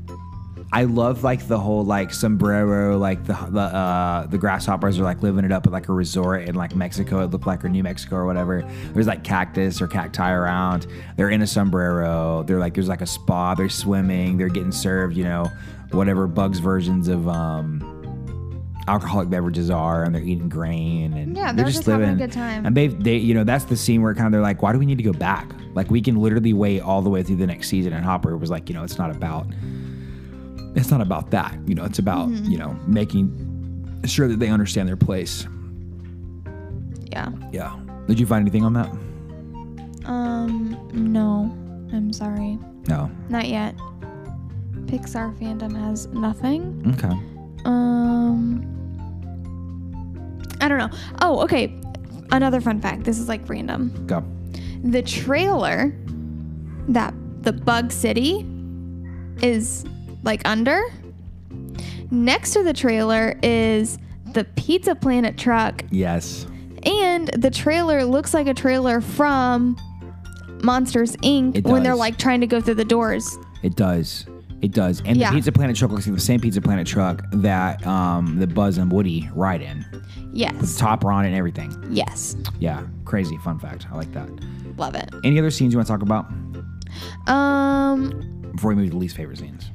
I 0.75 0.85
love 0.85 1.23
like 1.23 1.47
the 1.49 1.59
whole 1.59 1.85
like 1.85 2.15
sombrero, 2.15 2.97
like 2.97 3.25
the 3.25 3.35
the 3.51 3.61
uh, 3.61 4.27
the 4.27 4.39
grasshoppers 4.39 4.99
are 4.99 5.03
like 5.03 5.23
living 5.23 5.45
it 5.45 5.53
up 5.53 5.67
at 5.67 5.73
like 5.73 5.89
a 5.89 5.93
resort 5.93 6.49
in 6.49 6.55
like 6.55 6.75
Mexico. 6.75 7.21
It 7.23 7.31
looked 7.31 7.47
like 7.47 7.63
or 7.63 7.69
New 7.69 7.83
Mexico 7.83 8.17
or 8.17 8.25
whatever. 8.27 8.67
There's 8.95 9.07
like 9.07 9.23
cactus 9.23 9.83
or 9.83 9.87
cacti 9.87 10.33
around. 10.33 10.87
They're 11.17 11.29
in 11.29 11.43
a 11.43 11.47
sombrero. 11.47 12.43
They're 12.45 12.59
like 12.59 12.73
there's 12.73 12.89
like 12.89 13.03
a 13.03 13.07
spa. 13.07 13.55
They're 13.55 13.69
swimming. 13.69 14.39
They're 14.39 14.49
getting 14.49 14.73
served. 14.73 15.15
You 15.15 15.25
know, 15.25 15.51
whatever 15.91 16.27
bugs 16.27 16.59
versions 16.59 17.09
of 17.09 17.29
um 17.29 17.89
alcoholic 18.89 19.31
beverages 19.31 19.71
are 19.71 20.03
and 20.03 20.13
they're 20.15 20.23
eating 20.23 20.49
grain 20.49 21.13
and 21.13 21.37
Yeah, 21.37 21.53
they're 21.53 21.67
just 21.67 21.87
having 21.87 22.09
a 22.11 22.17
good 22.17 22.33
time. 22.33 22.67
and 22.67 22.77
they 22.77 22.89
they 22.89 23.17
you 23.17 23.33
know 23.33 23.45
that's 23.45 23.65
the 23.67 23.77
scene 23.77 24.03
where 24.03 24.13
kind 24.13 24.27
of 24.27 24.33
they're 24.33 24.41
like 24.41 24.61
why 24.61 24.73
do 24.73 24.79
we 24.81 24.87
need 24.87 24.99
to 24.99 25.05
go 25.05 25.13
back 25.13 25.49
like 25.75 25.89
we 25.89 26.01
can 26.01 26.17
literally 26.17 26.53
wait 26.53 26.81
all 26.81 27.01
the 27.01 27.09
way 27.09 27.23
through 27.23 27.37
the 27.37 27.47
next 27.47 27.69
season 27.69 27.93
and 27.93 28.05
hopper 28.05 28.37
was 28.37 28.51
like 28.51 28.69
you 28.69 28.75
know 28.75 28.83
it's 28.83 28.99
not 28.99 29.15
about 29.15 29.47
it's 30.75 30.91
not 30.91 31.01
about 31.01 31.31
that 31.31 31.57
you 31.67 31.75
know 31.75 31.85
it's 31.85 31.99
about 31.99 32.29
Mm-hmm. 32.29 32.51
you 32.51 32.59
know 32.59 32.77
making 32.87 33.31
sure 34.07 34.27
that 34.29 34.39
they 34.39 34.49
understand 34.49 34.89
their 34.89 34.97
place 34.97 35.47
Yeah. 37.11 37.31
yeah 37.53 37.79
did 38.09 38.19
you 38.19 38.27
find 38.27 38.43
anything 38.43 38.65
on 38.65 38.73
that 38.75 38.91
Um. 40.07 40.77
No. 40.93 41.51
I'm 41.95 42.13
sorry. 42.13 42.59
no 42.89 43.11
Not 43.29 43.49
yet. 43.49 43.77
Pixar 44.87 45.37
fandom 45.39 45.79
has 45.79 46.07
nothing. 46.09 46.83
okay 46.95 47.15
Um. 47.65 48.67
I 50.61 50.69
don't 50.69 50.79
know. 50.79 50.91
Oh, 51.21 51.41
okay. 51.43 51.73
Another 52.31 52.61
fun 52.61 52.81
fact. 52.81 53.05
This 53.05 53.19
is 53.19 53.29
like 53.29 53.49
random. 53.49 53.93
go 54.07 54.25
The 54.85 55.03
trailer 55.03 55.95
that 56.89 57.15
the 57.43 57.53
Bug 57.53 57.93
City 57.93 58.47
is 59.43 59.85
like 60.23 60.43
under. 60.47 60.83
Next 62.11 62.53
to 62.53 62.63
the 62.63 62.73
trailer 62.73 63.39
is 63.43 63.99
the 64.33 64.45
Pizza 64.45 64.95
Planet 64.95 65.37
truck, 65.39 65.85
yes 65.91 66.47
and 66.85 67.29
the 67.29 67.51
trailer 67.51 68.05
looks 68.05 68.35
like 68.35 68.49
a 68.49 68.55
trailer 68.55 69.01
from 69.01 69.77
Monsters 70.65 71.15
Inc. 71.19 71.65
When 71.65 71.83
they're 71.85 71.95
like 71.95 72.19
trying 72.19 72.41
to 72.41 72.47
go 72.49 72.61
through 72.61 72.75
the 72.75 72.85
doors. 72.85 73.39
it 73.63 73.77
does 73.77 74.27
it 74.63 74.73
does 74.73 75.01
and 75.05 75.17
Yeah. 75.17 75.31
the 75.31 75.37
pizza 75.37 75.53
planet 75.53 75.77
truck 75.77 75.91
looks 75.93 76.07
like 76.07 76.15
the 76.17 76.21
same 76.21 76.41
pizza 76.41 76.61
planet 76.61 76.87
truck 76.87 77.25
that 77.33 77.85
um 77.87 78.39
the 78.39 78.47
buzz 78.47 78.79
and 78.79 78.91
woody 78.93 79.29
ride 79.35 79.61
in 79.63 79.85
Yes. 80.33 80.77
topper 80.77 81.11
on 81.13 81.25
it 81.25 81.29
and 81.29 81.37
everything 81.37 81.73
Yes. 81.91 82.37
yeah 82.59 82.83
crazy 83.05 83.37
fun 83.39 83.59
fact 83.59 83.87
i 83.93 83.97
like 83.97 84.13
that 84.13 84.29
Love 84.77 84.95
it. 84.95 85.09
any 85.25 85.39
other 85.39 85.51
scenes 85.51 85.73
you 85.73 85.79
want 85.79 85.87
to 85.87 85.93
talk 85.93 86.03
about 86.03 86.27
Um. 87.33 88.51
before 88.55 88.71
we 88.71 88.75
move 88.77 88.87
to 88.87 88.91
the 88.93 88.97
least 88.99 89.17
favorite 89.17 89.39
scenes 89.39 89.71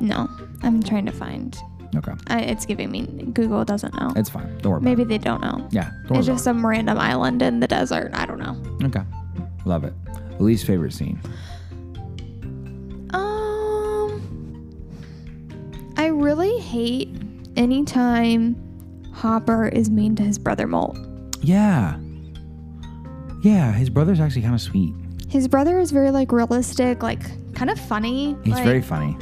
No, 0.00 0.28
I'm 0.62 0.82
trying 0.82 1.06
to 1.06 1.12
find. 1.12 1.56
okay 1.96 2.12
I, 2.28 2.40
it's 2.40 2.66
giving 2.66 2.90
me 2.90 3.02
Google 3.32 3.64
doesn't 3.64 3.94
know. 3.94 4.12
it's 4.16 4.28
fine 4.30 4.58
don't 4.58 4.72
worry 4.72 4.80
Maybe 4.80 5.02
about 5.02 5.08
they 5.10 5.18
don't 5.18 5.40
know. 5.40 5.66
yeah 5.70 5.90
don't 6.08 6.18
It's 6.18 6.26
just 6.26 6.44
some 6.44 6.64
random 6.66 6.98
island 6.98 7.40
in 7.42 7.60
the 7.60 7.66
desert. 7.68 8.10
I 8.14 8.26
don't 8.26 8.38
know. 8.38 8.56
okay 8.86 9.02
love 9.64 9.84
it 9.84 9.94
Least 10.40 10.66
favorite 10.66 10.92
scene. 10.92 11.20
Um, 13.10 14.20
I 15.96 16.06
really 16.06 16.58
hate 16.58 17.08
anytime 17.56 18.56
Hopper 19.14 19.68
is 19.68 19.90
mean 19.90 20.16
to 20.16 20.22
his 20.24 20.38
brother 20.38 20.66
Molt. 20.66 20.98
Yeah. 21.40 21.96
Yeah, 23.42 23.72
his 23.72 23.90
brother's 23.90 24.18
actually 24.20 24.42
kind 24.42 24.54
of 24.54 24.60
sweet. 24.60 24.92
His 25.28 25.46
brother 25.48 25.78
is 25.78 25.90
very 25.92 26.10
like 26.10 26.32
realistic, 26.32 27.02
like 27.02 27.22
kind 27.54 27.70
of 27.70 27.78
funny. 27.78 28.36
He's 28.42 28.54
like, 28.54 28.64
very 28.64 28.82
funny. 28.82 29.16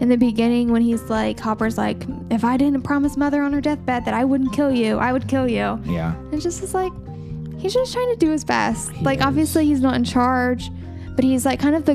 In 0.00 0.08
the 0.08 0.16
beginning 0.16 0.70
when 0.72 0.82
he's 0.82 1.02
like 1.04 1.38
Hopper's 1.40 1.78
like, 1.78 2.04
if 2.30 2.44
I 2.44 2.56
didn't 2.56 2.82
promise 2.82 3.16
mother 3.16 3.42
on 3.42 3.52
her 3.52 3.60
deathbed 3.60 4.04
that 4.04 4.14
I 4.14 4.24
wouldn't 4.24 4.52
kill 4.52 4.72
you, 4.72 4.98
I 4.98 5.12
would 5.12 5.28
kill 5.28 5.48
you. 5.48 5.80
Yeah. 5.84 6.14
And 6.32 6.40
just 6.40 6.62
is 6.62 6.74
like, 6.74 6.92
he's 7.58 7.72
just 7.74 7.92
trying 7.92 8.10
to 8.10 8.16
do 8.16 8.30
his 8.30 8.44
best. 8.44 8.90
He 8.90 9.04
like 9.04 9.20
is. 9.20 9.24
obviously 9.24 9.66
he's 9.66 9.80
not 9.80 9.94
in 9.94 10.04
charge, 10.04 10.70
but 11.14 11.24
he's 11.24 11.46
like 11.46 11.60
kind 11.60 11.76
of 11.76 11.84
the 11.84 11.94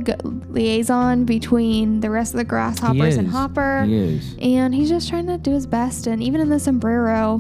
liaison 0.50 1.26
between 1.26 2.00
the 2.00 2.10
rest 2.10 2.34
of 2.34 2.38
the 2.38 2.46
grasshoppers 2.46 3.18
and. 3.18 3.28
Hopper. 3.28 3.84
He 3.86 3.96
is. 3.96 4.36
And 4.42 4.74
he's 4.74 4.90
just 4.90 5.10
trying 5.10 5.28
to 5.28 5.38
do 5.38 5.52
his 5.52 5.68
best. 5.68 6.08
And 6.08 6.24
even 6.24 6.40
in 6.42 6.50
the 6.50 6.60
sombrero, 6.60 7.38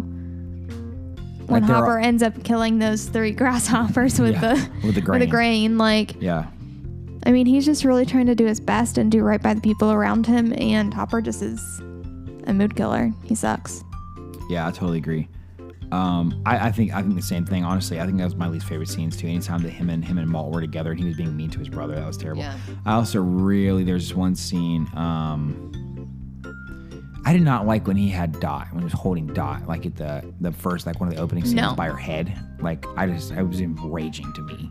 when 1.47 1.63
Like, 1.63 1.71
all- 1.71 1.77
Hopper 1.77 1.97
ends 1.99 2.21
up 2.21 2.43
killing 2.43 2.79
those 2.79 3.05
three 3.05 3.31
grasshoppers 3.41 4.19
with 4.19 4.33
Yeah, 4.33 4.53
the 4.53 4.55
with 4.55 4.81
the 4.81 4.85
with 4.85 4.95
the 4.95 5.01
grain. 5.01 5.29
grain, 5.29 5.77
like 5.77 6.21
Yeah. 6.21 6.45
I 7.29 7.31
mean, 7.31 7.45
he's 7.45 7.63
just 7.63 7.85
really 7.85 8.07
trying 8.07 8.25
to 8.25 8.33
do 8.33 8.47
his 8.47 8.59
best 8.59 8.97
and 8.97 9.11
do 9.11 9.21
right 9.21 9.39
by 9.39 9.53
the 9.53 9.61
people 9.61 9.91
around 9.91 10.25
him. 10.25 10.51
And 10.57 10.91
Hopper 10.91 11.21
just 11.21 11.43
is 11.43 11.61
a 12.47 12.53
mood 12.53 12.75
killer. 12.75 13.13
He 13.23 13.35
sucks. 13.35 13.83
Yeah, 14.49 14.67
I 14.67 14.71
totally 14.71 14.97
agree. 14.97 15.27
Um, 15.91 16.41
I, 16.47 16.69
I 16.69 16.71
think 16.71 16.91
I 16.91 17.03
think 17.03 17.13
the 17.15 17.21
same 17.21 17.45
thing. 17.45 17.63
Honestly, 17.63 17.99
I 18.01 18.07
think 18.07 18.17
that 18.17 18.23
was 18.23 18.35
my 18.35 18.47
least 18.47 18.65
favorite 18.65 18.89
scenes 18.89 19.15
too. 19.15 19.27
Anytime 19.27 19.61
that 19.61 19.69
him 19.69 19.91
and 19.91 20.03
him 20.03 20.17
and 20.17 20.27
Molt 20.27 20.51
were 20.51 20.59
together 20.59 20.89
and 20.89 20.99
he 20.99 21.05
was 21.05 21.15
being 21.17 21.37
mean 21.37 21.51
to 21.51 21.59
his 21.59 21.69
brother, 21.69 21.93
that 21.93 22.07
was 22.07 22.17
terrible. 22.17 22.41
Yeah. 22.41 22.57
I 22.87 22.93
also 22.93 23.21
really 23.21 23.83
there's 23.83 24.07
this 24.09 24.17
one 24.17 24.33
scene. 24.33 24.87
Um, 24.95 25.71
I 27.25 27.33
did 27.33 27.43
not 27.43 27.67
like 27.67 27.85
when 27.85 27.95
he 27.97 28.09
had 28.09 28.39
Dot 28.39 28.69
when 28.71 28.79
he 28.79 28.85
was 28.85 28.93
holding 28.93 29.27
Dot, 29.27 29.67
like 29.67 29.85
at 29.85 29.95
the 29.95 30.33
the 30.41 30.51
first 30.51 30.87
like 30.87 30.99
one 30.99 31.09
of 31.09 31.15
the 31.15 31.21
opening 31.21 31.43
scenes 31.43 31.61
No. 31.61 31.75
by 31.75 31.85
her 31.85 31.97
head. 31.97 32.35
Like 32.59 32.87
I 32.97 33.05
just 33.05 33.33
I 33.33 33.43
was 33.43 33.61
enraging 33.61 34.33
to 34.33 34.41
me. 34.41 34.67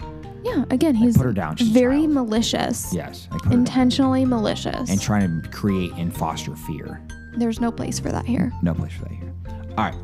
Yeah. 0.49 0.65
Again, 0.71 0.95
he's 0.95 1.17
put 1.17 1.27
her 1.27 1.33
down. 1.33 1.57
She's 1.57 1.69
very 1.69 2.07
malicious. 2.07 2.93
Yes, 2.93 3.29
like 3.31 3.41
put 3.43 3.45
her 3.47 3.51
down. 3.51 3.59
Intentionally 3.61 4.25
malicious. 4.25 4.91
and 4.91 5.01
trying 5.01 5.43
to 5.43 5.49
create 5.51 5.93
and 5.97 6.15
foster 6.15 6.55
fear. 6.57 7.01
There's 7.37 7.61
no 7.61 7.71
place 7.71 7.99
for 7.99 8.11
that 8.11 8.27
here. 8.27 8.53
No 8.63 8.75
place 8.75 8.93
for 8.93 9.05
that 9.05 9.13
here. 9.13 9.33
All 9.77 9.85
right, 9.85 9.95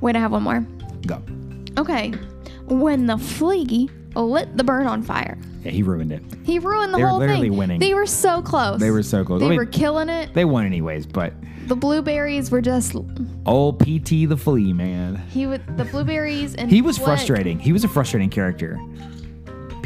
Wait, 0.00 0.16
I 0.16 0.18
have 0.18 0.32
one 0.32 0.42
more. 0.42 0.66
go. 1.06 1.22
Okay. 1.78 2.10
When 2.66 3.06
the 3.06 3.18
flea 3.18 3.88
lit 4.14 4.56
the 4.56 4.64
bird 4.64 4.86
on 4.86 5.02
fire, 5.02 5.38
Yeah, 5.62 5.70
he 5.72 5.82
ruined 5.82 6.12
it. 6.12 6.22
he 6.44 6.58
ruined 6.58 6.92
the 6.92 6.98
They 6.98 7.02
were 7.02 7.08
whole 7.10 7.18
literally 7.18 7.48
thing. 7.48 7.56
winning. 7.58 7.80
They 7.80 7.94
were 7.94 8.06
so 8.06 8.40
close. 8.42 8.80
They 8.80 8.90
were 8.90 9.02
so 9.02 9.24
close. 9.24 9.40
They 9.40 9.46
I 9.46 9.50
mean, 9.50 9.58
were 9.58 9.66
killing 9.66 10.08
it. 10.08 10.32
they 10.34 10.44
won 10.44 10.64
anyways, 10.66 11.06
but 11.06 11.32
The 11.66 11.76
blueberries 11.76 12.50
were 12.50 12.60
just 12.60 12.94
old 12.94 13.10
oh, 13.46 13.72
PT 13.72 14.28
the 14.28 14.36
flea 14.36 14.72
man. 14.72 15.16
he 15.30 15.46
would 15.46 15.76
the 15.78 15.84
blueberries 15.86 16.54
and 16.54 16.70
He 16.70 16.80
was 16.82 16.98
what- 16.98 17.06
frustrating. 17.06 17.58
He 17.58 17.72
was 17.72 17.84
a 17.84 17.88
frustrating 17.88 18.28
character. 18.30 18.78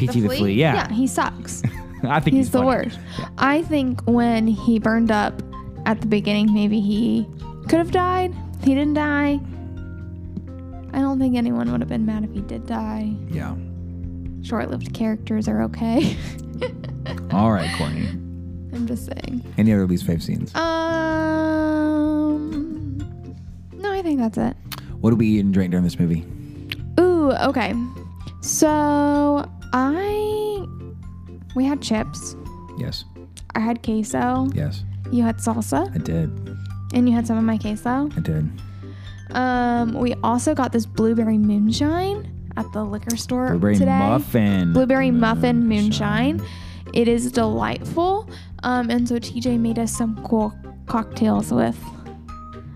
PT 0.07 0.13
the, 0.13 0.27
flea, 0.29 0.53
yeah. 0.53 0.75
Yeah, 0.75 0.89
he 0.91 1.07
sucks. 1.07 1.61
I 2.03 2.19
think 2.21 2.35
he's, 2.35 2.45
He's 2.45 2.51
the 2.51 2.59
funny. 2.59 2.67
worst. 2.85 2.99
I 3.37 3.61
think 3.63 4.01
when 4.05 4.47
he 4.47 4.79
burned 4.79 5.11
up 5.11 5.41
at 5.85 5.99
the 6.01 6.07
beginning, 6.07 6.53
maybe 6.53 6.79
he 6.79 7.27
could 7.63 7.79
have 7.79 7.91
died. 7.91 8.33
He 8.63 8.73
didn't 8.73 8.93
die. 8.93 9.39
I 10.93 11.01
don't 11.01 11.19
think 11.19 11.35
anyone 11.35 11.69
would 11.71 11.81
have 11.81 11.89
been 11.89 12.05
mad 12.05 12.23
if 12.23 12.31
he 12.31 12.39
did 12.41 12.65
die. 12.65 13.13
Yeah. 13.29 13.55
Short-lived 14.41 14.93
characters 14.93 15.47
are 15.49 15.61
okay. 15.63 16.15
All 17.31 17.51
right, 17.51 17.69
Courtney. 17.77 18.07
I'm 18.73 18.87
just 18.87 19.05
saying. 19.05 19.43
Any 19.57 19.73
other 19.73 19.85
least 19.85 20.05
fave 20.07 20.21
scenes? 20.21 20.55
Um, 20.55 20.69
no, 23.73 23.91
I 23.91 24.01
think 24.01 24.19
that's 24.19 24.37
it. 24.37 24.55
What 25.01 25.09
did 25.11 25.19
we 25.19 25.27
eat 25.27 25.39
and 25.39 25.53
drink 25.53 25.71
during 25.71 25.83
this 25.83 25.99
movie? 25.99 26.25
Ooh, 26.99 27.31
okay. 27.33 27.73
So 28.41 29.45
I 29.73 30.65
we 31.55 31.65
had 31.65 31.81
chips. 31.81 32.35
Yes. 32.77 33.05
I 33.55 33.59
had 33.59 33.81
queso. 33.83 34.47
Yes. 34.53 34.83
You 35.11 35.23
had 35.23 35.37
salsa, 35.37 35.93
I 35.93 35.97
did. 35.97 36.29
and 36.93 37.09
you 37.09 37.15
had 37.15 37.25
some 37.27 37.37
of 37.37 37.43
my 37.43 37.57
queso. 37.57 38.09
I 38.15 38.19
did. 38.19 38.49
Um, 39.31 39.93
we 39.93 40.13
also 40.23 40.55
got 40.55 40.71
this 40.71 40.85
blueberry 40.85 41.37
moonshine 41.37 42.31
at 42.57 42.71
the 42.73 42.83
liquor 42.83 43.15
store 43.15 43.49
Blueberry 43.49 43.75
today. 43.77 43.97
muffin. 43.99 44.73
Blueberry 44.73 45.11
muffin 45.11 45.67
moonshine. 45.67 46.41
It 46.93 47.07
is 47.07 47.31
delightful. 47.31 48.29
Um, 48.63 48.89
and 48.89 49.07
so 49.07 49.15
TJ 49.19 49.59
made 49.59 49.77
us 49.79 49.95
some 49.95 50.21
cool 50.25 50.53
cocktails 50.87 51.51
with 51.51 51.77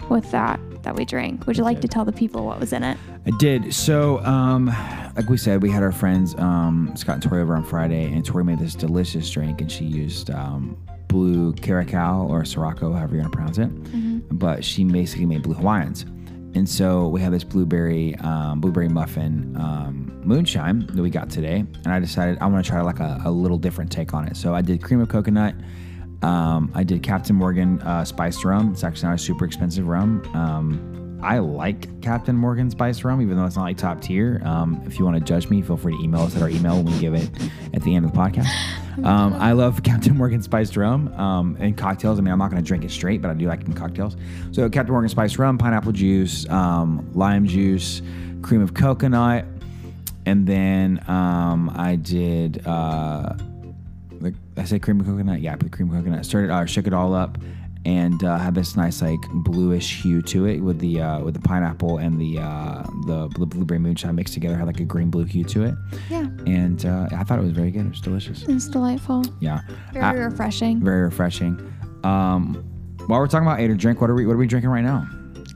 with 0.10 0.30
that 0.32 0.60
that 0.84 0.96
we 0.96 1.06
drank. 1.06 1.48
Would 1.48 1.58
you 1.58 1.64
like 1.64 1.82
to 1.82 1.88
tell 1.88 2.06
the 2.06 2.12
people 2.12 2.46
what 2.46 2.60
was 2.60 2.74
in 2.74 2.84
it? 2.84 2.98
I 3.26 3.32
did. 3.40 3.74
So, 3.74 4.24
um, 4.24 4.68
like 5.16 5.30
we 5.30 5.38
said, 5.38 5.62
we 5.62 5.70
had 5.70 5.84
our 5.84 5.92
friends 5.92 6.36
um, 6.36 6.92
Scott 6.96 7.16
and 7.16 7.24
Tori 7.24 7.42
over 7.42 7.56
on 7.56 7.64
Friday, 7.64 8.06
and 8.06 8.24
Tori 8.26 8.44
made 8.44 8.60
this 8.60 8.76
delicious 8.76 9.30
drink, 9.30 9.62
and 9.62 9.72
she 9.72 9.86
used 9.86 10.30
um, 10.30 10.78
blue 11.08 11.54
Caracal 11.54 12.30
or 12.30 12.46
Sirocco, 12.46 12.94
however 12.94 13.16
you 13.16 13.22
want 13.22 13.32
to 13.32 13.38
pronounce 13.38 13.58
it. 13.58 13.70
But 14.38 14.64
she 14.64 14.84
basically 14.84 15.26
made 15.26 15.44
blue 15.44 15.54
Hawaiians, 15.54 16.06
and 16.56 16.68
so 16.68 17.08
we 17.08 17.22
had 17.22 17.34
this 17.34 17.44
blueberry 17.44 18.16
um, 18.18 18.60
blueberry 18.60 18.90
muffin 18.90 19.56
um, 19.58 20.22
moonshine 20.24 20.88
that 20.88 21.02
we 21.02 21.10
got 21.10 21.30
today, 21.30 21.66
and 21.84 21.88
I 21.88 22.00
decided 22.00 22.38
I 22.40 22.48
want 22.48 22.64
to 22.64 22.70
try 22.70 22.82
like 22.82 23.00
a, 23.00 23.22
a 23.26 23.32
little 23.32 23.58
different 23.58 23.92
take 23.92 24.14
on 24.14 24.28
it. 24.28 24.36
So 24.38 24.54
I 24.54 24.62
did 24.62 24.84
cream 24.84 25.00
of 25.00 25.10
coconut. 25.10 25.56
Um, 26.24 26.72
I 26.74 26.84
did 26.84 27.04
Captain 27.04 27.36
Morgan 27.36 27.82
uh, 27.82 28.06
spiced 28.06 28.46
rum. 28.46 28.72
It's 28.72 28.84
actually 28.84 29.10
not 29.10 29.16
a 29.16 29.20
super 29.20 29.46
expensive 29.46 29.88
rum. 29.88 30.24
Um, 30.34 31.20
I 31.22 31.40
like 31.40 32.02
Captain 32.02 32.36
Morgan 32.36 32.70
spiced 32.70 33.04
rum, 33.04 33.22
even 33.22 33.38
though 33.38 33.46
it's 33.46 33.56
not 33.56 33.64
like 33.64 33.78
top 33.78 34.02
tier. 34.02 34.42
Um, 34.44 34.82
if 34.86 35.00
you 35.00 35.06
want 35.06 35.18
to 35.18 35.24
judge 35.24 35.50
me, 35.50 35.62
feel 35.62 35.78
free 35.78 35.96
to 35.96 36.04
email 36.04 36.22
us 36.22 36.36
at 36.36 36.42
our 36.42 36.50
email 36.50 36.76
when 36.76 36.86
we 36.86 37.00
give 37.00 37.14
it 37.14 37.30
at 37.74 37.82
the 37.84 37.96
end 37.96 38.06
of 38.06 38.12
the 38.12 38.18
podcast. 38.18 38.48
Um, 39.04 39.34
I 39.34 39.54
love 39.54 39.82
Captain 39.82 40.16
Morgan 40.16 40.44
spiced 40.44 40.78
rum 40.78 41.12
um, 41.16 41.58
in 41.58 41.74
cocktails. 41.74 42.20
I 42.20 42.22
mean, 42.22 42.32
I'm 42.32 42.38
not 42.38 42.52
going 42.52 42.62
to 42.62 42.68
drink 42.68 42.84
it 42.84 42.92
straight, 42.92 43.24
but 43.24 43.32
I 43.32 43.34
do 43.34 43.48
like 43.48 43.62
it 43.62 43.68
in 43.68 43.74
cocktails. 43.74 44.16
So 44.52 44.70
Captain 44.70 44.92
Morgan 44.92 45.10
spiced 45.10 45.40
rum, 45.40 45.58
pineapple 45.58 45.94
juice, 45.94 46.48
um, 46.50 47.10
lime 47.16 47.48
juice, 47.48 48.04
cream 48.44 48.62
of 48.62 48.76
coconut, 48.76 49.46
and 50.28 50.46
then 50.46 51.04
um, 51.08 51.72
I 51.74 51.96
did. 51.96 52.68
Uh, 52.68 53.34
like 54.24 54.34
I 54.58 54.64
said, 54.64 54.82
cream 54.82 55.00
of 55.00 55.06
coconut. 55.06 55.42
Yeah, 55.42 55.54
I 55.54 55.56
put 55.58 55.72
cream 55.72 55.90
of 55.90 55.96
coconut. 55.98 56.26
Started, 56.26 56.50
uh, 56.50 56.66
shook 56.66 56.88
it 56.88 56.94
all 56.94 57.14
up, 57.14 57.38
and 57.86 58.24
uh, 58.24 58.38
had 58.38 58.56
this 58.56 58.76
nice 58.78 59.02
like 59.02 59.20
bluish 59.44 60.02
hue 60.02 60.22
to 60.24 60.46
it 60.46 60.60
with 60.62 60.80
the 60.80 61.02
uh, 61.02 61.20
with 61.20 61.34
the 61.34 61.42
pineapple 61.42 61.98
and 61.98 62.20
the 62.20 62.40
uh, 62.40 62.84
the 63.08 63.28
blu- 63.36 63.46
blueberry 63.46 63.80
moonshine 63.80 64.16
mixed 64.16 64.34
together. 64.34 64.56
Had 64.58 64.68
like 64.68 64.80
a 64.80 64.86
green 64.86 65.10
blue 65.10 65.26
hue 65.26 65.44
to 65.44 65.64
it, 65.64 65.76
Yeah, 66.10 66.28
and 66.48 66.86
uh, 66.86 67.10
I 67.16 67.24
thought 67.24 67.38
it 67.40 67.44
was 67.44 67.52
very 67.52 67.70
good. 67.72 67.86
It 67.86 67.90
was 67.90 68.02
delicious. 68.02 68.44
it's 68.48 68.68
delightful. 68.68 69.24
Yeah, 69.42 69.62
Very 69.94 70.20
refreshing. 70.20 70.80
very 70.84 71.02
refreshing. 71.04 71.60
Um, 72.04 72.56
while 73.08 73.20
we're 73.20 73.28
talking 73.28 73.46
about 73.48 73.60
ate 73.60 73.70
or 73.70 73.76
drink, 73.76 74.00
what 74.02 74.10
are 74.10 74.16
we 74.16 74.26
what 74.26 74.34
are 74.34 74.38
we 74.38 74.48
drinking 74.48 74.70
right 74.70 74.84
now? 74.84 75.06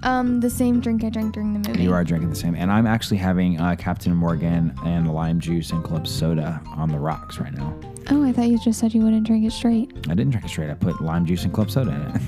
Um, 0.04 0.40
the 0.40 0.50
same 0.50 0.80
drink 0.80 1.04
I 1.04 1.10
drank 1.10 1.34
during 1.34 1.54
the 1.60 1.68
movie. 1.70 1.82
You 1.84 1.92
are 1.94 2.04
drinking 2.04 2.30
the 2.30 2.36
same, 2.36 2.56
and 2.56 2.72
I'm 2.72 2.86
actually 2.86 3.18
having 3.18 3.60
uh, 3.60 3.76
Captain 3.78 4.14
Morgan 4.16 4.74
and 4.86 5.12
lime 5.14 5.40
juice 5.40 5.72
and 5.72 5.84
club 5.84 6.08
soda 6.08 6.62
on 6.68 6.90
the 6.90 7.00
rocks 7.00 7.40
right 7.40 7.54
now. 7.54 7.78
Oh, 8.10 8.24
I 8.24 8.32
thought 8.32 8.48
you 8.48 8.60
just 8.60 8.80
said 8.80 8.94
you 8.94 9.02
wouldn't 9.02 9.26
drink 9.26 9.44
it 9.46 9.52
straight. 9.52 9.92
I 10.08 10.14
didn't 10.14 10.30
drink 10.30 10.46
it 10.46 10.50
straight. 10.50 10.70
I 10.70 10.76
put 10.76 11.02
lime 11.02 11.26
juice 11.26 11.44
and 11.44 11.54
club 11.54 11.72
soda 11.72 11.92
in 11.92 12.02
it. 12.16 12.22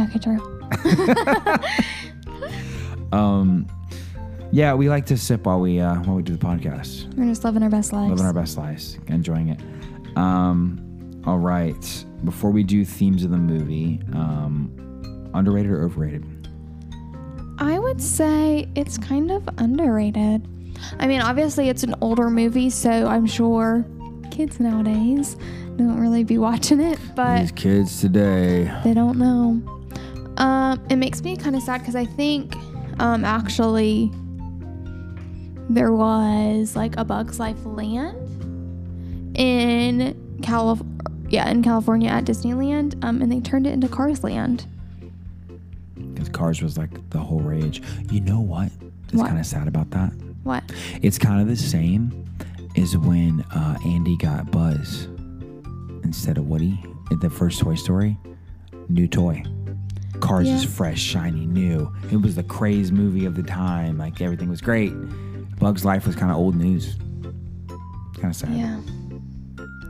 Okay, 0.00 0.18
true. 0.18 0.60
Um, 3.10 3.66
yeah, 4.52 4.74
we 4.74 4.90
like 4.90 5.06
to 5.06 5.16
sip 5.16 5.46
while 5.46 5.60
we 5.60 5.80
uh, 5.80 5.94
while 6.02 6.16
we 6.16 6.22
do 6.22 6.36
the 6.36 6.44
podcast, 6.46 7.12
We're 7.16 7.24
just 7.26 7.42
living 7.42 7.62
our 7.62 7.70
best 7.70 7.92
lives. 7.92 8.10
living 8.10 8.26
our 8.26 8.34
best 8.34 8.58
lives, 8.58 8.98
enjoying 9.06 9.48
it. 9.48 9.60
Um, 10.16 11.22
all 11.26 11.38
right, 11.38 12.04
before 12.24 12.50
we 12.50 12.62
do 12.64 12.84
themes 12.84 13.24
of 13.24 13.30
the 13.30 13.38
movie, 13.38 14.00
um, 14.12 15.30
underrated 15.34 15.70
or 15.72 15.84
overrated? 15.84 16.22
I 17.58 17.78
would 17.78 18.00
say 18.00 18.68
it's 18.74 18.96
kind 18.98 19.30
of 19.30 19.48
underrated. 19.58 20.46
I 21.00 21.06
mean, 21.06 21.20
obviously 21.20 21.68
it's 21.68 21.82
an 21.82 21.94
older 22.00 22.30
movie, 22.30 22.70
so 22.70 22.90
I'm 23.06 23.26
sure 23.26 23.84
kids 24.30 24.60
nowadays 24.60 25.36
don't 25.76 25.98
really 26.00 26.24
be 26.24 26.38
watching 26.38 26.80
it, 26.80 26.98
but 27.16 27.40
These 27.40 27.52
kids 27.52 28.00
today. 28.00 28.72
they 28.84 28.94
don't 28.94 29.18
know. 29.18 29.60
Um, 30.36 30.80
it 30.88 30.96
makes 30.96 31.22
me 31.22 31.36
kind 31.36 31.56
of 31.56 31.62
sad 31.62 31.80
because 31.80 31.96
I 31.96 32.04
think 32.04 32.54
um, 33.00 33.24
actually 33.24 34.10
there 35.68 35.92
was 35.92 36.76
like 36.76 36.96
a 36.96 37.04
Bug's 37.04 37.40
Life 37.40 37.58
Land 37.64 38.16
in 39.36 40.38
Calif- 40.42 40.82
yeah, 41.28 41.48
in 41.50 41.62
California 41.62 42.08
at 42.08 42.24
Disneyland, 42.24 43.02
um, 43.04 43.20
and 43.20 43.30
they 43.30 43.40
turned 43.40 43.66
it 43.66 43.72
into 43.72 43.88
Cars 43.88 44.22
Land. 44.22 44.66
Because 46.28 46.38
Cars 46.38 46.62
was 46.62 46.78
like 46.78 47.10
the 47.10 47.18
whole 47.18 47.40
rage. 47.40 47.82
You 48.10 48.20
know 48.20 48.40
what? 48.40 48.70
It's 49.04 49.14
What? 49.14 49.28
kind 49.28 49.38
of 49.40 49.46
sad 49.46 49.68
about 49.68 49.90
that. 49.90 50.12
What? 50.44 50.62
It's 51.02 51.18
kind 51.18 51.40
of 51.40 51.48
the 51.48 51.56
same 51.56 52.24
as 52.76 52.96
when 52.96 53.42
uh, 53.54 53.78
Andy 53.84 54.16
got 54.18 54.50
Buzz 54.50 55.04
instead 56.04 56.38
of 56.38 56.46
Woody 56.48 56.78
in 57.10 57.18
the 57.20 57.30
first 57.30 57.60
Toy 57.60 57.74
Story. 57.74 58.16
New 58.88 59.06
toy. 59.08 59.42
Cars 60.20 60.48
Yeah. 60.48 60.56
is 60.56 60.64
fresh, 60.64 61.00
shiny, 61.00 61.46
new. 61.46 61.92
It 62.10 62.16
was 62.20 62.34
the 62.36 62.42
craze 62.42 62.90
movie 62.92 63.24
of 63.24 63.34
the 63.34 63.42
time. 63.42 63.98
Like 63.98 64.20
everything 64.20 64.48
was 64.48 64.60
great. 64.60 64.92
Bugs 65.58 65.84
Life 65.84 66.06
was 66.06 66.16
kind 66.16 66.30
of 66.30 66.38
old 66.38 66.54
news. 66.56 66.96
Kind 68.14 68.30
of 68.30 68.36
sad. 68.36 68.50
Yeah. 68.52 68.80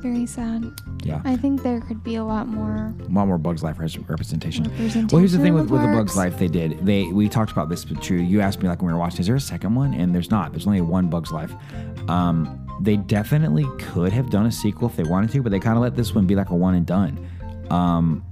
Very 0.01 0.27
sad. 0.27 0.71
Yeah. 1.03 1.21
I 1.25 1.37
think 1.37 1.63
there 1.63 1.81
could 1.81 2.05
be 2.05 2.15
a 2.17 2.25
lot 2.25 2.47
more 2.47 2.95
A 3.01 3.13
lot 3.13 3.27
more 3.27 3.39
Bugs 3.39 3.63
Life 3.63 3.79
representation. 3.79 4.05
representation. 4.09 5.09
Well, 5.11 5.19
here's 5.21 5.33
the 5.33 5.39
thing 5.39 5.49
in 5.49 5.55
with, 5.55 5.71
with 5.71 5.81
the 5.83 5.89
Bugs. 5.89 6.17
Life 6.17 6.39
they 6.39 6.47
did. 6.49 6.85
They 6.87 7.05
we 7.07 7.29
talked 7.29 7.51
about 7.53 7.69
this, 7.69 7.85
but 7.85 8.01
true. 8.03 8.19
You 8.19 8.41
asked 8.41 8.63
me 8.63 8.69
like 8.69 8.81
when 8.81 8.87
we 8.89 8.93
were 8.93 8.99
watching, 8.99 9.21
is 9.21 9.27
there 9.27 9.37
a 9.37 9.41
second 9.41 9.75
one? 9.75 9.95
And 9.95 10.15
there's 10.15 10.31
not. 10.31 10.53
There's 10.53 10.67
only 10.67 10.81
one 10.83 11.09
Bugs 11.09 11.33
Life. 11.33 11.53
Um, 12.09 12.65
they 12.81 12.97
definitely 12.97 13.67
could 13.81 14.13
have 14.13 14.31
done 14.31 14.47
a 14.47 14.53
sequel 14.53 14.89
if 14.89 14.95
they 14.97 15.03
wanted 15.03 15.31
to, 15.33 15.43
but 15.43 15.51
they 15.51 15.59
kind 15.61 15.77
of 15.77 15.83
let 15.83 15.97
this 15.97 16.15
one 16.15 16.27
be 16.27 16.37
like 16.37 16.51
a 16.51 16.55
one 16.55 16.75
and 16.77 16.87
done. 16.87 17.19
Um, 17.71 18.25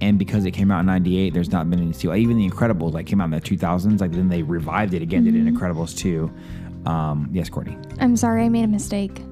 and 0.00 0.18
because 0.18 0.44
it 0.46 0.50
came 0.52 0.70
out 0.70 0.80
in 0.80 0.86
'98, 0.86 1.34
there's 1.34 1.50
not 1.52 1.68
been 1.68 1.80
any 1.80 1.92
sequel. 1.92 2.16
Even 2.16 2.38
The 2.38 2.48
Incredibles 2.48 2.92
like 2.94 3.06
came 3.06 3.20
out 3.20 3.26
in 3.26 3.30
the 3.32 3.40
2000s. 3.40 4.00
Like 4.00 4.12
then 4.12 4.28
they 4.28 4.42
revived 4.42 4.94
it 4.94 5.02
again. 5.02 5.24
Did 5.24 5.34
Mm-hmm. 5.34 5.56
Incredibles 5.56 5.96
2. 5.96 6.30
Um, 6.90 7.28
yes, 7.32 7.48
Courtney. 7.48 7.76
I'm 8.00 8.16
sorry, 8.16 8.44
I 8.44 8.48
made 8.48 8.64
a 8.64 8.68
mistake. 8.68 9.22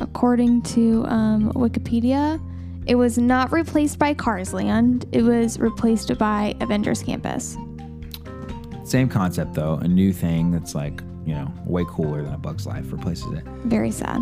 According 0.00 0.62
to 0.62 1.04
um, 1.06 1.52
Wikipedia, 1.52 2.40
it 2.86 2.94
was 2.94 3.18
not 3.18 3.52
replaced 3.52 3.98
by 3.98 4.14
Cars 4.14 4.52
Land. 4.52 5.06
It 5.12 5.22
was 5.22 5.58
replaced 5.58 6.16
by 6.18 6.54
Avengers 6.60 7.02
Campus. 7.02 7.56
Same 8.84 9.08
concept 9.08 9.54
though. 9.54 9.74
A 9.74 9.88
new 9.88 10.12
thing 10.12 10.50
that's 10.50 10.74
like 10.74 11.02
you 11.26 11.34
know 11.34 11.52
way 11.66 11.84
cooler 11.88 12.22
than 12.22 12.32
a 12.32 12.38
Bugs 12.38 12.66
Life 12.66 12.90
replaces 12.90 13.30
it. 13.32 13.44
Very 13.64 13.90
sad. 13.90 14.20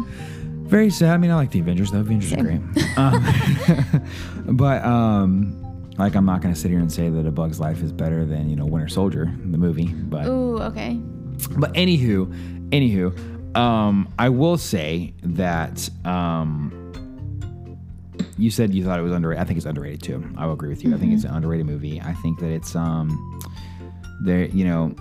Very 0.66 0.90
sad. 0.90 1.10
I 1.10 1.16
mean, 1.16 1.30
I 1.30 1.36
like 1.36 1.52
the 1.52 1.60
Avengers. 1.60 1.92
though. 1.92 2.00
Avengers 2.00 2.32
are 2.32 2.42
great. 2.42 2.60
Um, 2.96 3.22
but 4.56 4.82
um, 4.84 5.62
like, 5.98 6.14
I'm 6.14 6.24
not 6.24 6.40
going 6.40 6.52
to 6.52 6.58
sit 6.58 6.70
here 6.70 6.80
and 6.80 6.90
say 6.90 7.10
that 7.10 7.26
A 7.26 7.30
Bug's 7.30 7.60
Life 7.60 7.82
is 7.82 7.92
better 7.92 8.24
than 8.24 8.48
you 8.48 8.56
know 8.56 8.64
Winter 8.64 8.88
Soldier, 8.88 9.32
the 9.44 9.58
movie. 9.58 9.86
But 9.86 10.26
Ooh, 10.26 10.58
okay. 10.62 10.94
but 11.58 11.72
anywho, 11.74 12.26
anywho, 12.70 13.14
um, 13.56 14.12
I 14.18 14.28
will 14.28 14.58
say 14.58 15.14
that 15.22 15.88
um, 16.04 16.92
you 18.38 18.50
said 18.50 18.74
you 18.74 18.84
thought 18.84 18.98
it 18.98 19.02
was 19.02 19.12
underrated. 19.12 19.42
I 19.42 19.46
think 19.46 19.56
it's 19.56 19.66
underrated 19.66 20.02
too. 20.02 20.24
I 20.36 20.46
will 20.46 20.52
agree 20.52 20.68
with 20.68 20.84
you. 20.84 20.94
I 20.94 20.98
think 20.98 21.12
it's 21.14 21.24
an 21.24 21.30
underrated 21.30 21.66
movie. 21.66 22.00
I 22.00 22.12
think 22.14 22.38
that 22.40 22.50
it's 22.50 22.76
um, 22.76 23.40
there. 24.22 24.44
You 24.44 24.64
know, 24.66 24.94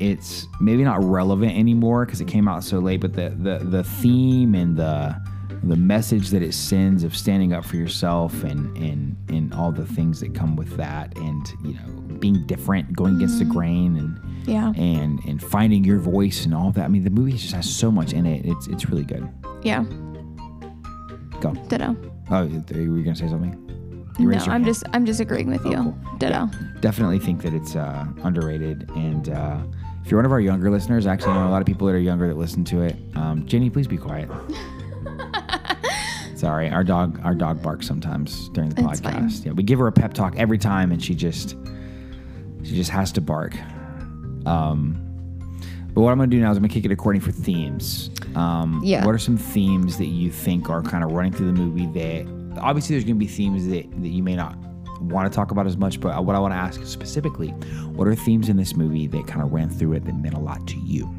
it's 0.00 0.46
maybe 0.60 0.82
not 0.82 1.02
relevant 1.04 1.56
anymore 1.56 2.04
because 2.06 2.20
it 2.20 2.26
came 2.26 2.48
out 2.48 2.64
so 2.64 2.80
late. 2.80 3.00
But 3.00 3.12
the 3.12 3.30
the 3.30 3.58
the 3.64 3.84
theme 3.84 4.54
and 4.54 4.76
the 4.76 5.16
the 5.62 5.76
message 5.76 6.30
that 6.30 6.42
it 6.42 6.54
sends 6.54 7.04
of 7.04 7.16
standing 7.16 7.52
up 7.52 7.64
for 7.64 7.76
yourself 7.76 8.42
and 8.42 8.76
and 8.76 9.16
and 9.28 9.54
all 9.54 9.70
the 9.70 9.86
things 9.86 10.20
that 10.20 10.34
come 10.34 10.56
with 10.56 10.76
that, 10.76 11.16
and 11.18 11.52
you 11.64 11.74
know, 11.74 12.16
being 12.18 12.44
different, 12.46 12.92
going 12.94 13.16
against 13.16 13.38
the 13.38 13.44
grain, 13.44 13.96
and 13.96 14.20
Yeah. 14.46 14.72
and 14.76 15.20
and 15.26 15.42
finding 15.42 15.84
your 15.84 15.98
voice 15.98 16.44
and 16.44 16.54
all 16.54 16.70
that. 16.72 16.84
I 16.84 16.88
mean, 16.88 17.04
the 17.04 17.10
movie 17.10 17.32
just 17.32 17.54
has 17.54 17.68
so 17.68 17.90
much 17.90 18.12
in 18.12 18.26
it. 18.26 18.44
It's 18.46 18.66
it's 18.68 18.86
really 18.88 19.04
good. 19.04 19.28
Yeah. 19.62 19.84
Go. 21.40 21.52
Ditto. 21.68 21.96
Oh, 22.30 22.46
were 22.46 22.78
you 22.80 23.02
gonna 23.02 23.16
say 23.16 23.28
something? 23.28 23.56
You 24.18 24.28
No, 24.28 24.36
I'm 24.38 24.50
hand. 24.50 24.64
just 24.66 24.84
I'm 24.92 25.06
just 25.06 25.20
agreeing 25.20 25.48
with 25.50 25.64
you. 25.64 25.74
cool. 25.76 25.98
Ditto. 26.18 26.48
definitely 26.80 27.18
think 27.18 27.42
that 27.42 27.54
it's 27.54 27.74
uh, 27.76 28.06
underrated. 28.22 28.90
And 28.94 29.28
uh, 29.30 29.58
if 30.04 30.10
you're 30.10 30.18
one 30.18 30.26
of 30.26 30.32
our 30.32 30.40
younger 30.40 30.70
listeners, 30.70 31.06
actually, 31.06 31.32
I 31.32 31.42
know 31.42 31.48
a 31.48 31.52
lot 31.52 31.62
of 31.62 31.66
people 31.66 31.86
that 31.86 31.94
are 31.94 31.98
younger 31.98 32.28
that 32.28 32.36
listen 32.36 32.64
to 32.66 32.82
it. 32.82 32.96
Um, 33.14 33.46
Jenny, 33.46 33.70
please 33.70 33.86
be 33.86 33.96
quiet. 33.96 34.28
Sorry, 36.36 36.70
our 36.70 36.82
dog 36.84 37.20
our 37.22 37.34
dog 37.34 37.62
barks 37.62 37.86
sometimes 37.86 38.48
during 38.50 38.70
the 38.70 38.88
It's 38.88 39.00
fine. 39.00 39.28
podcast. 39.28 39.44
Yeah, 39.44 39.52
we 39.52 39.62
give 39.62 39.78
her 39.78 39.86
a 39.86 39.92
pep 39.92 40.14
talk 40.14 40.34
every 40.36 40.56
time, 40.58 40.90
and 40.90 41.02
she 41.02 41.14
just 41.14 41.50
she 42.62 42.74
just 42.74 42.90
has 42.90 43.12
to 43.12 43.20
bark. 43.20 43.54
Um, 44.46 45.06
but 45.92 46.02
what 46.02 46.12
I'm 46.12 46.18
going 46.18 46.30
to 46.30 46.36
do 46.36 46.40
now 46.40 46.50
is 46.50 46.56
I'm 46.56 46.62
going 46.62 46.70
to 46.70 46.74
kick 46.74 46.84
it 46.84 46.92
according 46.92 47.20
for 47.20 47.32
themes. 47.32 48.10
Um, 48.36 48.80
Yeah. 48.84 49.04
What 49.04 49.14
are 49.14 49.18
some 49.18 49.36
themes 49.36 49.98
that 49.98 50.06
you 50.06 50.30
think 50.30 50.70
are 50.70 50.82
kind 50.82 51.02
of 51.02 51.12
running 51.12 51.32
through 51.32 51.46
the 51.46 51.52
movie 51.52 51.86
that 51.98 52.26
obviously 52.60 52.94
there's 52.94 53.04
going 53.04 53.16
to 53.16 53.18
be 53.18 53.26
themes 53.26 53.66
that, 53.68 53.90
that 54.02 54.08
you 54.08 54.22
may 54.22 54.36
not 54.36 54.56
want 55.00 55.30
to 55.30 55.34
talk 55.34 55.50
about 55.50 55.66
as 55.66 55.76
much, 55.76 56.00
but 56.00 56.24
what 56.24 56.36
I 56.36 56.38
want 56.38 56.52
to 56.52 56.58
ask 56.58 56.84
specifically, 56.84 57.48
what 57.94 58.06
are 58.06 58.14
themes 58.14 58.48
in 58.48 58.56
this 58.56 58.76
movie 58.76 59.06
that 59.08 59.26
kind 59.26 59.42
of 59.42 59.52
ran 59.52 59.68
through 59.70 59.94
it 59.94 60.04
that 60.04 60.14
meant 60.14 60.34
a 60.34 60.40
lot 60.40 60.66
to 60.68 60.76
you? 60.78 61.12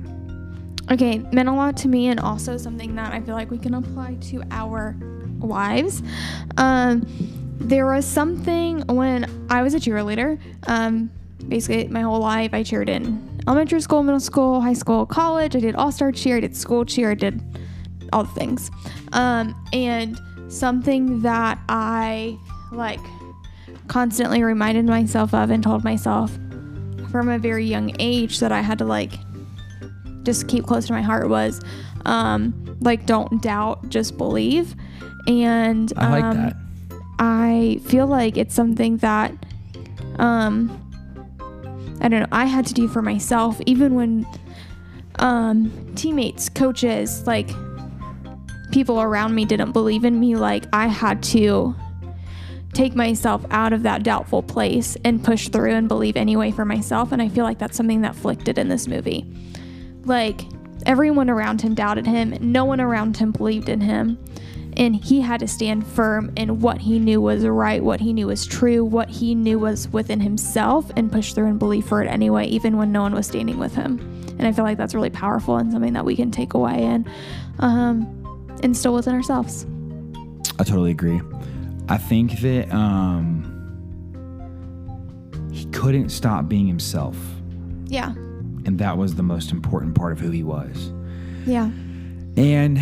Okay, 0.92 1.20
meant 1.32 1.50
a 1.50 1.54
lot 1.54 1.78
to 1.78 1.88
me, 1.88 2.08
and 2.08 2.20
also 2.20 2.58
something 2.58 2.96
that 2.96 3.14
I 3.14 3.22
feel 3.22 3.36
like 3.36 3.50
we 3.50 3.58
can 3.58 3.74
apply 3.74 4.16
to 4.22 4.44
our 4.52 4.96
lives. 5.40 6.04
Um, 6.58 7.06
there 7.60 7.86
was 7.86 8.06
something 8.06 8.82
when 8.88 9.26
I 9.50 9.62
was 9.64 9.74
a 9.74 9.80
cheerleader. 9.80 10.40
Um, 10.68 11.10
basically, 11.48 11.88
my 11.88 12.02
whole 12.02 12.20
life, 12.20 12.54
I 12.54 12.64
cheered 12.64 12.90
in 12.90 13.42
elementary 13.48 13.82
school, 13.82 14.04
middle 14.04 14.20
school, 14.20 14.62
high 14.62 14.74
school, 14.74 15.06
college. 15.06 15.56
I 15.56 15.60
did 15.60 15.76
all 15.76 15.92
star 15.92 16.12
cheer, 16.12 16.38
I 16.38 16.40
did 16.42 16.56
school 16.56 16.86
cheer, 16.86 17.12
I 17.12 17.16
did 17.16 17.42
all 18.14 18.24
the 18.24 18.32
things. 18.32 18.72
Um, 19.14 19.56
and 19.74 20.20
something 20.50 21.22
that 21.22 21.60
I 21.70 22.38
like 22.72 23.00
constantly 23.88 24.44
reminded 24.44 24.86
myself 24.86 25.34
of 25.34 25.50
and 25.50 25.64
told 25.64 25.84
myself 25.84 26.32
from 27.12 27.30
a 27.30 27.38
very 27.38 27.66
young 27.66 27.94
age 28.00 28.40
that 28.40 28.52
I 28.52 28.62
had 28.62 28.78
to 28.80 28.86
like 28.86 29.12
just 30.24 30.48
keep 30.48 30.66
close 30.66 30.88
to 30.88 30.94
my 30.94 31.02
heart 31.02 31.30
was 31.30 31.62
um 32.06 32.78
like 32.80 33.06
don't 33.06 33.42
doubt 33.42 33.90
just 33.90 34.18
believe 34.18 34.76
and 35.28 35.92
I 35.98 36.12
like 36.12 36.24
um, 36.24 36.38
that. 36.38 36.56
i 37.20 37.80
feel 37.86 38.08
like 38.08 38.38
it's 38.38 38.56
something 38.56 38.98
that 38.98 39.34
um 40.18 40.81
i 42.02 42.08
don't 42.08 42.22
know 42.22 42.28
i 42.32 42.46
had 42.46 42.66
to 42.66 42.74
do 42.74 42.88
for 42.88 43.02
myself 43.02 43.60
even 43.66 43.96
when 43.96 44.26
um 45.20 45.94
teammates 45.96 46.50
coaches 46.50 47.26
like 47.26 47.50
people 48.72 49.02
around 49.02 49.36
me 49.36 49.46
didn't 49.46 49.72
believe 49.72 50.06
in 50.06 50.20
me 50.20 50.36
like 50.36 50.66
i 50.74 50.88
had 50.88 51.22
to 51.22 51.76
take 52.74 52.96
myself 52.96 53.46
out 53.52 53.74
of 53.74 53.84
that 53.84 54.02
doubtful 54.04 54.42
place 54.42 54.96
and 55.04 55.24
push 55.24 55.50
through 55.50 55.74
and 55.74 55.88
believe 55.88 56.16
anyway 56.16 56.52
for 56.52 56.66
myself 56.66 57.12
and 57.12 57.22
i 57.22 57.28
feel 57.28 57.44
like 57.44 57.60
that's 57.60 57.76
something 57.76 58.02
that 58.02 58.16
flicked 58.16 58.48
in 58.48 58.70
this 58.70 58.88
movie. 58.88 59.26
Like 60.06 60.42
everyone 60.86 61.30
around 61.30 61.62
him 61.62 61.76
doubted 61.76 62.08
him 62.08 62.36
no 62.42 62.66
one 62.66 62.82
around 62.82 63.18
him 63.18 63.32
believed 63.32 63.70
in 63.70 63.82
him 63.82 64.18
and 64.78 64.96
he 64.96 65.22
had 65.22 65.40
to 65.40 65.48
stand 65.48 65.86
firm 65.86 66.32
in 66.36 66.60
what 66.60 66.80
he 66.80 67.00
knew 67.00 67.20
was 67.20 67.46
right 67.46 67.84
what 67.84 68.00
he 68.00 68.14
knew 68.14 68.28
was 68.28 68.46
true 68.46 68.84
what 68.84 69.10
he 69.10 69.36
knew 69.36 69.60
was 69.60 69.88
within 69.90 70.20
himself 70.20 70.90
and 70.96 71.12
push 71.12 71.34
through 71.34 71.48
and 71.48 71.60
believe 71.60 71.86
for 71.86 72.02
it 72.02 72.08
anyway 72.08 72.46
even 72.46 72.78
when 72.78 72.92
no 72.92 73.02
one 73.02 73.14
was 73.14 73.28
standing 73.28 73.58
with 73.58 73.76
him. 73.76 74.00
And 74.40 74.48
i 74.48 74.52
feel 74.52 74.66
like 74.66 74.78
that's 74.78 74.96
really 74.96 75.10
powerful 75.10 75.58
and 75.58 75.72
something 75.72 75.94
that 75.94 76.06
we 76.06 76.16
can 76.16 76.32
take 76.32 76.54
away 76.54 76.84
and 76.84 77.08
um, 77.60 78.58
instill 78.64 78.94
within 78.94 79.14
ourselves. 79.14 79.66
I 80.60 80.64
totally 80.64 80.92
agree. 80.92 81.22
I 81.90 81.98
think 81.98 82.40
that 82.40 82.72
um, 82.72 83.48
he 85.52 85.66
couldn't 85.66 86.10
stop 86.10 86.48
being 86.48 86.68
himself, 86.68 87.18
yeah. 87.88 88.14
And 88.64 88.80
that 88.80 88.98
was 88.98 89.16
the 89.16 89.24
most 89.24 89.52
important 89.52 89.96
part 89.96 90.14
of 90.14 90.20
who 90.20 90.30
he 90.30 90.44
was. 90.44 90.92
yeah. 91.46 91.72
And 92.38 92.78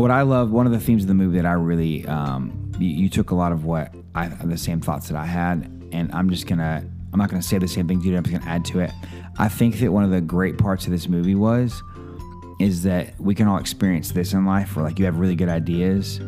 what 0.00 0.10
I 0.10 0.22
love, 0.22 0.50
one 0.50 0.66
of 0.66 0.72
the 0.72 0.80
themes 0.80 1.02
of 1.04 1.08
the 1.08 1.14
movie 1.14 1.36
that 1.38 1.46
I 1.46 1.52
really, 1.52 2.06
um, 2.06 2.72
you, 2.78 2.88
you 2.88 3.08
took 3.08 3.30
a 3.30 3.34
lot 3.34 3.52
of 3.52 3.64
what 3.64 3.92
I, 4.14 4.28
the 4.28 4.58
same 4.58 4.80
thoughts 4.80 5.08
that 5.08 5.16
I 5.16 5.24
had, 5.26 5.70
and 5.92 6.10
I'm 6.12 6.30
just 6.30 6.46
gonna, 6.46 6.84
I'm 7.12 7.18
not 7.18 7.30
gonna 7.30 7.42
say 7.42 7.58
the 7.58 7.68
same 7.68 7.88
thing 7.88 8.00
to 8.02 8.08
you. 8.08 8.16
I'm 8.16 8.22
just 8.24 8.36
gonna 8.38 8.50
add 8.50 8.64
to 8.66 8.80
it. 8.80 8.90
I 9.38 9.48
think 9.48 9.78
that 9.78 9.92
one 9.92 10.04
of 10.04 10.10
the 10.10 10.20
great 10.20 10.58
parts 10.58 10.84
of 10.86 10.90
this 10.92 11.08
movie 11.08 11.34
was, 11.34 11.82
is 12.60 12.82
that 12.82 13.18
we 13.20 13.34
can 13.34 13.46
all 13.46 13.58
experience 13.58 14.10
this 14.12 14.32
in 14.32 14.44
life, 14.44 14.74
where 14.76 14.84
like 14.84 14.98
you 14.98 15.04
have 15.04 15.18
really 15.18 15.36
good 15.36 15.48
ideas, 15.48 16.18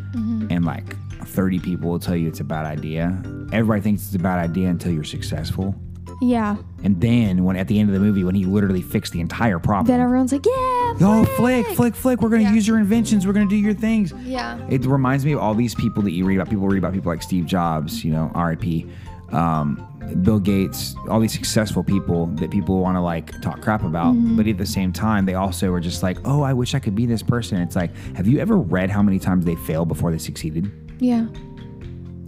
and 0.49 0.63
like 0.65 0.95
30 1.27 1.59
people 1.59 1.89
will 1.89 1.99
tell 1.99 2.15
you 2.15 2.27
it's 2.27 2.39
a 2.39 2.43
bad 2.43 2.65
idea. 2.65 3.21
Everybody 3.51 3.81
thinks 3.81 4.05
it's 4.05 4.15
a 4.15 4.19
bad 4.19 4.39
idea 4.39 4.69
until 4.69 4.91
you're 4.93 5.03
successful. 5.03 5.75
yeah 6.21 6.55
And 6.83 6.99
then 7.01 7.43
when 7.43 7.57
at 7.57 7.67
the 7.67 7.79
end 7.79 7.89
of 7.89 7.93
the 7.93 7.99
movie, 7.99 8.23
when 8.23 8.35
he 8.35 8.45
literally 8.45 8.81
fixed 8.81 9.11
the 9.13 9.19
entire 9.19 9.59
problem, 9.59 9.87
then 9.87 9.99
everyone's 9.99 10.31
like 10.31 10.45
yeah 10.45 10.80
Oh, 10.99 11.25
Flik, 11.37 11.63
Flik, 11.75 11.95
Flik. 11.95 12.21
We're 12.21 12.29
going 12.29 12.43
to 12.43 12.49
Yeah. 12.49 12.53
use 12.53 12.67
your 12.67 12.77
inventions. 12.77 13.25
We're 13.25 13.33
going 13.33 13.47
to 13.47 13.55
do 13.55 13.59
your 13.59 13.73
things. 13.73 14.13
yeah 14.23 14.57
It 14.69 14.85
reminds 14.85 15.25
me 15.25 15.31
of 15.33 15.39
all 15.39 15.53
these 15.55 15.73
people 15.75 16.03
that 16.03 16.11
you 16.11 16.25
read 16.25 16.35
about. 16.35 16.49
People 16.49 16.67
read 16.67 16.77
about 16.79 16.93
people 16.93 17.11
like 17.11 17.23
Steve 17.23 17.45
Jobs, 17.45 18.03
you 18.03 18.11
know, 18.11 18.29
RIP, 18.35 18.87
um, 19.33 19.87
Bill 20.23 20.39
Gates, 20.39 20.95
all 21.09 21.19
these 21.19 21.31
successful 21.31 21.83
people 21.83 22.27
that 22.35 22.51
people 22.51 22.79
want 22.79 22.97
to 22.97 23.01
like 23.01 23.39
talk 23.41 23.61
crap 23.61 23.83
about. 23.83 24.13
But 24.35 24.47
at 24.47 24.57
the 24.57 24.65
same 24.65 24.91
time, 24.91 25.25
they 25.25 25.35
also 25.35 25.71
are 25.73 25.79
just 25.79 26.03
like, 26.03 26.17
oh, 26.25 26.41
I 26.41 26.53
wish 26.53 26.75
I 26.75 26.79
could 26.79 26.95
be 26.95 27.05
this 27.05 27.23
person. 27.23 27.59
It's 27.61 27.75
like, 27.75 27.91
have 28.15 28.27
you 28.27 28.39
ever 28.39 28.57
read 28.57 28.89
how 28.89 29.01
many 29.01 29.19
times 29.19 29.45
they 29.45 29.55
failed 29.55 29.87
before 29.87 30.11
they 30.11 30.17
succeeded? 30.17 30.69
yeah 30.99 31.25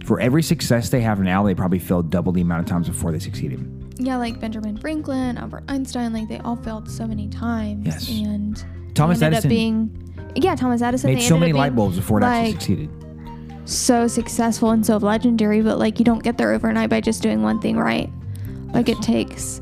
For 0.04 0.18
every 0.20 0.42
success 0.42 0.88
they 0.90 1.00
have 1.02 1.20
now, 1.20 1.42
they 1.44 1.54
probably 1.54 1.78
failed 1.78 2.10
double 2.10 2.32
the 2.32 2.40
amount 2.40 2.60
of 2.60 2.66
times 2.66 2.88
before 2.88 3.12
they 3.12 3.18
succeeded. 3.18 3.60
Yeah, 3.96 4.16
like 4.16 4.40
Benjamin 4.40 4.76
Franklin, 4.76 5.38
Albert 5.38 5.64
Einstein, 5.68 6.12
like 6.12 6.28
they 6.28 6.38
all 6.38 6.56
failed 6.56 6.90
so 6.90 7.06
many 7.06 7.28
times. 7.28 7.86
Yes. 7.86 8.08
And 8.08 8.64
Thomas 8.94 9.22
ended 9.22 9.38
Edison 9.38 9.48
up 9.48 9.50
being 9.50 10.00
yeah 10.36 10.56
Thomas 10.56 10.82
Edison 10.82 11.14
made 11.14 11.22
so 11.22 11.38
many 11.38 11.52
light 11.52 11.76
bulbs 11.76 11.96
before 11.96 12.18
it 12.20 12.24
actually 12.24 12.52
succeeded. 12.52 12.90
so 13.64 14.06
successful 14.08 14.70
and 14.70 14.84
so 14.84 14.96
legendary, 14.96 15.62
but 15.62 15.78
like 15.78 15.98
you 15.98 16.04
don't 16.04 16.22
get 16.22 16.38
there 16.38 16.52
overnight 16.52 16.90
by 16.90 17.00
just 17.00 17.22
doing 17.22 17.42
one 17.42 17.60
thing 17.60 17.76
right. 17.76 18.10
Like 18.72 18.88
it 18.88 19.00
takes 19.00 19.60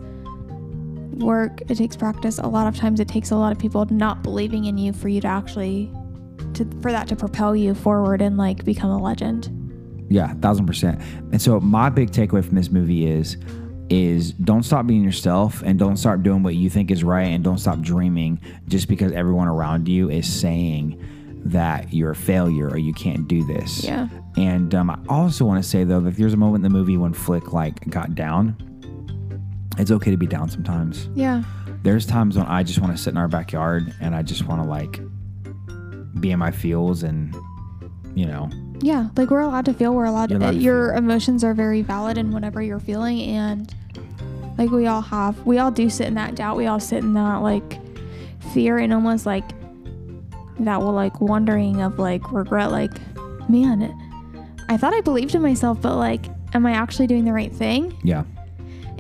work, 1.19 1.61
it 1.69 1.77
takes 1.77 1.97
practice. 1.97 2.39
A 2.39 2.47
lot 2.47 2.67
of 2.67 2.77
times 2.77 3.01
it 3.01 3.09
takes 3.09 3.31
a 3.31 3.37
lot 3.37 3.53
of 3.53 3.59
people 3.59 3.85
not 3.87 4.23
believing 4.23 4.65
in 4.65 4.79
you 4.79 4.93
for 4.93 5.09
you 5.09 5.21
to 5.21 5.29
actually 5.29 5.91
to 6.55 6.65
for 6.81 6.91
that 6.91 7.07
to 7.09 7.17
propel 7.17 7.55
you 7.55 7.75
forward 7.75 8.23
and 8.23 8.37
like 8.37 8.65
become 8.65 8.91
a 8.91 8.99
legend. 8.99 9.51
Yeah, 10.09 10.33
thousand 10.35 10.67
percent. 10.67 11.01
And 11.31 11.41
so 11.41 11.61
my 11.61 11.89
big 11.91 12.11
takeaway 12.11 12.45
from 12.45 12.57
this 12.57 12.71
movie 12.71 13.07
is 13.07 13.37
is 13.93 14.33
don't 14.33 14.63
stop 14.63 14.87
being 14.87 15.05
yourself 15.05 15.63
and 15.63 15.79
don't 15.79 15.99
start 15.99 16.23
doing 16.23 16.43
what 16.43 16.55
you 16.55 16.71
think 16.71 16.91
is 16.91 17.05
right 17.05 17.29
and 17.29 17.45
don't 17.45 17.59
stop 17.59 17.79
dreaming 17.81 18.41
just 18.67 18.89
because 18.89 19.13
everyone 19.13 19.49
around 19.49 19.87
you 19.87 20.09
is 20.09 20.27
saying 20.33 20.99
that 21.45 21.93
you're 21.93 22.13
a 22.13 22.17
failure 22.17 22.69
or 22.69 22.79
you 22.79 22.95
can't 22.95 23.29
do 23.29 23.45
this. 23.45 23.85
Yeah. 23.85 24.09
And 24.39 24.75
um, 24.75 24.89
I 24.89 24.99
also 25.09 25.45
want 25.45 25.63
to 25.63 25.69
say 25.69 25.85
though 25.85 26.01
that 26.01 26.17
there's 26.17 26.33
a 26.33 26.39
moment 26.39 26.65
in 26.65 26.73
the 26.73 26.79
movie 26.79 26.97
when 26.97 27.13
Flik 27.13 27.53
like 27.53 27.87
got 27.91 28.15
down. 28.15 28.57
It's 29.77 29.91
okay 29.91 30.11
to 30.11 30.17
be 30.17 30.27
down 30.27 30.49
sometimes. 30.49 31.09
Yeah. 31.15 31.43
There's 31.83 32.07
times 32.07 32.39
when 32.39 32.47
I 32.47 32.63
just 32.63 32.79
want 32.79 32.97
to 32.97 33.03
sit 33.03 33.11
in 33.11 33.19
our 33.19 33.29
backyard 33.29 33.93
and 34.01 34.15
I 34.15 34.23
just 34.23 34.47
want 34.47 34.63
to 34.63 34.69
like 34.69 35.01
be 36.21 36.31
in 36.31 36.39
my 36.39 36.51
feels 36.51 37.03
and 37.03 37.35
you 38.15 38.27
know 38.27 38.49
Yeah, 38.83 39.09
like 39.17 39.31
we're 39.31 39.41
allowed 39.41 39.65
to 39.67 39.75
feel. 39.75 39.93
We're 39.93 40.05
allowed. 40.05 40.31
You're 40.31 40.39
to, 40.39 40.45
allowed 40.47 40.53
to 40.53 40.59
your 40.59 40.89
feel. 40.91 40.99
emotions 40.99 41.43
are 41.45 41.55
very 41.55 41.83
valid 41.83 42.19
in 42.19 42.31
whatever 42.31 42.63
you're 42.63 42.79
feeling, 42.81 43.21
and 43.23 43.75
like 44.63 44.71
we 44.71 44.87
all 44.87 45.01
have, 45.01 45.45
we 45.45 45.59
all 45.59 45.71
do 45.71 45.91
sit 45.91 46.07
in 46.07 46.15
that 46.15 46.37
doubt. 46.37 46.57
We 46.57 46.67
all 46.67 46.79
sit 46.79 46.99
in 47.03 47.15
that 47.15 47.39
like 47.39 47.79
fear 48.53 48.79
and 48.79 48.93
almost 48.93 49.27
like 49.27 49.45
that 50.61 50.81
will 50.81 50.93
like 50.93 51.21
wondering 51.21 51.83
of 51.83 51.99
like 51.99 52.33
regret. 52.33 52.71
Like, 52.71 52.93
man, 53.49 53.93
I 54.69 54.77
thought 54.77 54.95
I 54.95 55.01
believed 55.01 55.35
in 55.35 55.43
myself, 55.43 55.81
but 55.83 55.97
like, 55.97 56.27
am 56.55 56.65
I 56.65 56.73
actually 56.73 57.09
doing 57.09 57.25
the 57.25 57.33
right 57.33 57.53
thing? 57.53 57.99
yeah 58.05 58.25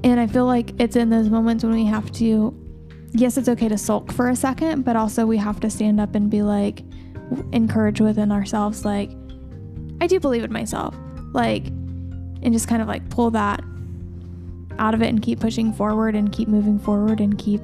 And 0.02 0.18
I 0.18 0.26
feel 0.26 0.46
like 0.46 0.72
it's 0.80 0.96
in 0.96 1.10
those 1.10 1.28
moments 1.28 1.62
when 1.62 1.74
we 1.74 1.84
have 1.84 2.10
to, 2.12 2.52
yes, 3.12 3.36
it's 3.36 3.48
okay 3.48 3.68
to 3.68 3.78
sulk 3.78 4.10
for 4.10 4.30
a 4.30 4.36
second, 4.36 4.84
but 4.84 4.96
also 4.96 5.26
we 5.26 5.36
have 5.36 5.60
to 5.60 5.70
stand 5.70 6.00
up 6.00 6.14
and 6.16 6.28
be 6.28 6.42
like, 6.42 6.82
encourage 7.52 8.00
within 8.00 8.32
ourselves, 8.32 8.84
like, 8.84 9.10
I 10.00 10.08
do 10.08 10.18
believe 10.18 10.42
in 10.42 10.52
myself. 10.52 10.96
Like, 11.32 11.68
and 11.68 12.52
just 12.52 12.66
kind 12.66 12.82
of 12.82 12.88
like 12.88 13.08
pull 13.08 13.30
that 13.30 13.62
out 14.78 14.94
of 14.94 15.02
it 15.02 15.08
and 15.08 15.22
keep 15.22 15.40
pushing 15.40 15.72
forward 15.72 16.14
and 16.14 16.32
keep 16.32 16.48
moving 16.48 16.78
forward 16.78 17.20
and 17.20 17.38
keep 17.38 17.60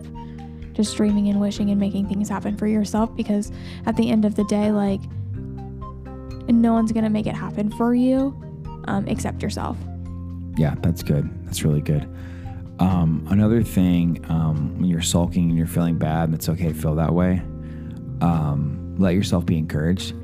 just 0.72 0.96
dreaming 0.96 1.28
and 1.28 1.40
wishing 1.40 1.70
and 1.70 1.80
making 1.80 2.08
things 2.08 2.28
happen 2.28 2.56
for 2.56 2.66
yourself 2.66 3.14
because 3.16 3.50
at 3.86 3.96
the 3.96 4.10
end 4.10 4.24
of 4.24 4.36
the 4.36 4.44
day, 4.44 4.70
like, 4.70 5.00
no 6.48 6.72
one's 6.72 6.92
gonna 6.92 7.10
make 7.10 7.26
it 7.26 7.34
happen 7.34 7.70
for 7.70 7.94
you 7.94 8.36
um, 8.86 9.06
except 9.08 9.42
yourself. 9.42 9.76
Yeah, 10.56 10.74
that's 10.80 11.02
good. 11.02 11.28
That's 11.46 11.64
really 11.64 11.80
good. 11.80 12.08
Um, 12.80 13.26
another 13.30 13.62
thing, 13.62 14.24
um, 14.28 14.78
when 14.78 14.88
you're 14.88 15.02
sulking 15.02 15.48
and 15.48 15.58
you're 15.58 15.66
feeling 15.66 15.98
bad, 15.98 16.24
and 16.24 16.34
it's 16.34 16.48
okay 16.48 16.68
to 16.68 16.74
feel 16.74 16.94
that 16.94 17.12
way. 17.12 17.42
Um, 18.20 18.94
let 18.98 19.14
yourself 19.14 19.44
be 19.46 19.58
encouraged. 19.58 20.14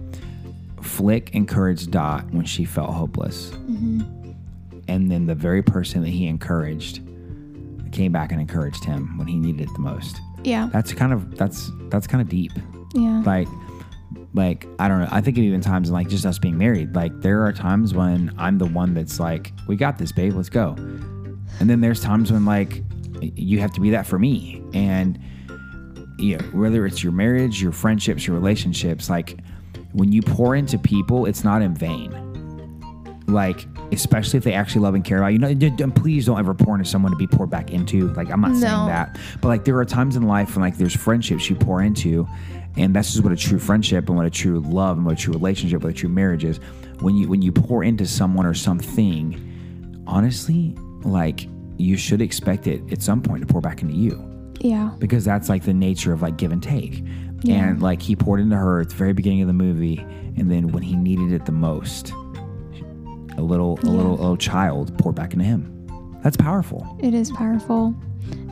Flik 0.76 1.30
encouraged 1.30 1.90
Dot 1.90 2.30
when 2.32 2.44
she 2.44 2.64
felt 2.64 2.90
hopeless, 2.90 3.52
and 4.88 5.10
then 5.10 5.26
the 5.26 5.34
very 5.34 5.62
person 5.62 6.02
that 6.02 6.10
he 6.10 6.26
encouraged 6.26 7.00
came 7.92 8.12
back 8.12 8.32
and 8.32 8.40
encouraged 8.40 8.84
him 8.84 9.16
when 9.18 9.26
he 9.26 9.36
needed 9.36 9.62
it 9.62 9.72
the 9.74 9.80
most. 9.80 10.20
Yeah. 10.42 10.68
That's 10.72 10.92
kind 10.92 11.12
of 11.12 11.36
that's 11.36 11.70
that's 11.88 12.06
kind 12.06 12.20
of 12.20 12.28
deep. 12.28 12.52
Yeah. 12.94 13.22
Like, 13.24 13.48
like 14.34 14.66
I 14.78 14.88
don't 14.88 15.00
know. 15.00 15.08
I 15.10 15.20
think 15.20 15.38
of 15.38 15.44
even 15.44 15.60
times 15.60 15.90
like 15.90 16.08
just 16.08 16.26
us 16.26 16.38
being 16.38 16.58
married. 16.58 16.94
Like 16.94 17.20
there 17.20 17.42
are 17.44 17.52
times 17.52 17.94
when 17.94 18.34
I'm 18.38 18.58
the 18.58 18.66
one 18.66 18.94
that's 18.94 19.18
like, 19.20 19.52
"We 19.68 19.76
got 19.76 19.98
this, 19.98 20.12
babe. 20.12 20.34
Let's 20.34 20.48
go." 20.48 20.74
And 21.60 21.70
then 21.70 21.80
there's 21.80 22.00
times 22.00 22.32
when 22.32 22.44
like 22.44 22.82
you 23.20 23.60
have 23.60 23.72
to 23.74 23.80
be 23.80 23.90
that 23.90 24.06
for 24.06 24.18
me. 24.18 24.62
And 24.74 25.18
you 26.18 26.36
know, 26.36 26.44
whether 26.46 26.86
it's 26.86 27.02
your 27.02 27.12
marriage, 27.12 27.62
your 27.62 27.72
friendships, 27.72 28.26
your 28.26 28.36
relationships, 28.36 29.08
like 29.08 29.38
when 29.92 30.12
you 30.12 30.22
pour 30.22 30.54
into 30.56 30.78
people, 30.78 31.26
it's 31.26 31.44
not 31.44 31.62
in 31.62 31.74
vain. 31.74 32.10
Like, 33.26 33.66
especially 33.94 34.36
if 34.38 34.44
they 34.44 34.52
actually 34.52 34.82
love 34.82 34.94
and 34.94 35.04
care 35.04 35.18
about 35.18 35.32
you. 35.32 35.38
know, 35.38 35.52
d- 35.54 35.70
d- 35.70 35.84
please 35.94 36.26
don't 36.26 36.38
ever 36.38 36.54
pour 36.54 36.74
into 36.76 36.88
someone 36.88 37.10
to 37.12 37.16
be 37.16 37.26
poured 37.26 37.50
back 37.50 37.70
into. 37.70 38.08
Like, 38.14 38.30
I'm 38.30 38.40
not 38.40 38.52
saying 38.56 38.86
that, 38.86 39.18
but 39.40 39.48
like 39.48 39.64
there 39.64 39.76
are 39.78 39.84
times 39.84 40.16
in 40.16 40.22
life 40.24 40.54
when 40.54 40.62
like 40.62 40.76
there's 40.76 40.94
friendships 40.96 41.48
you 41.48 41.56
pour 41.56 41.82
into, 41.82 42.28
and 42.76 42.94
that's 42.94 43.12
just 43.12 43.24
what 43.24 43.32
a 43.32 43.36
true 43.36 43.58
friendship 43.58 44.08
and 44.08 44.16
what 44.16 44.26
a 44.26 44.30
true 44.30 44.60
love 44.60 44.96
and 44.96 45.06
what 45.06 45.14
a 45.14 45.20
true 45.20 45.32
relationship, 45.32 45.82
what 45.82 45.90
a 45.90 45.94
true 45.94 46.08
marriage 46.08 46.44
is. 46.44 46.58
When 47.00 47.14
you 47.16 47.28
when 47.28 47.42
you 47.42 47.52
pour 47.52 47.82
into 47.84 48.06
someone 48.06 48.46
or 48.46 48.54
something, 48.54 50.02
honestly, 50.06 50.74
like 51.02 51.48
you 51.76 51.96
should 51.96 52.20
expect 52.22 52.66
it 52.66 52.80
at 52.92 53.02
some 53.02 53.20
point 53.20 53.46
to 53.46 53.52
pour 53.52 53.60
back 53.60 53.82
into 53.82 53.94
you 53.94 54.22
Yeah. 54.60 54.90
because 54.98 55.24
that's 55.24 55.48
like 55.48 55.64
the 55.64 55.74
nature 55.74 56.12
of 56.12 56.22
like 56.22 56.36
give 56.36 56.52
and 56.52 56.62
take. 56.62 57.02
Yeah. 57.42 57.68
And 57.68 57.82
like 57.82 58.00
he 58.00 58.16
poured 58.16 58.40
into 58.40 58.56
her 58.56 58.80
at 58.80 58.88
the 58.90 58.94
very 58.94 59.12
beginning 59.12 59.42
of 59.42 59.48
the 59.48 59.52
movie, 59.52 59.98
and 60.36 60.50
then 60.50 60.68
when 60.68 60.82
he 60.82 60.96
needed 60.96 61.32
it 61.32 61.44
the 61.46 61.52
most, 61.52 62.12
a 63.36 63.42
little 63.42 63.78
a 63.82 63.86
Yeah. 63.86 63.92
little 63.92 64.12
a 64.12 64.20
little 64.20 64.36
child 64.36 64.96
poured 64.98 65.14
back 65.14 65.32
into 65.32 65.44
him. 65.44 65.70
That's 66.22 66.36
powerful. 66.36 66.96
It 67.00 67.14
is 67.14 67.30
powerful. 67.32 67.94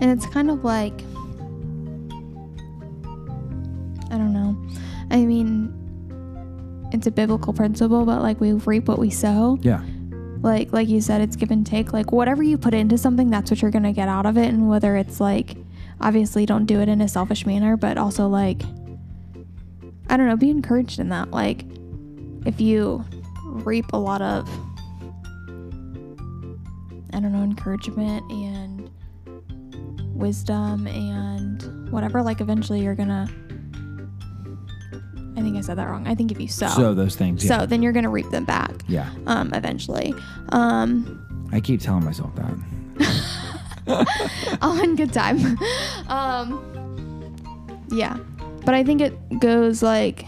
And 0.01 0.11
it's 0.11 0.27
kind 0.27 0.51
of 0.51 0.65
like 0.65 1.03
I 4.11 4.19
don't 4.19 4.33
know. 4.33 4.57
I 5.11 5.25
mean, 5.25 5.73
it's 6.93 7.07
a 7.07 7.11
biblical 7.11 7.53
principle, 7.53 8.05
but 8.05 8.21
like 8.23 8.41
we 8.41 8.53
reap 8.53 8.89
what 8.89 8.99
we 8.99 9.09
sow. 9.11 9.59
Yeah. 9.63 9.83
Like 10.43 10.73
like 10.73 10.89
you 10.89 11.01
said, 11.01 11.21
it's 11.23 11.37
give 11.37 11.51
and 11.51 11.65
take. 11.67 11.93
Like 11.93 12.13
whatever 12.13 12.43
you 12.43 12.59
put 12.59 12.75
into 12.75 12.99
something, 12.99 13.31
that's 13.31 13.51
what 13.51 13.63
you're 13.63 13.71
gonna 13.71 13.93
get 13.93 14.09
out 14.09 14.27
of 14.27 14.37
it. 14.37 14.49
And 14.53 14.69
whether 14.69 14.97
it's 14.97 15.21
like 15.21 15.57
obviously 16.01 16.45
don't 16.45 16.67
do 16.67 16.81
it 16.81 16.89
in 16.89 17.01
a 17.01 17.09
selfish 17.09 17.47
manner, 17.47 17.77
but 17.77 17.97
also 17.97 18.29
like 18.29 18.63
I 20.11 20.17
don't 20.19 20.29
know, 20.29 20.37
be 20.37 20.51
encouraged 20.51 20.99
in 20.99 21.09
that. 21.09 21.31
Like 21.31 21.65
if 22.45 22.61
you 22.61 23.05
reap 23.47 23.87
a 23.93 23.97
lot 23.99 24.21
of 24.21 24.49
I 27.13 27.21
don't 27.21 27.33
know, 27.33 27.43
encouragement 27.43 28.31
and 28.31 28.91
wisdom 30.15 30.87
and 30.87 31.91
whatever, 31.91 32.23
like 32.23 32.41
eventually 32.41 32.83
you're 32.83 32.95
gonna 32.95 33.29
I 35.35 35.41
think 35.41 35.57
I 35.57 35.63
said 35.63 35.79
that 35.79 35.89
wrong. 35.89 36.07
I 36.07 36.15
think 36.15 36.31
if 36.31 36.39
you 36.41 36.47
sow, 36.49 36.69
So 36.69 36.95
those 36.95 37.17
things. 37.17 37.45
Yeah. 37.45 37.61
so 37.61 37.67
then 37.67 37.83
you're 37.83 37.93
gonna 37.93 38.11
reap 38.11 38.31
them 38.31 38.45
back 38.45 38.71
yeah. 38.87 39.11
um 39.27 39.53
eventually. 39.55 40.15
Um 40.51 41.49
I 41.53 41.61
keep 41.61 41.81
telling 41.81 42.05
myself 42.05 42.31
that. 42.37 42.55
all 44.63 44.81
in 44.83 44.97
good 44.97 45.13
time. 45.13 45.59
um 46.09 46.69
yeah. 47.91 48.17
But 48.65 48.75
I 48.75 48.85
think 48.85 49.01
it 49.01 49.41
goes 49.41 49.83
like 49.83 50.27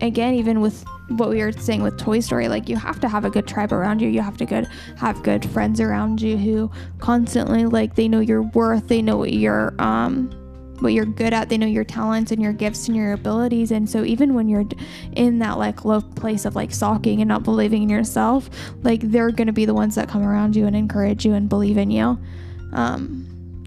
again 0.00 0.34
even 0.34 0.60
with 0.60 0.84
what 1.08 1.30
we 1.30 1.38
were 1.38 1.52
saying 1.52 1.82
with 1.82 1.96
Toy 1.96 2.20
Story, 2.20 2.48
like 2.48 2.68
you 2.68 2.76
have 2.76 3.00
to 3.00 3.08
have 3.08 3.24
a 3.24 3.30
good 3.30 3.46
tribe 3.46 3.72
around 3.72 4.00
you. 4.00 4.08
You 4.08 4.20
have 4.20 4.36
to 4.38 4.46
good 4.46 4.68
have 4.96 5.22
good 5.22 5.48
friends 5.50 5.80
around 5.80 6.20
you 6.20 6.36
who 6.36 6.70
constantly 6.98 7.64
like 7.64 7.94
they 7.94 8.08
know 8.08 8.20
your 8.20 8.42
worth, 8.42 8.88
they 8.88 9.00
know 9.00 9.16
what 9.16 9.32
you're 9.32 9.74
um 9.78 10.30
what 10.80 10.92
you're 10.92 11.06
good 11.06 11.32
at, 11.32 11.48
they 11.48 11.58
know 11.58 11.66
your 11.66 11.82
talents 11.82 12.30
and 12.30 12.40
your 12.40 12.52
gifts 12.52 12.86
and 12.86 12.96
your 12.96 13.12
abilities. 13.12 13.72
And 13.72 13.90
so 13.90 14.04
even 14.04 14.34
when 14.34 14.48
you're 14.48 14.64
in 15.16 15.40
that 15.40 15.58
like 15.58 15.84
low 15.84 16.00
place 16.00 16.44
of 16.44 16.54
like 16.54 16.72
sulking 16.72 17.20
and 17.20 17.28
not 17.28 17.42
believing 17.42 17.82
in 17.82 17.88
yourself, 17.88 18.48
like 18.82 19.00
they're 19.00 19.32
gonna 19.32 19.52
be 19.52 19.64
the 19.64 19.74
ones 19.74 19.94
that 19.96 20.08
come 20.08 20.22
around 20.22 20.54
you 20.54 20.66
and 20.66 20.76
encourage 20.76 21.24
you 21.24 21.32
and 21.32 21.48
believe 21.48 21.78
in 21.78 21.90
you. 21.90 22.18
Um 22.72 23.24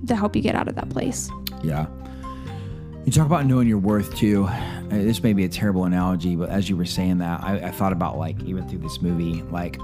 to 0.07 0.15
help 0.15 0.35
you 0.35 0.41
get 0.41 0.55
out 0.55 0.67
of 0.67 0.75
that 0.75 0.89
place. 0.89 1.29
Yeah. 1.63 1.85
You 3.05 3.11
talk 3.11 3.25
about 3.25 3.45
knowing 3.45 3.67
your 3.67 3.77
worth 3.77 4.15
too. 4.15 4.47
Uh, 4.91 4.95
This 4.97 5.23
may 5.23 5.33
be 5.33 5.45
a 5.45 5.49
terrible 5.49 5.85
analogy, 5.85 6.35
but 6.35 6.49
as 6.49 6.69
you 6.69 6.75
were 6.77 6.85
saying 6.85 7.19
that, 7.19 7.41
I, 7.43 7.55
I 7.67 7.71
thought 7.71 7.93
about 7.93 8.17
like 8.17 8.41
even 8.43 8.67
through 8.67 8.79
this 8.79 9.01
movie, 9.01 9.41
like 9.43 9.77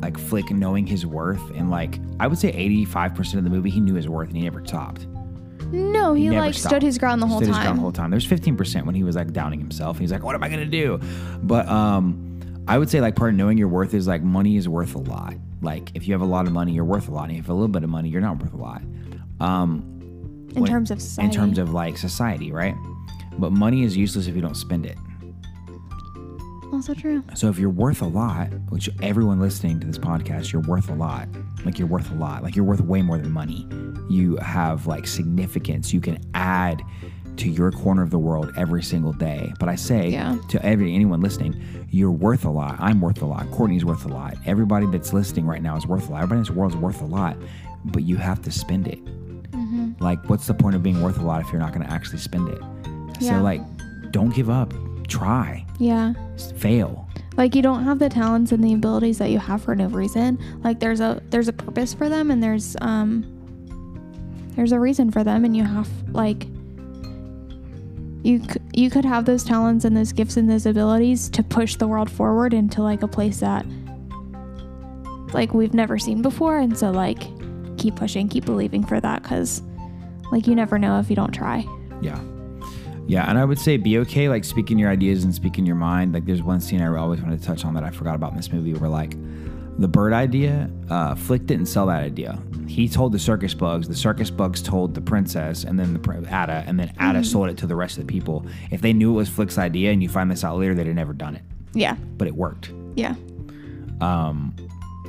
like 0.00 0.14
Flik 0.14 0.50
knowing 0.50 0.86
his 0.86 1.04
worth, 1.04 1.42
and 1.56 1.70
like 1.70 1.98
I 2.20 2.26
would 2.26 2.38
say 2.38 2.50
eighty 2.50 2.84
five 2.84 3.14
percent 3.14 3.38
of 3.38 3.44
the 3.44 3.50
movie 3.50 3.70
he 3.70 3.80
knew 3.80 3.94
his 3.94 4.08
worth 4.08 4.28
and 4.28 4.36
he 4.36 4.44
never 4.44 4.64
stopped. 4.64 5.06
No, 5.72 6.14
he, 6.14 6.28
never 6.30 6.46
like 6.46 6.54
stopped. 6.54 6.70
stood 6.76 6.82
his 6.82 6.96
ground 6.98 7.20
the 7.20 7.26
whole 7.26 7.38
Stood 7.40 7.48
time. 7.52 7.56
his 7.56 7.64
ground 7.64 7.78
the 7.78 7.82
whole 7.82 7.92
time. 7.92 8.10
There's 8.10 8.24
fifteen 8.26 8.56
percent 8.56 8.86
when 8.86 8.94
he 8.94 9.04
was 9.04 9.16
like 9.16 9.32
downing 9.32 9.60
himself. 9.60 9.98
He's 9.98 10.10
like, 10.12 10.22
"What 10.22 10.34
am 10.34 10.42
I 10.42 10.48
gonna 10.48 10.64
do?" 10.66 10.98
But 11.42 11.68
um, 11.68 12.62
I 12.66 12.78
would 12.78 12.88
say 12.88 13.00
like 13.00 13.16
part 13.16 13.30
of 13.30 13.36
knowing 13.36 13.58
your 13.58 13.68
worth 13.68 13.92
is 13.94 14.06
like 14.06 14.22
money 14.22 14.56
is 14.56 14.68
worth 14.68 14.94
a 14.94 14.98
lot. 14.98 15.34
Like 15.60 15.90
if 15.94 16.06
you 16.08 16.14
have 16.14 16.20
a 16.22 16.26
lot 16.26 16.46
of 16.46 16.52
money, 16.52 16.72
you're 16.72 16.84
worth 16.84 17.08
a 17.08 17.10
lot. 17.12 17.24
And 17.24 17.32
if 17.32 17.36
you 17.36 17.42
have 17.42 17.50
a 17.50 17.54
little 17.54 17.68
bit 17.68 17.82
of 17.82 17.90
money, 17.90 18.08
you're 18.08 18.20
not 18.22 18.40
worth 18.42 18.54
a 18.54 18.56
lot. 18.56 18.82
Um, 19.40 19.84
in 20.54 20.62
when- 20.62 20.70
terms 20.70 20.90
of 20.90 21.02
society. 21.02 21.26
in 21.26 21.34
terms 21.34 21.58
of 21.58 21.72
like 21.74 21.98
society, 21.98 22.50
right? 22.52 22.74
But 23.38 23.52
money 23.52 23.84
is 23.84 23.96
useless 23.96 24.26
if 24.26 24.34
you 24.34 24.42
don't 24.42 24.56
spend 24.56 24.84
it. 24.86 24.98
also 26.72 26.92
true. 26.94 27.24
So 27.34 27.48
if 27.48 27.58
you're 27.58 27.70
worth 27.70 28.02
a 28.02 28.06
lot, 28.06 28.48
which 28.70 28.90
everyone 29.02 29.40
listening 29.40 29.80
to 29.80 29.86
this 29.86 29.98
podcast, 29.98 30.52
you're 30.52 30.62
worth 30.62 30.88
a 30.90 30.94
lot. 30.94 31.28
Like 31.64 31.78
you're 31.78 31.88
worth 31.88 32.10
a 32.10 32.14
lot. 32.14 32.42
Like 32.42 32.54
you're 32.56 32.64
worth 32.64 32.80
way 32.82 33.00
more 33.02 33.18
than 33.18 33.30
money. 33.32 33.66
You 34.08 34.36
have 34.36 34.86
like 34.86 35.06
significance. 35.06 35.92
You 35.92 36.00
can 36.00 36.18
add 36.34 36.82
to 37.36 37.48
your 37.48 37.70
corner 37.72 38.02
of 38.02 38.10
the 38.10 38.18
world 38.18 38.52
every 38.56 38.82
single 38.82 39.12
day. 39.12 39.52
But 39.58 39.68
I 39.68 39.76
say 39.76 40.10
Yeah. 40.10 40.36
to 40.50 40.64
every 40.64 40.94
anyone 40.94 41.20
listening, 41.20 41.60
you're 41.90 42.10
worth 42.10 42.44
a 42.44 42.50
lot. 42.50 42.76
I'm 42.80 43.00
worth 43.00 43.22
a 43.22 43.26
lot. 43.26 43.50
Courtney's 43.50 43.84
worth 43.84 44.04
a 44.04 44.08
lot. 44.08 44.34
Everybody 44.44 44.86
that's 44.86 45.12
listening 45.12 45.46
right 45.46 45.62
now 45.62 45.76
is 45.76 45.86
worth 45.86 46.08
a 46.08 46.12
lot. 46.12 46.18
Everybody 46.22 46.38
in 46.38 46.42
this 46.44 46.50
world 46.50 46.72
is 46.72 46.76
worth 46.76 47.00
a 47.00 47.06
lot, 47.06 47.36
but 47.86 48.02
you 48.02 48.16
have 48.16 48.42
to 48.42 48.50
spend 48.50 48.88
it. 48.88 49.02
Mm-hmm. 49.52 49.92
Like, 50.00 50.28
what's 50.28 50.46
the 50.46 50.54
point 50.54 50.74
of 50.76 50.82
being 50.82 51.00
worth 51.00 51.18
a 51.18 51.22
lot 51.22 51.40
if 51.40 51.50
you're 51.52 51.60
not 51.60 51.72
going 51.72 51.86
to 51.86 51.92
actually 51.92 52.18
spend 52.18 52.48
it? 52.48 52.60
Yeah. 53.20 53.38
So, 53.38 53.42
like, 53.42 53.62
don't 54.12 54.34
give 54.34 54.50
up. 54.50 54.72
Try. 55.08 55.64
Yeah. 55.78 56.12
Fail. 56.56 57.08
Like 57.36 57.54
you 57.54 57.62
don't 57.62 57.84
have 57.84 57.98
the 58.00 58.08
talents 58.08 58.50
and 58.52 58.62
the 58.64 58.74
abilities 58.74 59.18
that 59.18 59.30
you 59.30 59.38
have 59.38 59.62
for 59.62 59.74
no 59.76 59.86
reason. 59.86 60.38
Like 60.64 60.80
there's 60.80 61.00
a 61.00 61.22
there's 61.30 61.46
a 61.46 61.52
purpose 61.52 61.94
for 61.94 62.08
them 62.08 62.30
and 62.32 62.42
there's 62.42 62.76
um 62.80 63.24
there's 64.56 64.72
a 64.72 64.80
reason 64.80 65.12
for 65.12 65.22
them 65.22 65.44
and 65.44 65.56
you 65.56 65.62
have 65.62 65.88
like 66.12 66.46
you 68.24 68.42
c- 68.42 68.58
you 68.74 68.90
could 68.90 69.04
have 69.04 69.24
those 69.24 69.44
talents 69.44 69.84
and 69.84 69.96
those 69.96 70.10
gifts 70.12 70.36
and 70.36 70.50
those 70.50 70.66
abilities 70.66 71.28
to 71.30 71.44
push 71.44 71.76
the 71.76 71.86
world 71.86 72.10
forward 72.10 72.52
into 72.52 72.82
like 72.82 73.02
a 73.04 73.08
place 73.08 73.38
that 73.38 73.64
like 75.32 75.54
we've 75.54 75.74
never 75.74 75.96
seen 75.98 76.22
before 76.22 76.58
and 76.58 76.76
so 76.76 76.90
like 76.90 77.20
keep 77.78 77.94
pushing, 77.94 78.28
keep 78.28 78.44
believing 78.44 78.84
for 78.84 79.00
that 79.00 79.22
cuz 79.22 79.62
like 80.32 80.46
you 80.48 80.56
never 80.56 80.76
know 80.78 80.98
if 80.98 81.08
you 81.08 81.14
don't 81.16 81.32
try. 81.32 81.64
Yeah. 82.00 82.18
Yeah, 83.08 83.28
and 83.28 83.38
I 83.38 83.44
would 83.44 83.58
say 83.58 83.78
be 83.78 83.98
okay, 83.98 84.28
like 84.28 84.44
speaking 84.44 84.78
your 84.78 84.90
ideas 84.90 85.24
and 85.24 85.34
speaking 85.34 85.64
your 85.64 85.76
mind. 85.76 86.12
Like, 86.12 86.26
there's 86.26 86.42
one 86.42 86.60
scene 86.60 86.82
I 86.82 86.94
always 86.94 87.20
wanted 87.20 87.40
to 87.40 87.44
touch 87.46 87.64
on 87.64 87.74
that 87.74 87.82
I 87.82 87.90
forgot 87.90 88.14
about 88.14 88.32
in 88.32 88.36
this 88.36 88.52
movie 88.52 88.74
where, 88.74 88.90
like, 88.90 89.16
the 89.78 89.88
bird 89.88 90.12
idea, 90.12 90.70
uh, 90.90 91.14
Flik 91.14 91.46
didn't 91.46 91.66
sell 91.66 91.86
that 91.86 92.02
idea. 92.02 92.38
He 92.66 92.86
told 92.86 93.12
the 93.12 93.18
circus 93.18 93.54
bugs, 93.54 93.88
the 93.88 93.94
circus 93.94 94.30
bugs 94.30 94.60
told 94.60 94.94
the 94.94 95.00
princess, 95.00 95.64
and 95.64 95.78
then 95.78 95.94
the 95.94 95.98
pr- 95.98 96.26
Atta, 96.28 96.64
and 96.66 96.78
then 96.78 96.92
Atta 96.98 97.24
sold 97.24 97.48
it 97.48 97.56
to 97.58 97.66
the 97.66 97.76
rest 97.76 97.96
of 97.96 98.06
the 98.06 98.12
people. 98.12 98.44
If 98.70 98.82
they 98.82 98.92
knew 98.92 99.12
it 99.12 99.16
was 99.16 99.30
Flik's 99.30 99.56
idea 99.56 99.90
and 99.90 100.02
you 100.02 100.08
find 100.08 100.30
this 100.30 100.44
out 100.44 100.58
later, 100.58 100.74
they'd 100.74 100.86
have 100.86 100.94
never 100.94 101.14
done 101.14 101.34
it. 101.34 101.42
Yeah. 101.72 101.94
But 101.94 102.28
it 102.28 102.34
worked. 102.34 102.72
Yeah. 102.94 103.14
Um, 104.00 104.54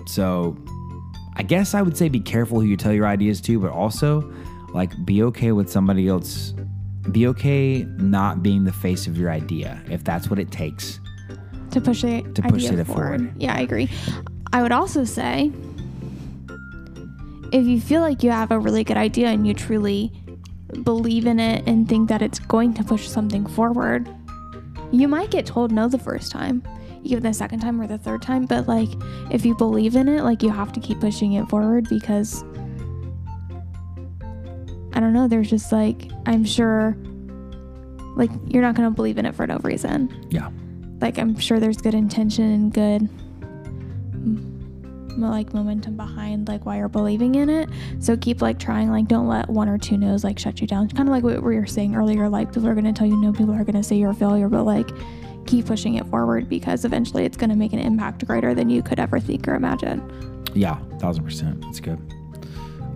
so 0.05 0.57
I 1.35 1.43
guess 1.43 1.73
I 1.73 1.81
would 1.81 1.97
say 1.97 2.07
be 2.07 2.19
careful 2.19 2.59
who 2.59 2.65
you 2.65 2.77
tell 2.77 2.93
your 2.93 3.07
ideas 3.07 3.41
to, 3.41 3.59
but 3.59 3.71
also 3.71 4.31
like 4.73 4.91
be 5.05 5.23
okay 5.23 5.51
with 5.51 5.69
somebody 5.69 6.07
else. 6.07 6.53
Be 7.11 7.27
okay 7.27 7.83
not 7.97 8.43
being 8.43 8.65
the 8.65 8.73
face 8.73 9.07
of 9.07 9.17
your 9.17 9.31
idea 9.31 9.81
if 9.89 10.03
that's 10.03 10.29
what 10.29 10.39
it 10.39 10.51
takes. 10.51 10.99
to 11.71 11.81
push 11.81 12.03
it 12.03 12.35
To 12.35 12.41
push 12.41 12.65
it 12.65 12.83
forward. 12.85 13.31
Yeah, 13.37 13.55
I 13.55 13.61
agree. 13.61 13.89
I 14.53 14.61
would 14.61 14.71
also 14.71 15.03
say 15.03 15.51
if 17.51 17.65
you 17.65 17.79
feel 17.81 18.01
like 18.01 18.21
you 18.23 18.31
have 18.31 18.51
a 18.51 18.59
really 18.59 18.83
good 18.83 18.97
idea 18.97 19.27
and 19.27 19.47
you 19.47 19.53
truly 19.53 20.11
believe 20.83 21.25
in 21.25 21.39
it 21.39 21.67
and 21.67 21.87
think 21.89 22.09
that 22.09 22.21
it's 22.21 22.39
going 22.39 22.73
to 22.75 22.83
push 22.83 23.07
something 23.07 23.45
forward, 23.47 24.07
you 24.91 25.07
might 25.07 25.31
get 25.31 25.45
told 25.45 25.71
no 25.71 25.87
the 25.87 25.97
first 25.97 26.31
time. 26.31 26.63
You 27.01 27.09
give 27.11 27.21
the 27.23 27.33
second 27.33 27.59
time 27.59 27.79
or 27.79 27.87
the 27.87 27.97
third 27.97 28.21
time, 28.21 28.45
but 28.45 28.67
like 28.67 28.89
if 29.31 29.45
you 29.45 29.55
believe 29.55 29.95
in 29.95 30.07
it, 30.09 30.23
like 30.23 30.43
you 30.43 30.49
have 30.49 30.71
to 30.73 30.79
keep 30.79 30.99
pushing 30.99 31.33
it 31.33 31.47
forward 31.49 31.87
because 31.89 32.43
I 34.93 34.99
don't 34.99 35.13
know, 35.13 35.27
there's 35.27 35.49
just 35.49 35.71
like 35.71 36.09
I'm 36.25 36.43
sure 36.45 36.95
like 38.15 38.31
you're 38.47 38.61
not 38.63 38.75
going 38.75 38.89
to 38.89 38.93
believe 38.95 39.17
in 39.17 39.25
it 39.25 39.33
for 39.35 39.45
no 39.47 39.57
reason 39.63 40.27
Yeah. 40.29 40.49
like 40.99 41.17
I'm 41.17 41.37
sure 41.39 41.59
there's 41.59 41.77
good 41.77 41.93
intention 41.93 42.43
and 42.51 42.73
good 42.73 43.07
like 45.17 45.53
momentum 45.53 45.97
behind 45.97 46.47
like 46.47 46.65
why 46.65 46.77
you're 46.77 46.87
believing 46.87 47.35
in 47.35 47.49
it. 47.49 47.69
So 47.99 48.15
keep 48.15 48.41
like 48.41 48.57
trying. 48.57 48.89
Like 48.89 49.07
don't 49.07 49.27
let 49.27 49.49
one 49.49 49.67
or 49.67 49.77
two 49.77 49.97
no's 49.97 50.23
like 50.23 50.39
shut 50.39 50.61
you 50.61 50.67
down. 50.67 50.87
Kind 50.89 51.09
of 51.09 51.13
like 51.13 51.23
what 51.23 51.43
we 51.43 51.57
were 51.57 51.65
saying 51.65 51.93
earlier. 51.95 52.29
Like 52.29 52.53
people 52.53 52.69
are 52.69 52.75
gonna 52.75 52.93
tell 52.93 53.07
you 53.07 53.17
no, 53.17 53.33
people 53.33 53.53
are 53.53 53.65
gonna 53.65 53.83
say 53.83 53.97
you're 53.97 54.11
a 54.11 54.15
failure, 54.15 54.47
but 54.47 54.63
like 54.63 54.89
keep 55.45 55.65
pushing 55.65 55.95
it 55.95 56.05
forward 56.07 56.47
because 56.47 56.85
eventually 56.85 57.25
it's 57.25 57.35
gonna 57.35 57.55
make 57.55 57.73
an 57.73 57.79
impact 57.79 58.25
greater 58.25 58.53
than 58.53 58.69
you 58.69 58.81
could 58.81 58.97
ever 58.99 59.19
think 59.19 59.45
or 59.47 59.55
imagine. 59.55 60.01
Yeah. 60.53 60.77
Thousand 60.99 61.25
percent. 61.25 61.61
That's 61.63 61.81
good. 61.81 61.99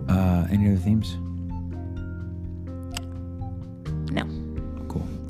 Uh, 0.08 0.46
any 0.50 0.68
other 0.68 0.78
themes? 0.78 1.18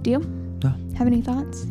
Do 0.05 0.11
you 0.11 0.18
No. 0.62 0.72
have 0.96 1.07
any 1.09 1.20
thoughts? 1.20 1.66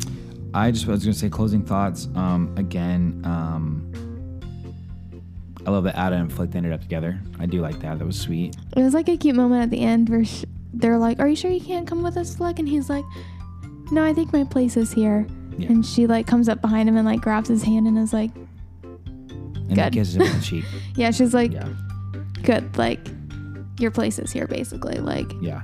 I 0.52 0.70
just 0.70 0.86
was 0.86 1.02
gonna 1.04 1.14
say 1.14 1.28
closing 1.30 1.62
thoughts. 1.64 2.08
Um, 2.14 2.52
again, 2.56 3.20
um, 3.24 3.90
I 5.66 5.70
love 5.70 5.84
that 5.84 5.96
Atta 5.96 6.16
and 6.16 6.30
Flik 6.30 6.54
ended 6.54 6.72
up 6.72 6.82
together. 6.82 7.18
I 7.38 7.46
do 7.46 7.60
like 7.62 7.80
that. 7.80 7.98
That 7.98 8.04
was 8.04 8.18
sweet. 8.20 8.54
It 8.76 8.82
was 8.82 8.92
like 8.92 9.08
a 9.08 9.16
cute 9.16 9.34
moment 9.34 9.62
at 9.62 9.70
the 9.70 9.80
end 9.80 10.08
where 10.10 10.24
sh- 10.24 10.44
they're 10.74 10.98
like, 10.98 11.20
"Are 11.20 11.28
you 11.28 11.36
sure 11.36 11.50
you 11.50 11.60
can't 11.60 11.86
come 11.86 12.02
with 12.02 12.16
us, 12.16 12.36
Flik?" 12.36 12.58
And 12.58 12.68
he's 12.68 12.90
like, 12.90 13.04
"No, 13.90 14.04
I 14.04 14.12
think 14.12 14.32
my 14.32 14.44
place 14.44 14.76
is 14.76 14.92
here." 14.92 15.26
Yeah. 15.56 15.68
And 15.70 15.86
she 15.86 16.06
like 16.06 16.26
comes 16.26 16.48
up 16.48 16.60
behind 16.60 16.88
him 16.88 16.96
and 16.96 17.06
like 17.06 17.20
grabs 17.20 17.48
his 17.48 17.62
hand 17.62 17.86
and 17.86 17.96
is 17.98 18.12
like, 18.12 18.30
And 18.82 19.74
Good. 19.76 19.92
kisses 19.92 20.16
him 20.16 20.22
on 20.22 20.32
the 20.32 20.40
cheek. 20.42 20.64
"Yeah." 20.96 21.10
She's 21.12 21.32
like, 21.32 21.52
Yeah. 21.52 21.68
"Good, 22.42 22.76
like 22.76 23.00
your 23.78 23.90
place 23.90 24.18
is 24.18 24.30
here, 24.32 24.46
basically. 24.46 24.98
Like 24.98 25.32
Yeah. 25.40 25.62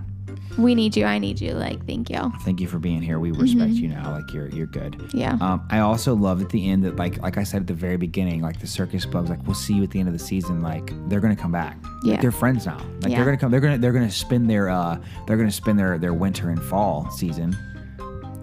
We 0.58 0.74
need 0.74 0.96
you, 0.96 1.04
I 1.04 1.18
need 1.18 1.40
you. 1.40 1.52
Like 1.52 1.86
thank 1.86 2.10
you." 2.10 2.32
Thank 2.44 2.60
you 2.60 2.66
for 2.66 2.78
being 2.78 3.02
here. 3.02 3.18
We 3.18 3.30
respect 3.32 3.72
Mhm. 3.72 3.76
you 3.76 3.88
now. 3.88 4.12
Like 4.12 4.32
you're 4.32 4.48
you're 4.48 4.66
good. 4.66 4.96
Yeah, 5.12 5.36
Um, 5.40 5.62
I 5.70 5.78
also 5.80 6.14
love 6.14 6.40
at 6.42 6.48
the 6.50 6.68
end 6.68 6.84
that 6.84 6.96
like 6.96 7.20
like 7.22 7.38
I 7.38 7.42
said 7.44 7.62
at 7.62 7.66
the 7.66 7.74
very 7.74 7.96
beginning, 7.96 8.42
like 8.42 8.60
the 8.60 8.66
circus 8.66 9.04
bugs, 9.06 9.30
like 9.30 9.44
we'll 9.46 9.54
see 9.54 9.74
you 9.74 9.82
at 9.82 9.90
the 9.90 9.98
end 10.00 10.08
of 10.08 10.12
the 10.12 10.18
season. 10.24 10.62
Like 10.62 10.92
they're 11.08 11.20
gonna 11.20 11.36
come 11.36 11.52
back. 11.52 11.76
Like, 11.82 11.92
Yeah. 12.16 12.20
they're 12.20 12.32
friends 12.32 12.66
now. 12.66 12.78
Like 13.02 13.10
Yeah. 13.12 13.16
they're 13.16 13.24
gonna 13.24 13.36
come. 13.36 13.50
They're 13.50 13.60
gonna 13.60 13.78
they're 13.78 13.92
gonna 13.92 14.10
spend 14.10 14.48
their 14.50 14.68
uh 14.68 14.98
they're 15.26 15.36
gonna 15.36 15.50
spend 15.50 15.78
their 15.78 15.98
their 15.98 16.14
winter 16.14 16.50
and 16.50 16.60
fall 16.62 17.08
season 17.10 17.56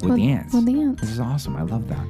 with, 0.03 0.15
the 0.15 0.27
ants. 0.29 0.53
With 0.53 0.65
the 0.65 0.79
ants. 0.81 1.01
This 1.01 1.09
is 1.11 1.19
awesome. 1.19 1.55
I 1.55 1.63
love 1.63 1.87
that. 1.89 2.05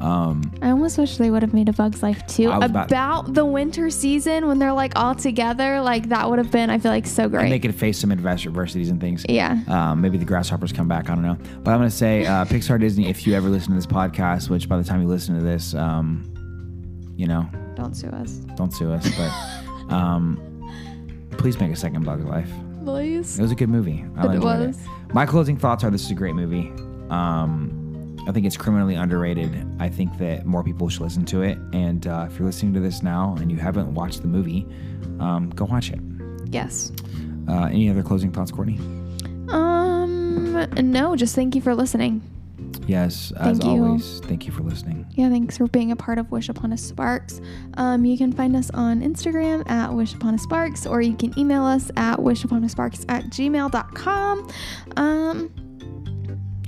Um, 0.00 0.50
I 0.62 0.70
almost 0.70 0.96
wish 0.96 1.18
they 1.18 1.30
would 1.30 1.42
have 1.42 1.52
made 1.52 1.68
a 1.68 1.74
Bug's 1.74 2.02
Life 2.02 2.26
too 2.26 2.50
about, 2.50 2.88
about- 2.88 3.34
the 3.34 3.44
winter 3.44 3.90
season 3.90 4.46
when 4.48 4.58
they're 4.58 4.72
like 4.72 4.94
all 4.96 5.14
together. 5.14 5.80
Like 5.82 6.08
that 6.08 6.28
would 6.30 6.38
have 6.38 6.50
been, 6.50 6.70
I 6.70 6.78
feel 6.78 6.90
like, 6.90 7.06
so 7.06 7.28
great. 7.28 7.42
and 7.44 7.52
they 7.52 7.58
could 7.58 7.74
face 7.74 7.98
some 7.98 8.10
advers- 8.10 8.46
adversities 8.46 8.88
and 8.90 8.98
things. 9.00 9.26
yeah, 9.28 9.58
Um, 9.68 10.00
maybe 10.00 10.16
the 10.16 10.24
grasshoppers 10.24 10.72
come 10.72 10.88
back. 10.88 11.10
I 11.10 11.14
don't 11.14 11.22
know. 11.24 11.36
But 11.62 11.72
I'm 11.72 11.78
going 11.80 11.90
to 11.90 11.94
say 11.96 12.24
uh, 12.24 12.44
Pixar 12.46 12.80
Disney, 12.80 13.08
if 13.08 13.26
you 13.26 13.34
ever 13.34 13.48
listen 13.50 13.70
to 13.70 13.76
this 13.76 13.86
podcast, 13.86 14.48
which 14.48 14.68
by 14.68 14.78
the 14.78 14.84
time 14.84 15.02
you 15.02 15.08
listen 15.08 15.34
to 15.36 15.42
this, 15.44 15.74
um, 15.74 16.24
you 17.16 17.26
know, 17.26 17.46
don't 17.76 17.94
sue 17.94 18.08
us, 18.08 18.32
don't 18.56 18.72
sue 18.72 18.90
us, 18.92 19.06
but 19.18 19.92
um, 19.94 20.38
please 21.32 21.60
make 21.60 21.72
a 21.72 21.76
second 21.76 22.04
Bug's 22.06 22.24
Life. 22.24 22.50
please. 22.84 23.38
It 23.38 23.42
was 23.42 23.50
a 23.52 23.54
good 23.54 23.68
movie. 23.68 24.04
I 24.16 24.34
it 24.34 24.40
was. 24.40 24.78
My 25.12 25.26
closing 25.26 25.56
thoughts 25.58 25.84
are 25.84 25.90
this 25.90 26.04
is 26.04 26.10
a 26.10 26.14
great 26.14 26.34
movie. 26.34 26.70
Um, 27.10 27.76
I 28.26 28.32
think 28.32 28.46
it's 28.46 28.56
criminally 28.56 28.94
underrated. 28.94 29.66
I 29.78 29.88
think 29.88 30.18
that 30.18 30.46
more 30.46 30.62
people 30.62 30.88
should 30.88 31.02
listen 31.02 31.24
to 31.26 31.42
it. 31.42 31.58
And 31.72 32.06
uh, 32.06 32.28
if 32.30 32.38
you're 32.38 32.46
listening 32.46 32.74
to 32.74 32.80
this 32.80 33.02
now 33.02 33.36
and 33.40 33.50
you 33.50 33.56
haven't 33.56 33.92
watched 33.94 34.22
the 34.22 34.28
movie, 34.28 34.66
um, 35.18 35.50
go 35.50 35.64
watch 35.64 35.90
it. 35.90 36.00
Yes. 36.46 36.92
Uh, 37.48 37.64
any 37.64 37.88
other 37.88 38.02
closing 38.02 38.30
thoughts, 38.30 38.50
Courtney? 38.50 38.78
Um, 39.48 40.52
no, 40.74 41.16
just 41.16 41.34
thank 41.34 41.54
you 41.54 41.60
for 41.60 41.74
listening. 41.74 42.22
Yes, 42.86 43.32
as 43.36 43.58
Thank 43.58 43.64
always, 43.64 44.20
thank 44.20 44.46
you 44.46 44.52
for 44.52 44.62
listening. 44.62 45.06
Yeah, 45.12 45.28
thanks 45.28 45.56
for 45.56 45.66
being 45.68 45.92
a 45.92 45.96
part 45.96 46.18
of 46.18 46.30
Wish 46.30 46.48
Upon 46.48 46.72
a 46.72 46.76
Sparks. 46.76 47.40
Um, 47.74 48.04
you 48.04 48.18
can 48.18 48.32
find 48.32 48.56
us 48.56 48.70
on 48.72 49.00
Instagram 49.00 49.68
at 49.70 49.92
Wish 49.92 50.14
Upon 50.14 50.34
a 50.34 50.38
Sparks, 50.38 50.86
or 50.86 51.00
you 51.00 51.14
can 51.14 51.36
email 51.38 51.62
us 51.62 51.90
at 51.96 52.18
wishuponasparks 52.18 53.04
at 53.08 53.24
gmail.com. 53.26 54.48
Um, 54.96 55.69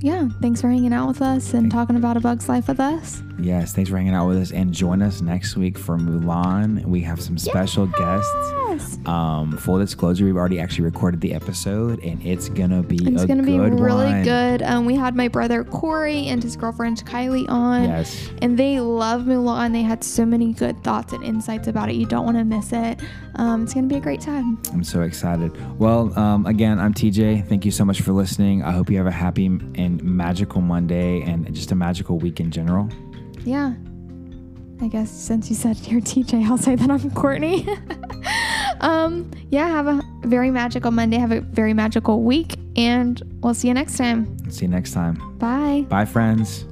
yeah, 0.02 0.28
thanks 0.40 0.60
for 0.60 0.68
hanging 0.68 0.92
out 0.92 1.08
with 1.08 1.22
us 1.22 1.54
and 1.54 1.70
talking 1.70 1.96
about 1.96 2.16
a 2.16 2.20
bug's 2.20 2.48
life 2.48 2.68
with 2.68 2.80
us. 2.80 3.22
Yes, 3.40 3.72
thanks 3.72 3.90
for 3.90 3.96
hanging 3.96 4.14
out 4.14 4.28
with 4.28 4.38
us 4.38 4.52
and 4.52 4.72
join 4.72 5.02
us 5.02 5.20
next 5.20 5.56
week 5.56 5.76
for 5.76 5.96
Mulan. 5.98 6.84
We 6.84 7.00
have 7.00 7.20
some 7.20 7.36
special 7.38 7.86
guests. 7.86 8.30
Yes. 8.68 8.98
Um, 9.06 9.56
full 9.56 9.78
disclosure, 9.78 10.24
we've 10.24 10.36
already 10.36 10.60
actually 10.60 10.84
recorded 10.84 11.20
the 11.20 11.34
episode 11.34 12.02
and 12.04 12.24
it's 12.24 12.48
gonna 12.48 12.82
be 12.82 12.96
It's 13.02 13.24
gonna 13.24 13.42
be 13.42 13.58
really 13.58 14.06
one. 14.06 14.22
good. 14.22 14.62
Um, 14.62 14.84
we 14.84 14.94
had 14.94 15.16
my 15.16 15.28
brother 15.28 15.64
Corey 15.64 16.28
and 16.28 16.42
his 16.42 16.56
girlfriend 16.56 17.04
Kylie 17.04 17.48
on. 17.48 17.84
Yes. 17.84 18.28
and 18.40 18.56
they 18.58 18.80
love 18.80 19.22
Mulan. 19.22 19.72
They 19.72 19.82
had 19.82 20.04
so 20.04 20.24
many 20.24 20.52
good 20.52 20.82
thoughts 20.84 21.12
and 21.12 21.24
insights 21.24 21.68
about 21.68 21.88
it. 21.90 21.94
You 21.96 22.06
don't 22.06 22.24
want 22.24 22.36
to 22.38 22.44
miss 22.44 22.72
it. 22.72 23.00
Um, 23.36 23.64
it's 23.64 23.74
gonna 23.74 23.88
be 23.88 23.96
a 23.96 24.00
great 24.00 24.20
time. 24.20 24.58
I'm 24.72 24.84
so 24.84 25.02
excited. 25.02 25.52
Well, 25.78 26.16
um, 26.18 26.46
again, 26.46 26.78
I'm 26.78 26.94
TJ. 26.94 27.48
Thank 27.48 27.64
you 27.64 27.70
so 27.70 27.84
much 27.84 28.02
for 28.02 28.12
listening. 28.12 28.62
I 28.62 28.70
hope 28.72 28.88
you 28.90 28.98
have 28.98 29.06
a 29.06 29.10
happy 29.10 29.46
and 29.46 30.02
magical 30.04 30.60
Monday 30.60 31.22
and 31.22 31.52
just 31.54 31.72
a 31.72 31.74
magical 31.74 32.18
week 32.18 32.38
in 32.40 32.50
general. 32.50 32.88
Yeah. 33.44 33.74
I 34.80 34.88
guess 34.88 35.10
since 35.10 35.48
you 35.48 35.54
said 35.54 35.78
you're 35.86 36.00
TJ, 36.12 36.44
I'll 36.44 36.58
say 36.58 36.74
that 36.74 36.90
I'm 36.90 37.10
Courtney. 37.12 37.66
um, 38.80 39.30
yeah, 39.50 39.68
have 39.68 39.86
a 39.86 40.02
very 40.24 40.50
magical 40.50 40.90
Monday. 40.90 41.18
Have 41.18 41.32
a 41.32 41.40
very 41.40 41.72
magical 41.72 42.22
week, 42.22 42.56
and 42.76 43.22
we'll 43.42 43.54
see 43.54 43.68
you 43.68 43.74
next 43.74 43.96
time. 43.96 44.50
See 44.50 44.64
you 44.64 44.70
next 44.70 44.92
time. 44.92 45.38
Bye. 45.38 45.86
Bye, 45.88 46.04
friends. 46.04 46.66